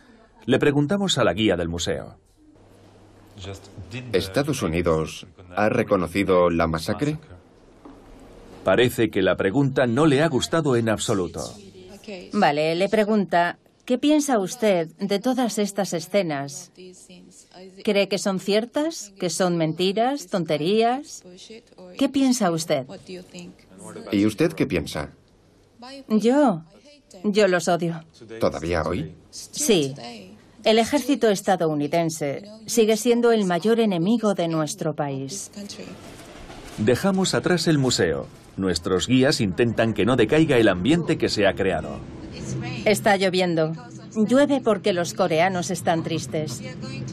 Le 0.47 0.59
preguntamos 0.59 1.19
a 1.19 1.25
la 1.25 1.33
guía 1.33 1.57
del 1.57 1.69
museo. 1.69 2.19
¿Estados 4.13 4.63
Unidos 4.63 5.27
ha 5.57 5.69
reconocido 5.69 6.51
la 6.51 6.69
masacre? 6.69 7.19
Parece 8.65 9.11
que 9.11 9.23
la 9.23 9.37
pregunta 9.37 9.87
no 9.87 10.07
le 10.07 10.23
ha 10.23 10.29
gustado 10.29 10.77
en 10.77 10.89
absoluto. 10.89 11.41
Vale, 12.33 12.75
le 12.75 12.89
pregunta, 12.89 13.59
¿qué 13.85 13.99
piensa 13.99 14.39
usted 14.39 14.89
de 14.99 15.19
todas 15.19 15.59
estas 15.59 15.93
escenas? 15.93 16.73
¿Cree 17.85 18.09
que 18.09 18.19
son 18.19 18.41
ciertas? 18.41 19.13
¿Que 19.19 19.31
son 19.31 19.57
mentiras? 19.57 20.27
¿Tonterías? 20.27 21.23
¿Qué 21.99 22.09
piensa 22.09 22.51
usted? 22.51 22.87
¿Y 24.13 24.27
usted 24.27 24.53
qué 24.53 24.67
piensa? 24.67 25.11
Yo. 26.09 26.63
Yo 27.25 27.49
los 27.49 27.69
odio. 27.69 28.05
¿Todavía 28.41 28.83
hoy? 28.83 29.15
Sí. 29.31 29.95
El 30.65 30.79
ejército 30.79 31.29
estadounidense 31.31 32.43
sigue 32.67 32.97
siendo 32.97 33.33
el 33.33 33.45
mayor 33.45 33.81
enemigo 33.81 34.35
de 34.35 34.49
nuestro 34.49 34.95
país. 34.95 35.51
Dejamos 36.79 37.35
atrás 37.35 37.69
el 37.69 37.79
museo. 37.79 38.27
Nuestros 38.57 39.07
guías 39.07 39.41
intentan 39.41 39.95
que 39.95 40.05
no 40.05 40.17
decaiga 40.17 40.59
el 40.59 40.69
ambiente 40.69 41.17
que 41.17 41.29
se 41.29 41.47
ha 41.47 41.55
creado. 41.55 41.99
Está 42.85 43.17
lloviendo. 43.17 43.73
Llueve 44.27 44.61
porque 44.61 44.93
los 44.93 45.15
coreanos 45.15 45.71
están 45.71 46.03
tristes. 46.03 46.61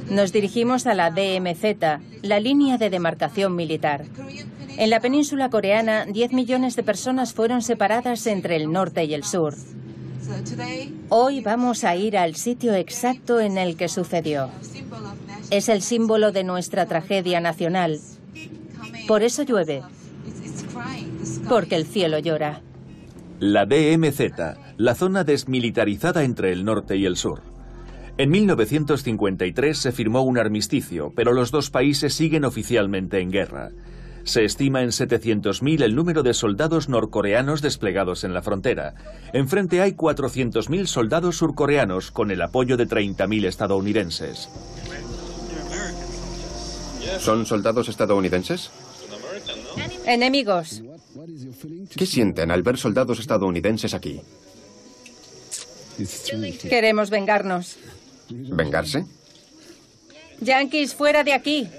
Nos 0.10 0.32
dirigimos 0.32 0.88
a 0.88 0.96
la 0.96 1.12
DMZ, 1.12 2.02
la 2.24 2.40
línea 2.40 2.78
de 2.78 2.90
demarcación 2.90 3.56
militar. 3.56 4.06
En 4.78 4.90
la 4.90 5.00
península 5.00 5.50
coreana, 5.50 6.06
10 6.06 6.34
millones 6.34 6.76
de 6.76 6.84
personas 6.84 7.34
fueron 7.34 7.62
separadas 7.62 8.26
entre 8.26 8.56
el 8.56 8.72
norte 8.72 9.04
y 9.06 9.14
el 9.14 9.24
sur. 9.24 9.54
Hoy 11.10 11.42
vamos 11.42 11.84
a 11.84 11.96
ir 11.96 12.18
al 12.18 12.36
sitio 12.36 12.74
exacto 12.74 13.40
en 13.40 13.60
el 13.60 13.78
que 13.78 13.88
sucedió. 13.88 14.50
Es 15.52 15.70
el 15.70 15.84
símbolo 15.84 16.32
de 16.32 16.44
nuestra 16.44 16.88
tragedia 16.88 17.40
nacional. 17.40 18.00
Por 19.08 19.22
eso 19.22 19.44
llueve. 19.44 19.84
Porque 21.48 21.76
el 21.76 21.86
cielo 21.86 22.18
llora. 22.18 22.62
La 23.40 23.66
DMZ, 23.66 24.22
la 24.78 24.96
zona 24.96 25.26
desmilitarizada 25.26 26.24
entre 26.24 26.54
el 26.54 26.64
norte 26.64 26.96
y 26.96 27.06
el 27.06 27.18
sur. 27.18 27.42
En 28.18 28.30
1953 28.30 29.78
se 29.78 29.92
firmó 29.92 30.22
un 30.22 30.38
armisticio, 30.38 31.12
pero 31.14 31.34
los 31.34 31.52
dos 31.52 31.70
países 31.70 32.14
siguen 32.14 32.46
oficialmente 32.46 33.20
en 33.20 33.32
guerra. 33.32 33.72
Se 34.24 34.46
estima 34.46 34.84
en 34.84 34.90
700.000 34.90 35.84
el 35.84 35.96
número 35.96 36.24
de 36.24 36.34
soldados 36.34 36.88
norcoreanos 36.88 37.62
desplegados 37.62 38.24
en 38.24 38.34
la 38.34 38.42
frontera. 38.42 38.96
Enfrente 39.34 39.82
hay 39.82 39.92
400.000 39.92 40.86
soldados 40.86 41.38
surcoreanos 41.38 42.12
con 42.12 42.32
el 42.32 42.42
apoyo 42.42 42.78
de 42.78 42.88
30.000 42.88 43.48
estadounidenses. 43.48 44.50
¿Son 47.20 47.46
soldados 47.46 47.90
estadounidenses? 47.90 48.72
Enemigos. 50.06 50.82
¿Qué 51.96 52.06
sienten 52.06 52.52
al 52.52 52.64
ver 52.64 52.78
soldados 52.78 53.20
estadounidenses 53.20 53.94
aquí? 53.94 54.22
Queremos 56.70 57.10
vengarnos. 57.10 57.78
¿Vengarse? 58.30 59.06
Yankees, 60.42 60.94
fuera 60.94 61.24
de 61.24 61.34
aquí. 61.34 61.70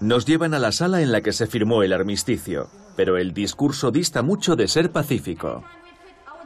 Nos 0.00 0.26
llevan 0.26 0.54
a 0.54 0.58
la 0.58 0.72
sala 0.72 1.00
en 1.00 1.12
la 1.12 1.20
que 1.20 1.32
se 1.32 1.46
firmó 1.46 1.82
el 1.82 1.92
armisticio, 1.92 2.68
pero 2.96 3.16
el 3.16 3.32
discurso 3.32 3.90
dista 3.90 4.22
mucho 4.22 4.56
de 4.56 4.66
ser 4.68 4.90
pacífico. 4.90 5.64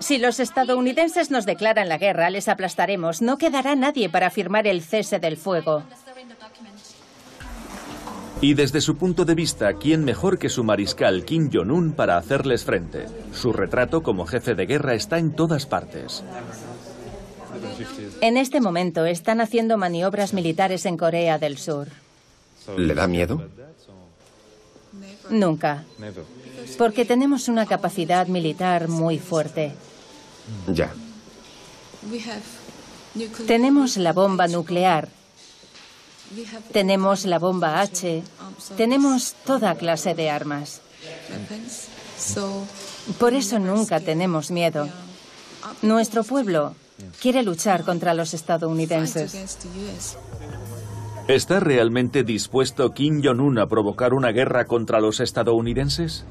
Si 0.01 0.19
los 0.19 0.39
estadounidenses 0.39 1.31
nos 1.31 1.45
declaran 1.45 1.89
la 1.89 1.99
guerra, 1.99 2.31
les 2.31 2.49
aplastaremos. 2.49 3.21
No 3.21 3.37
quedará 3.37 3.75
nadie 3.75 4.09
para 4.09 4.31
firmar 4.31 4.67
el 4.69 4.83
cese 4.83 5.19
del 5.19 5.37
fuego. 5.37 5.83
Y 8.41 8.55
desde 8.55 8.81
su 8.81 8.97
punto 8.97 9.25
de 9.25 9.35
vista, 9.35 9.73
¿quién 9.75 10.05
mejor 10.05 10.39
que 10.39 10.49
su 10.49 10.63
mariscal 10.63 11.25
Kim 11.25 11.51
Jong-un 11.53 11.93
para 11.93 12.17
hacerles 12.17 12.65
frente? 12.65 13.07
Su 13.33 13.53
retrato 13.53 14.03
como 14.05 14.27
jefe 14.27 14.55
de 14.55 14.67
guerra 14.67 14.95
está 14.95 15.19
en 15.19 15.33
todas 15.33 15.67
partes. 15.67 16.23
En 18.21 18.37
este 18.37 18.61
momento 18.61 19.05
están 19.07 19.41
haciendo 19.41 19.77
maniobras 19.77 20.35
militares 20.35 20.87
en 20.87 20.97
Corea 20.97 21.39
del 21.39 21.59
Sur. 21.59 21.89
¿Le 22.77 22.95
da 22.95 23.09
miedo? 23.09 23.43
Nunca. 25.31 25.85
Porque 26.77 27.05
tenemos 27.05 27.49
una 27.49 27.67
capacidad 27.67 28.29
militar 28.29 28.87
muy 28.89 29.19
fuerte. 29.19 29.73
Ya. 30.69 30.93
Tenemos 33.47 33.97
la 33.97 34.13
bomba 34.13 34.47
nuclear. 34.47 35.09
Tenemos 36.73 37.25
la 37.25 37.39
bomba 37.39 37.81
H. 37.81 38.23
Tenemos 38.77 39.35
toda 39.45 39.75
clase 39.75 40.15
de 40.15 40.31
armas. 40.31 40.81
Por 43.19 43.35
eso 43.35 43.59
nunca 43.59 44.01
tenemos 44.01 44.51
miedo. 44.51 44.89
Nuestro 45.83 46.25
pueblo 46.25 46.75
quiere 47.21 47.43
luchar 47.43 47.85
contra 47.85 48.15
los 48.15 48.35
estadounidenses. 48.35 49.37
¿Está 51.29 51.61
realmente 51.61 52.25
dispuesto 52.25 52.93
Kim 52.93 53.23
Jong-un 53.23 53.59
a 53.59 53.67
provocar 53.67 54.15
una 54.15 54.33
guerra 54.33 54.65
contra 54.65 55.01
los 55.01 55.21
estadounidenses? 55.21 56.25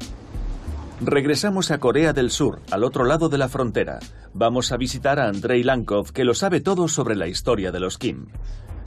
Regresamos 1.00 1.70
a 1.70 1.78
Corea 1.78 2.14
del 2.14 2.32
Sur, 2.32 2.62
al 2.72 2.84
otro 2.84 3.06
lado 3.06 3.30
de 3.30 3.38
la 3.38 3.50
frontera. 3.50 4.00
Vamos 4.34 4.72
a 4.72 4.78
visitar 4.78 5.20
a 5.20 5.28
Andrei 5.28 5.62
Lankov, 5.62 6.12
que 6.12 6.24
lo 6.24 6.34
sabe 6.34 6.60
todo 6.62 6.88
sobre 6.88 7.16
la 7.16 7.28
historia 7.28 7.72
de 7.72 7.80
los 7.80 8.00
Kim. 8.00 8.26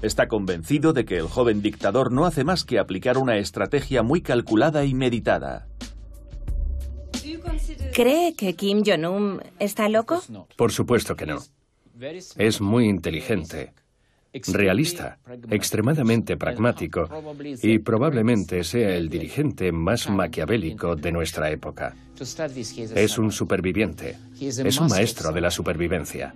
Está 0.03 0.29
convencido 0.29 0.93
de 0.93 1.05
que 1.05 1.19
el 1.19 1.29
joven 1.29 1.61
dictador 1.61 2.11
no 2.11 2.25
hace 2.25 2.43
más 2.43 2.65
que 2.65 2.79
aplicar 2.79 3.19
una 3.19 3.37
estrategia 3.37 4.03
muy 4.03 4.23
calculada 4.23 4.85
y 4.85 4.95
meditada. 4.95 5.67
¿Cree 7.93 8.35
que 8.35 8.55
Kim 8.55 8.83
Jong-un 8.85 9.43
está 9.59 9.89
loco? 9.89 10.23
Por 10.57 10.73
supuesto 10.73 11.17
que 11.17 11.27
no. 11.27 11.43
Es 12.37 12.63
muy 12.63 12.89
inteligente, 12.89 13.75
realista, 14.47 15.19
extremadamente 15.51 16.39
pragmático 16.39 17.09
y 17.63 17.79
probablemente 17.81 18.65
sea 18.65 18.95
el 18.95 19.11
dirigente 19.11 19.71
más 19.71 20.09
maquiavélico 20.09 20.97
de 20.97 21.13
nuestra 21.13 21.51
época. 21.51 21.95
Es 22.95 23.19
un 23.19 23.33
superviviente, 23.33 24.17
es 24.41 24.81
un 24.81 24.89
maestro 24.89 25.33
de 25.33 25.41
la 25.43 25.51
supervivencia. 25.51 26.35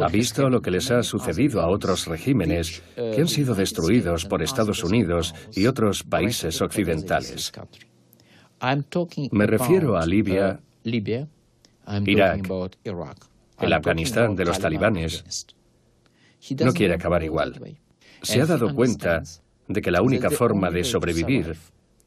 Ha 0.00 0.08
visto 0.08 0.48
lo 0.48 0.60
que 0.60 0.70
les 0.70 0.90
ha 0.90 1.02
sucedido 1.02 1.60
a 1.60 1.68
otros 1.68 2.06
regímenes 2.06 2.82
que 2.96 3.20
han 3.20 3.28
sido 3.28 3.54
destruidos 3.54 4.24
por 4.24 4.42
Estados 4.42 4.82
Unidos 4.82 5.34
y 5.54 5.66
otros 5.66 6.02
países 6.02 6.60
occidentales. 6.60 7.52
Me 9.30 9.46
refiero 9.46 9.96
a 9.96 10.06
Libia, 10.06 10.60
Irak, 12.06 12.48
el 13.60 13.72
Afganistán 13.72 14.36
de 14.36 14.44
los 14.44 14.58
talibanes. 14.58 15.46
No 16.60 16.72
quiere 16.72 16.94
acabar 16.94 17.22
igual. 17.22 17.76
Se 18.22 18.40
ha 18.40 18.46
dado 18.46 18.74
cuenta 18.74 19.22
de 19.68 19.80
que 19.80 19.90
la 19.90 20.02
única 20.02 20.30
forma 20.30 20.70
de 20.70 20.84
sobrevivir 20.84 21.56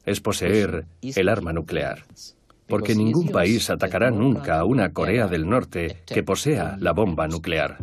es 0.04 0.20
poseer 0.20 0.86
el 1.02 1.28
arma 1.28 1.52
nuclear 1.52 2.04
porque 2.68 2.94
ningún 2.94 3.28
país 3.28 3.70
atacará 3.70 4.10
nunca 4.10 4.58
a 4.58 4.64
una 4.64 4.92
Corea 4.92 5.28
del 5.28 5.48
Norte 5.48 6.02
que 6.06 6.22
posea 6.22 6.76
la 6.80 6.92
bomba 6.92 7.28
nuclear. 7.28 7.78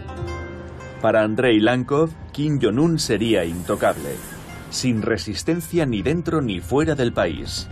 Para 1.02 1.24
Andrei 1.24 1.60
Lankov, 1.60 2.12
Kim 2.32 2.60
Jong-un 2.62 3.00
sería 3.00 3.46
intocable, 3.46 4.16
sin 4.70 5.02
resistencia 5.02 5.86
ni 5.86 6.02
dentro 6.02 6.42
ni 6.42 6.60
fuera 6.60 6.96
del 6.96 7.14
país. 7.14 7.68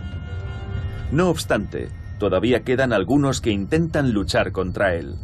No 1.10 1.28
obstante, 1.28 1.88
todavía 2.18 2.62
quedan 2.62 2.92
algunos 2.92 3.40
que 3.40 3.50
intentan 3.50 4.12
luchar 4.12 4.52
contra 4.52 4.94
él. 4.94 5.16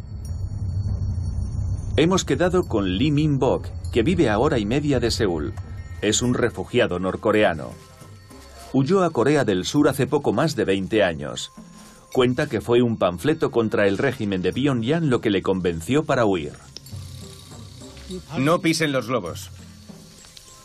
Hemos 1.97 2.23
quedado 2.25 2.67
con 2.67 2.97
Lee 2.97 3.11
Min-bok, 3.11 3.67
que 3.91 4.03
vive 4.03 4.29
a 4.29 4.39
hora 4.39 4.57
y 4.59 4.65
media 4.65 4.99
de 4.99 5.11
Seúl. 5.11 5.53
Es 6.01 6.21
un 6.21 6.33
refugiado 6.33 6.99
norcoreano. 6.99 7.71
Huyó 8.71 9.03
a 9.03 9.09
Corea 9.09 9.43
del 9.43 9.65
Sur 9.65 9.89
hace 9.89 10.07
poco 10.07 10.31
más 10.31 10.55
de 10.55 10.63
20 10.63 11.03
años. 11.03 11.51
Cuenta 12.11 12.47
que 12.47 12.61
fue 12.61 12.81
un 12.81 12.97
panfleto 12.97 13.51
contra 13.51 13.87
el 13.87 13.97
régimen 13.97 14.41
de 14.41 14.51
Pyongyang 14.51 15.09
lo 15.09 15.21
que 15.21 15.29
le 15.29 15.41
convenció 15.41 16.03
para 16.03 16.25
huir. 16.25 16.53
No 18.37 18.59
pisen 18.61 18.91
los 18.91 19.07
globos. 19.07 19.51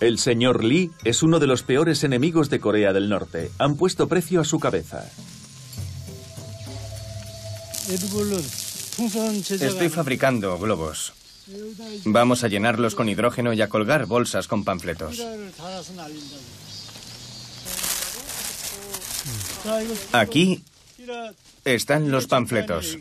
El 0.01 0.19
señor 0.19 0.65
Lee 0.65 0.91
es 1.05 1.23
uno 1.23 1.39
de 1.39 1.47
los 1.47 1.63
peores 1.63 2.03
enemigos 2.05 2.51
de 2.51 2.61
Corea 2.61 2.93
del 2.93 3.09
Norte. 3.09 3.51
Han 3.59 3.77
puesto 3.77 4.09
precio 4.09 4.41
a 4.41 4.45
su 4.45 4.59
cabeza. 4.59 5.11
Estoy 9.61 9.89
fabricando 9.91 10.59
globos. 10.59 11.13
Vamos 12.07 12.43
a 12.45 12.49
llenarlos 12.49 12.95
con 12.95 13.09
hidrógeno 13.09 13.53
y 13.53 13.61
a 13.61 13.69
colgar 13.69 14.07
bolsas 14.07 14.49
con 14.49 14.65
panfletos. 14.65 15.21
Aquí 20.13 20.63
están 21.65 22.11
los 22.11 22.27
panfletos. 22.27 22.99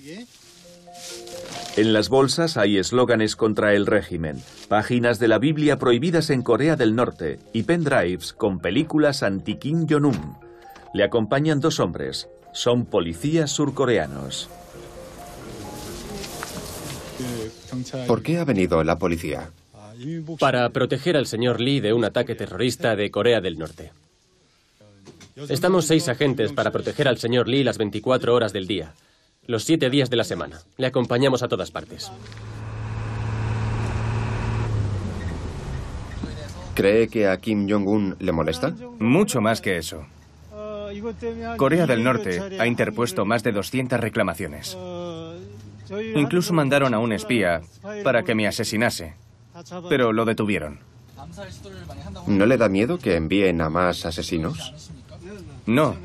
En 1.75 1.91
las 1.91 2.09
bolsas 2.09 2.55
hay 2.57 2.77
eslóganes 2.77 3.35
contra 3.35 3.73
el 3.73 3.87
régimen, 3.87 4.41
páginas 4.67 5.17
de 5.19 5.27
la 5.27 5.39
Biblia 5.39 5.79
prohibidas 5.79 6.29
en 6.29 6.43
Corea 6.43 6.75
del 6.75 6.95
Norte 6.95 7.39
y 7.51 7.63
pendrives 7.63 8.33
con 8.33 8.59
películas 8.59 9.23
anti-Kim 9.23 9.87
Jong-un. 9.89 10.37
Le 10.93 11.03
acompañan 11.03 11.59
dos 11.59 11.79
hombres. 11.79 12.29
Son 12.53 12.85
policías 12.85 13.49
surcoreanos. 13.49 14.49
¿Por 18.07 18.21
qué 18.21 18.37
ha 18.37 18.45
venido 18.45 18.83
la 18.83 18.97
policía? 18.97 19.49
Para 20.39 20.69
proteger 20.69 21.17
al 21.17 21.25
señor 21.25 21.59
Lee 21.59 21.79
de 21.79 21.93
un 21.93 22.05
ataque 22.05 22.35
terrorista 22.35 22.95
de 22.95 23.09
Corea 23.09 23.41
del 23.41 23.57
Norte. 23.57 23.91
Estamos 25.35 25.85
seis 25.85 26.07
agentes 26.09 26.53
para 26.53 26.71
proteger 26.71 27.07
al 27.07 27.17
señor 27.17 27.47
Lee 27.47 27.63
las 27.63 27.77
24 27.77 28.35
horas 28.35 28.53
del 28.53 28.67
día, 28.67 28.93
los 29.47 29.63
siete 29.63 29.89
días 29.89 30.09
de 30.09 30.17
la 30.17 30.23
semana. 30.23 30.61
Le 30.77 30.87
acompañamos 30.87 31.41
a 31.41 31.47
todas 31.47 31.71
partes. 31.71 32.11
¿Cree 36.75 37.07
que 37.07 37.27
a 37.27 37.37
Kim 37.37 37.67
Jong-un 37.69 38.15
le 38.19 38.31
molesta? 38.31 38.75
Mucho 38.99 39.41
más 39.41 39.61
que 39.61 39.77
eso. 39.77 40.05
Corea 41.57 41.87
del 41.87 42.03
Norte 42.03 42.39
ha 42.59 42.67
interpuesto 42.67 43.25
más 43.25 43.43
de 43.43 43.51
200 43.51 43.99
reclamaciones. 43.99 44.77
Incluso 46.15 46.53
mandaron 46.53 46.93
a 46.93 46.99
un 46.99 47.11
espía 47.11 47.61
para 48.03 48.23
que 48.23 48.35
me 48.35 48.47
asesinase, 48.47 49.15
pero 49.89 50.13
lo 50.13 50.25
detuvieron. 50.25 50.79
¿No 52.27 52.45
le 52.45 52.57
da 52.57 52.69
miedo 52.69 52.99
que 52.99 53.15
envíen 53.15 53.61
a 53.61 53.69
más 53.69 54.05
asesinos? 54.05 54.73
No. 55.65 55.95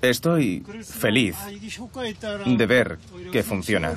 Estoy 0.00 0.64
feliz 0.84 1.36
de 2.46 2.66
ver 2.66 2.98
que 3.30 3.42
funciona. 3.42 3.94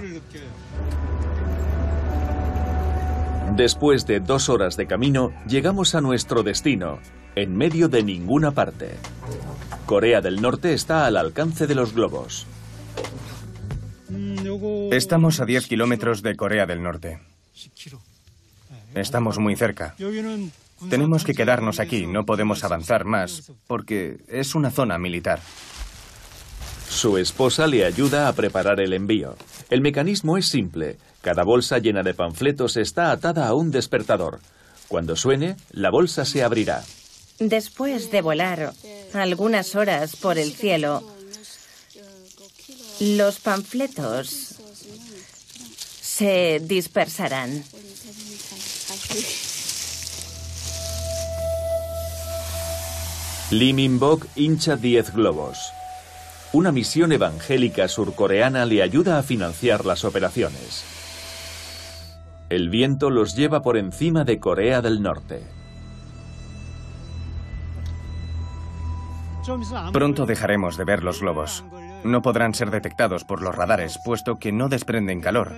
Después 3.56 4.06
de 4.06 4.20
dos 4.20 4.50
horas 4.50 4.76
de 4.76 4.86
camino, 4.86 5.32
llegamos 5.48 5.96
a 5.96 6.02
nuestro 6.02 6.44
destino, 6.44 7.00
en 7.36 7.56
medio 7.56 7.88
de 7.88 8.04
ninguna 8.04 8.52
parte. 8.52 8.96
Corea 9.86 10.22
del 10.22 10.42
Norte 10.42 10.74
está 10.74 11.06
al 11.06 11.18
alcance 11.18 11.66
de 11.66 11.76
los 11.76 11.94
globos. 11.94 12.48
Estamos 14.92 15.40
a 15.40 15.46
10 15.46 15.68
kilómetros 15.68 16.22
de 16.22 16.36
Corea 16.36 16.66
del 16.66 16.84
Norte. 16.84 17.20
Estamos 18.94 19.40
muy 19.40 19.56
cerca. 19.56 19.96
Tenemos 20.90 21.24
que 21.24 21.34
quedarnos 21.34 21.80
aquí, 21.80 22.06
no 22.06 22.26
podemos 22.26 22.64
avanzar 22.64 23.06
más, 23.06 23.52
porque 23.68 24.18
es 24.28 24.56
una 24.56 24.72
zona 24.72 24.98
militar. 24.98 25.40
Su 26.90 27.18
esposa 27.18 27.68
le 27.68 27.86
ayuda 27.86 28.28
a 28.28 28.34
preparar 28.34 28.80
el 28.80 28.94
envío. 28.94 29.36
El 29.70 29.82
mecanismo 29.82 30.38
es 30.38 30.48
simple. 30.48 30.98
Cada 31.22 31.44
bolsa 31.44 31.80
llena 31.80 32.04
de 32.04 32.14
panfletos 32.14 32.78
está 32.78 33.12
atada 33.12 33.48
a 33.48 33.54
un 33.54 33.72
despertador. 33.72 34.40
Cuando 34.88 35.16
suene, 35.16 35.56
la 35.72 35.90
bolsa 35.90 36.26
se 36.26 36.44
abrirá. 36.44 36.84
Después 37.40 38.12
de 38.12 38.22
volar 38.22 38.74
algunas 39.14 39.76
horas 39.76 40.16
por 40.16 40.38
el 40.38 40.54
cielo, 40.54 41.04
los 43.00 43.40
panfletos 43.40 44.56
se 46.02 46.62
dispersarán. 46.64 47.64
Lee 53.52 53.74
Min-bok 53.74 54.26
hincha 54.36 54.76
10 54.76 55.14
globos. 55.14 55.72
Una 56.52 56.72
misión 56.72 57.12
evangélica 57.12 57.88
surcoreana 57.88 58.66
le 58.66 58.82
ayuda 58.82 59.20
a 59.20 59.24
financiar 59.24 59.86
las 59.86 60.04
operaciones. 60.04 60.84
El 62.50 62.70
viento 62.70 63.12
los 63.12 63.36
lleva 63.36 63.62
por 63.62 63.78
encima 63.78 64.24
de 64.24 64.40
Corea 64.40 64.82
del 64.82 65.04
Norte. 65.04 65.44
Pronto 69.94 70.26
dejaremos 70.26 70.76
de 70.76 70.84
ver 70.84 71.04
los 71.04 71.22
globos. 71.22 71.64
No 72.04 72.24
podrán 72.24 72.56
ser 72.56 72.72
detectados 72.72 73.26
por 73.26 73.44
los 73.44 73.56
radares, 73.56 74.00
puesto 74.04 74.40
que 74.40 74.52
no 74.52 74.70
desprenden 74.70 75.22
calor. 75.22 75.54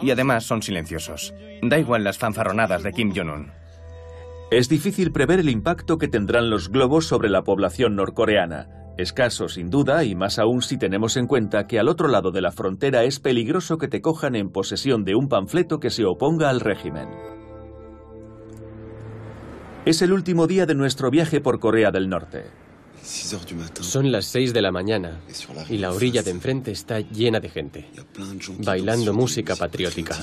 Y 0.00 0.12
además 0.12 0.44
son 0.44 0.62
silenciosos. 0.62 1.34
Da 1.60 1.76
igual 1.76 2.04
las 2.04 2.18
fanfarronadas 2.18 2.84
de 2.84 2.92
Kim 2.92 3.12
Jong-un. 3.12 3.63
Es 4.54 4.68
difícil 4.68 5.10
prever 5.10 5.40
el 5.40 5.48
impacto 5.48 5.98
que 5.98 6.06
tendrán 6.06 6.48
los 6.48 6.68
globos 6.68 7.08
sobre 7.08 7.28
la 7.28 7.42
población 7.42 7.96
norcoreana. 7.96 8.68
Escaso, 8.96 9.48
sin 9.48 9.68
duda, 9.68 10.04
y 10.04 10.14
más 10.14 10.38
aún 10.38 10.62
si 10.62 10.78
tenemos 10.78 11.16
en 11.16 11.26
cuenta 11.26 11.66
que 11.66 11.80
al 11.80 11.88
otro 11.88 12.06
lado 12.06 12.30
de 12.30 12.40
la 12.40 12.52
frontera 12.52 13.02
es 13.02 13.18
peligroso 13.18 13.78
que 13.78 13.88
te 13.88 14.00
cojan 14.00 14.36
en 14.36 14.50
posesión 14.50 15.04
de 15.04 15.16
un 15.16 15.28
panfleto 15.28 15.80
que 15.80 15.90
se 15.90 16.04
oponga 16.04 16.50
al 16.50 16.60
régimen. 16.60 17.08
Es 19.86 20.02
el 20.02 20.12
último 20.12 20.46
día 20.46 20.66
de 20.66 20.76
nuestro 20.76 21.10
viaje 21.10 21.40
por 21.40 21.58
Corea 21.58 21.90
del 21.90 22.08
Norte. 22.08 22.44
Son 23.80 24.12
las 24.12 24.26
6 24.26 24.54
de 24.54 24.62
la 24.62 24.70
mañana 24.70 25.20
y 25.68 25.78
la 25.78 25.90
orilla 25.90 26.22
de 26.22 26.30
enfrente 26.30 26.70
está 26.70 27.00
llena 27.00 27.40
de 27.40 27.48
gente, 27.48 27.90
bailando 28.60 29.12
música 29.14 29.56
patriótica. 29.56 30.16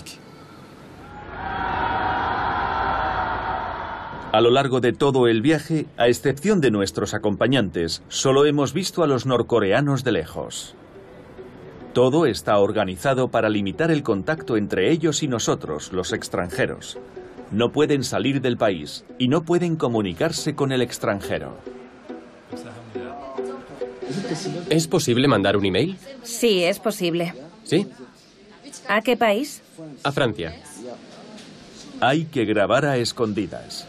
A 4.31 4.39
lo 4.39 4.49
largo 4.49 4.79
de 4.79 4.93
todo 4.93 5.27
el 5.27 5.41
viaje, 5.41 5.87
a 5.97 6.07
excepción 6.07 6.61
de 6.61 6.71
nuestros 6.71 7.13
acompañantes, 7.13 8.01
solo 8.07 8.45
hemos 8.45 8.71
visto 8.71 9.03
a 9.03 9.07
los 9.07 9.25
norcoreanos 9.25 10.05
de 10.05 10.13
lejos. 10.13 10.73
Todo 11.93 12.25
está 12.25 12.57
organizado 12.59 13.27
para 13.27 13.49
limitar 13.49 13.91
el 13.91 14.03
contacto 14.03 14.55
entre 14.55 14.89
ellos 14.89 15.21
y 15.21 15.27
nosotros, 15.27 15.91
los 15.91 16.13
extranjeros. 16.13 16.97
No 17.51 17.73
pueden 17.73 18.05
salir 18.05 18.39
del 18.39 18.55
país 18.55 19.03
y 19.17 19.27
no 19.27 19.43
pueden 19.43 19.75
comunicarse 19.75 20.55
con 20.55 20.71
el 20.71 20.81
extranjero. 20.81 21.57
¿Es 24.69 24.87
posible 24.87 25.27
mandar 25.27 25.57
un 25.57 25.65
email? 25.65 25.97
Sí, 26.23 26.63
es 26.63 26.79
posible. 26.79 27.33
¿Sí? 27.65 27.85
¿A 28.87 29.01
qué 29.01 29.17
país? 29.17 29.61
A 30.03 30.11
Francia. 30.13 30.55
Hay 32.01 32.25
que 32.25 32.45
grabar 32.45 32.85
a 32.85 32.97
escondidas. 32.97 33.87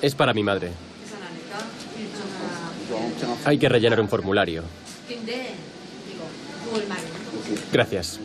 Es 0.00 0.14
para 0.14 0.32
mi 0.32 0.44
madre. 0.44 0.70
Hay 3.44 3.58
que 3.58 3.68
rellenar 3.68 4.00
un 4.00 4.08
formulario. 4.08 4.62
Gracias. 7.72 8.20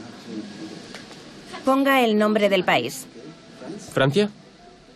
Ponga 1.66 2.02
el 2.04 2.18
nombre 2.18 2.47
del 2.47 2.64
país. 2.64 3.08
¿Francia? 3.91 4.30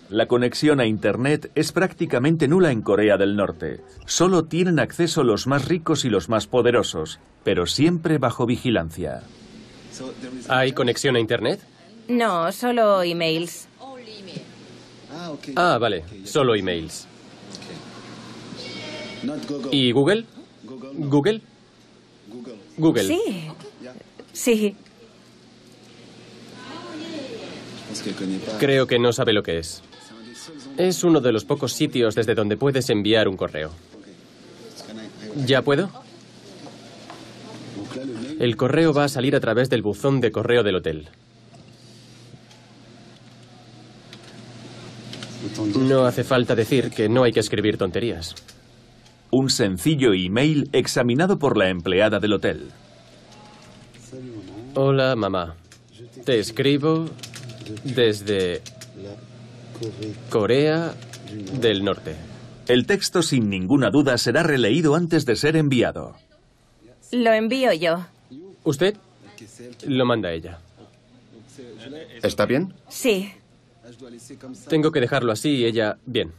La 0.09 0.27
conexión 0.27 0.79
a 0.79 0.85
Internet 0.85 1.51
es 1.55 1.71
prácticamente 1.71 2.47
nula 2.47 2.71
en 2.71 2.83
Corea 2.83 3.17
del 3.17 3.35
Norte. 3.35 3.81
Solo 4.05 4.45
tienen 4.45 4.79
acceso 4.79 5.23
los 5.23 5.47
más 5.47 5.67
ricos 5.67 6.05
y 6.05 6.09
los 6.09 6.29
más 6.29 6.45
poderosos, 6.45 7.19
pero 7.43 7.65
siempre 7.65 8.19
bajo 8.19 8.45
vigilancia. 8.45 9.23
¿Hay 10.47 10.73
conexión 10.73 11.15
a 11.15 11.19
Internet? 11.19 11.59
No, 12.07 12.51
solo 12.51 13.01
emails. 13.01 13.67
Ah, 15.55 15.77
vale, 15.77 16.03
solo 16.25 16.55
emails. 16.55 17.07
¿Y 19.71 19.91
Google? 19.91 20.25
¿Google? 20.63 21.41
Google. 22.77 23.03
Sí. 23.03 23.49
Sí. 24.33 24.75
Creo 28.59 28.87
que 28.87 28.99
no 28.99 29.13
sabe 29.13 29.33
lo 29.33 29.43
que 29.43 29.59
es. 29.59 29.81
Es 30.77 31.03
uno 31.03 31.21
de 31.21 31.31
los 31.31 31.45
pocos 31.45 31.73
sitios 31.73 32.15
desde 32.15 32.35
donde 32.35 32.57
puedes 32.57 32.89
enviar 32.89 33.27
un 33.27 33.37
correo. 33.37 33.71
¿Ya 35.45 35.61
puedo? 35.61 35.89
El 38.39 38.55
correo 38.57 38.93
va 38.93 39.05
a 39.05 39.09
salir 39.09 39.35
a 39.35 39.39
través 39.39 39.69
del 39.69 39.81
buzón 39.81 40.19
de 40.19 40.31
correo 40.31 40.63
del 40.63 40.75
hotel. 40.75 41.09
No 45.57 46.05
hace 46.05 46.23
falta 46.23 46.55
decir 46.55 46.89
que 46.91 47.07
no 47.07 47.23
hay 47.23 47.31
que 47.31 47.39
escribir 47.39 47.77
tonterías. 47.77 48.35
Un 49.31 49.49
sencillo 49.49 50.13
email 50.13 50.69
examinado 50.73 51.39
por 51.39 51.57
la 51.57 51.69
empleada 51.69 52.19
del 52.19 52.33
hotel. 52.33 52.71
Hola, 54.75 55.15
mamá. 55.15 55.55
Te 56.25 56.39
escribo 56.39 57.05
desde 57.83 58.61
Corea 60.29 60.93
del 61.59 61.83
Norte. 61.83 62.15
El 62.67 62.85
texto 62.85 63.21
sin 63.21 63.49
ninguna 63.49 63.89
duda 63.91 64.17
será 64.17 64.43
releído 64.43 64.95
antes 64.95 65.25
de 65.25 65.35
ser 65.35 65.55
enviado. 65.55 66.15
Lo 67.11 67.31
envío 67.31 67.71
yo. 67.73 68.05
¿Usted? 68.63 68.95
Lo 69.87 70.05
manda 70.05 70.31
ella. 70.31 70.59
¿Está 72.23 72.45
bien? 72.45 72.73
Sí. 72.89 73.31
Tengo 74.69 74.91
que 74.91 75.01
dejarlo 75.01 75.31
así 75.31 75.65
ella... 75.65 75.97
Bien. 76.05 76.33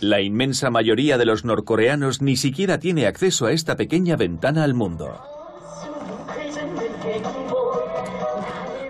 La 0.00 0.20
inmensa 0.20 0.70
mayoría 0.70 1.16
de 1.16 1.24
los 1.24 1.44
norcoreanos 1.44 2.20
ni 2.20 2.36
siquiera 2.36 2.78
tiene 2.78 3.06
acceso 3.06 3.46
a 3.46 3.52
esta 3.52 3.76
pequeña 3.76 4.16
ventana 4.16 4.64
al 4.64 4.74
mundo. 4.74 5.18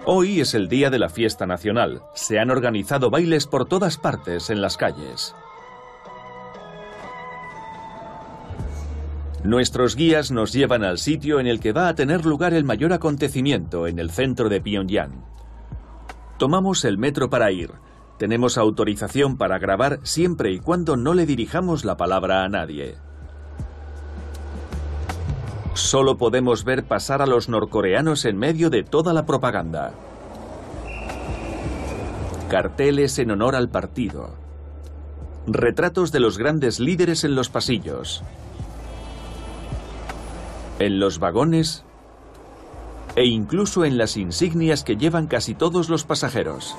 Hoy 0.04 0.40
es 0.40 0.54
el 0.54 0.68
día 0.68 0.90
de 0.90 0.98
la 0.98 1.08
fiesta 1.08 1.46
nacional. 1.46 2.02
Se 2.14 2.38
han 2.38 2.50
organizado 2.50 3.10
bailes 3.10 3.46
por 3.46 3.66
todas 3.68 3.98
partes 3.98 4.50
en 4.50 4.60
las 4.60 4.76
calles. 4.76 5.34
Nuestros 9.44 9.94
guías 9.94 10.32
nos 10.32 10.52
llevan 10.52 10.82
al 10.82 10.98
sitio 10.98 11.38
en 11.38 11.46
el 11.46 11.60
que 11.60 11.72
va 11.72 11.88
a 11.88 11.94
tener 11.94 12.26
lugar 12.26 12.52
el 12.52 12.64
mayor 12.64 12.92
acontecimiento 12.92 13.86
en 13.86 14.00
el 14.00 14.10
centro 14.10 14.48
de 14.48 14.60
Pyongyang. 14.60 15.35
Tomamos 16.38 16.84
el 16.84 16.98
metro 16.98 17.30
para 17.30 17.50
ir. 17.50 17.72
Tenemos 18.18 18.58
autorización 18.58 19.38
para 19.38 19.58
grabar 19.58 20.00
siempre 20.02 20.52
y 20.52 20.58
cuando 20.58 20.96
no 20.96 21.14
le 21.14 21.24
dirijamos 21.24 21.84
la 21.84 21.96
palabra 21.96 22.44
a 22.44 22.48
nadie. 22.48 22.96
Solo 25.72 26.16
podemos 26.16 26.64
ver 26.64 26.84
pasar 26.84 27.22
a 27.22 27.26
los 27.26 27.48
norcoreanos 27.48 28.24
en 28.26 28.38
medio 28.38 28.70
de 28.70 28.82
toda 28.82 29.12
la 29.12 29.24
propaganda. 29.24 29.92
Carteles 32.50 33.18
en 33.18 33.30
honor 33.30 33.56
al 33.56 33.70
partido. 33.70 34.34
Retratos 35.46 36.12
de 36.12 36.20
los 36.20 36.38
grandes 36.38 36.80
líderes 36.80 37.24
en 37.24 37.34
los 37.34 37.48
pasillos. 37.48 38.22
En 40.78 40.98
los 41.00 41.18
vagones 41.18 41.85
e 43.16 43.24
incluso 43.24 43.84
en 43.84 43.98
las 43.98 44.16
insignias 44.16 44.84
que 44.84 44.96
llevan 44.96 45.26
casi 45.26 45.54
todos 45.54 45.88
los 45.88 46.04
pasajeros. 46.04 46.76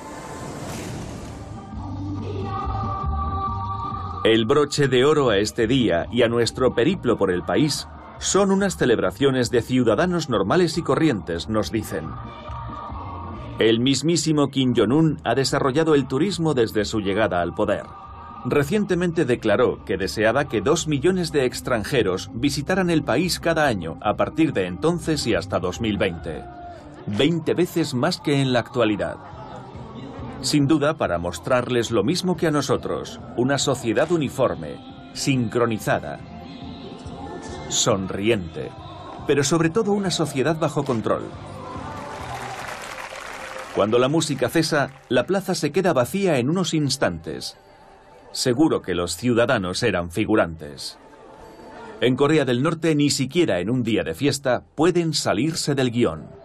El 4.24 4.46
broche 4.46 4.88
de 4.88 5.04
oro 5.04 5.30
a 5.30 5.38
este 5.38 5.66
día 5.66 6.06
y 6.12 6.22
a 6.22 6.28
nuestro 6.28 6.74
periplo 6.74 7.18
por 7.18 7.30
el 7.30 7.42
país 7.42 7.88
son 8.18 8.50
unas 8.50 8.76
celebraciones 8.76 9.50
de 9.50 9.62
ciudadanos 9.62 10.28
normales 10.28 10.76
y 10.78 10.82
corrientes, 10.82 11.48
nos 11.48 11.70
dicen. 11.70 12.08
El 13.58 13.80
mismísimo 13.80 14.48
Kim 14.48 14.74
Jong-un 14.76 15.18
ha 15.24 15.34
desarrollado 15.34 15.94
el 15.94 16.06
turismo 16.06 16.54
desde 16.54 16.84
su 16.84 17.00
llegada 17.00 17.42
al 17.42 17.54
poder. 17.54 17.84
Recientemente 18.50 19.26
declaró 19.26 19.84
que 19.84 19.98
deseaba 19.98 20.48
que 20.48 20.62
dos 20.62 20.88
millones 20.88 21.32
de 21.32 21.44
extranjeros 21.44 22.30
visitaran 22.32 22.88
el 22.88 23.02
país 23.02 23.40
cada 23.40 23.66
año 23.66 23.98
a 24.00 24.16
partir 24.16 24.54
de 24.54 24.64
entonces 24.64 25.26
y 25.26 25.34
hasta 25.34 25.58
2020. 25.58 26.44
20 27.08 27.54
veces 27.54 27.92
más 27.92 28.18
que 28.18 28.40
en 28.40 28.54
la 28.54 28.60
actualidad. 28.60 29.16
Sin 30.40 30.66
duda 30.66 30.96
para 30.96 31.18
mostrarles 31.18 31.90
lo 31.90 32.02
mismo 32.04 32.38
que 32.38 32.46
a 32.46 32.50
nosotros, 32.50 33.20
una 33.36 33.58
sociedad 33.58 34.10
uniforme, 34.10 34.76
sincronizada, 35.12 36.18
sonriente, 37.68 38.70
pero 39.26 39.44
sobre 39.44 39.68
todo 39.68 39.92
una 39.92 40.10
sociedad 40.10 40.58
bajo 40.58 40.84
control. 40.84 41.24
Cuando 43.74 43.98
la 43.98 44.08
música 44.08 44.48
cesa, 44.48 44.88
la 45.10 45.26
plaza 45.26 45.54
se 45.54 45.70
queda 45.70 45.92
vacía 45.92 46.38
en 46.38 46.48
unos 46.48 46.72
instantes. 46.72 47.58
Seguro 48.32 48.82
que 48.82 48.94
los 48.94 49.16
ciudadanos 49.16 49.82
eran 49.82 50.10
figurantes. 50.10 50.98
En 52.00 52.14
Corea 52.14 52.44
del 52.44 52.62
Norte 52.62 52.94
ni 52.94 53.10
siquiera 53.10 53.58
en 53.58 53.70
un 53.70 53.82
día 53.82 54.04
de 54.04 54.14
fiesta 54.14 54.64
pueden 54.74 55.14
salirse 55.14 55.74
del 55.74 55.90
guion. 55.90 56.37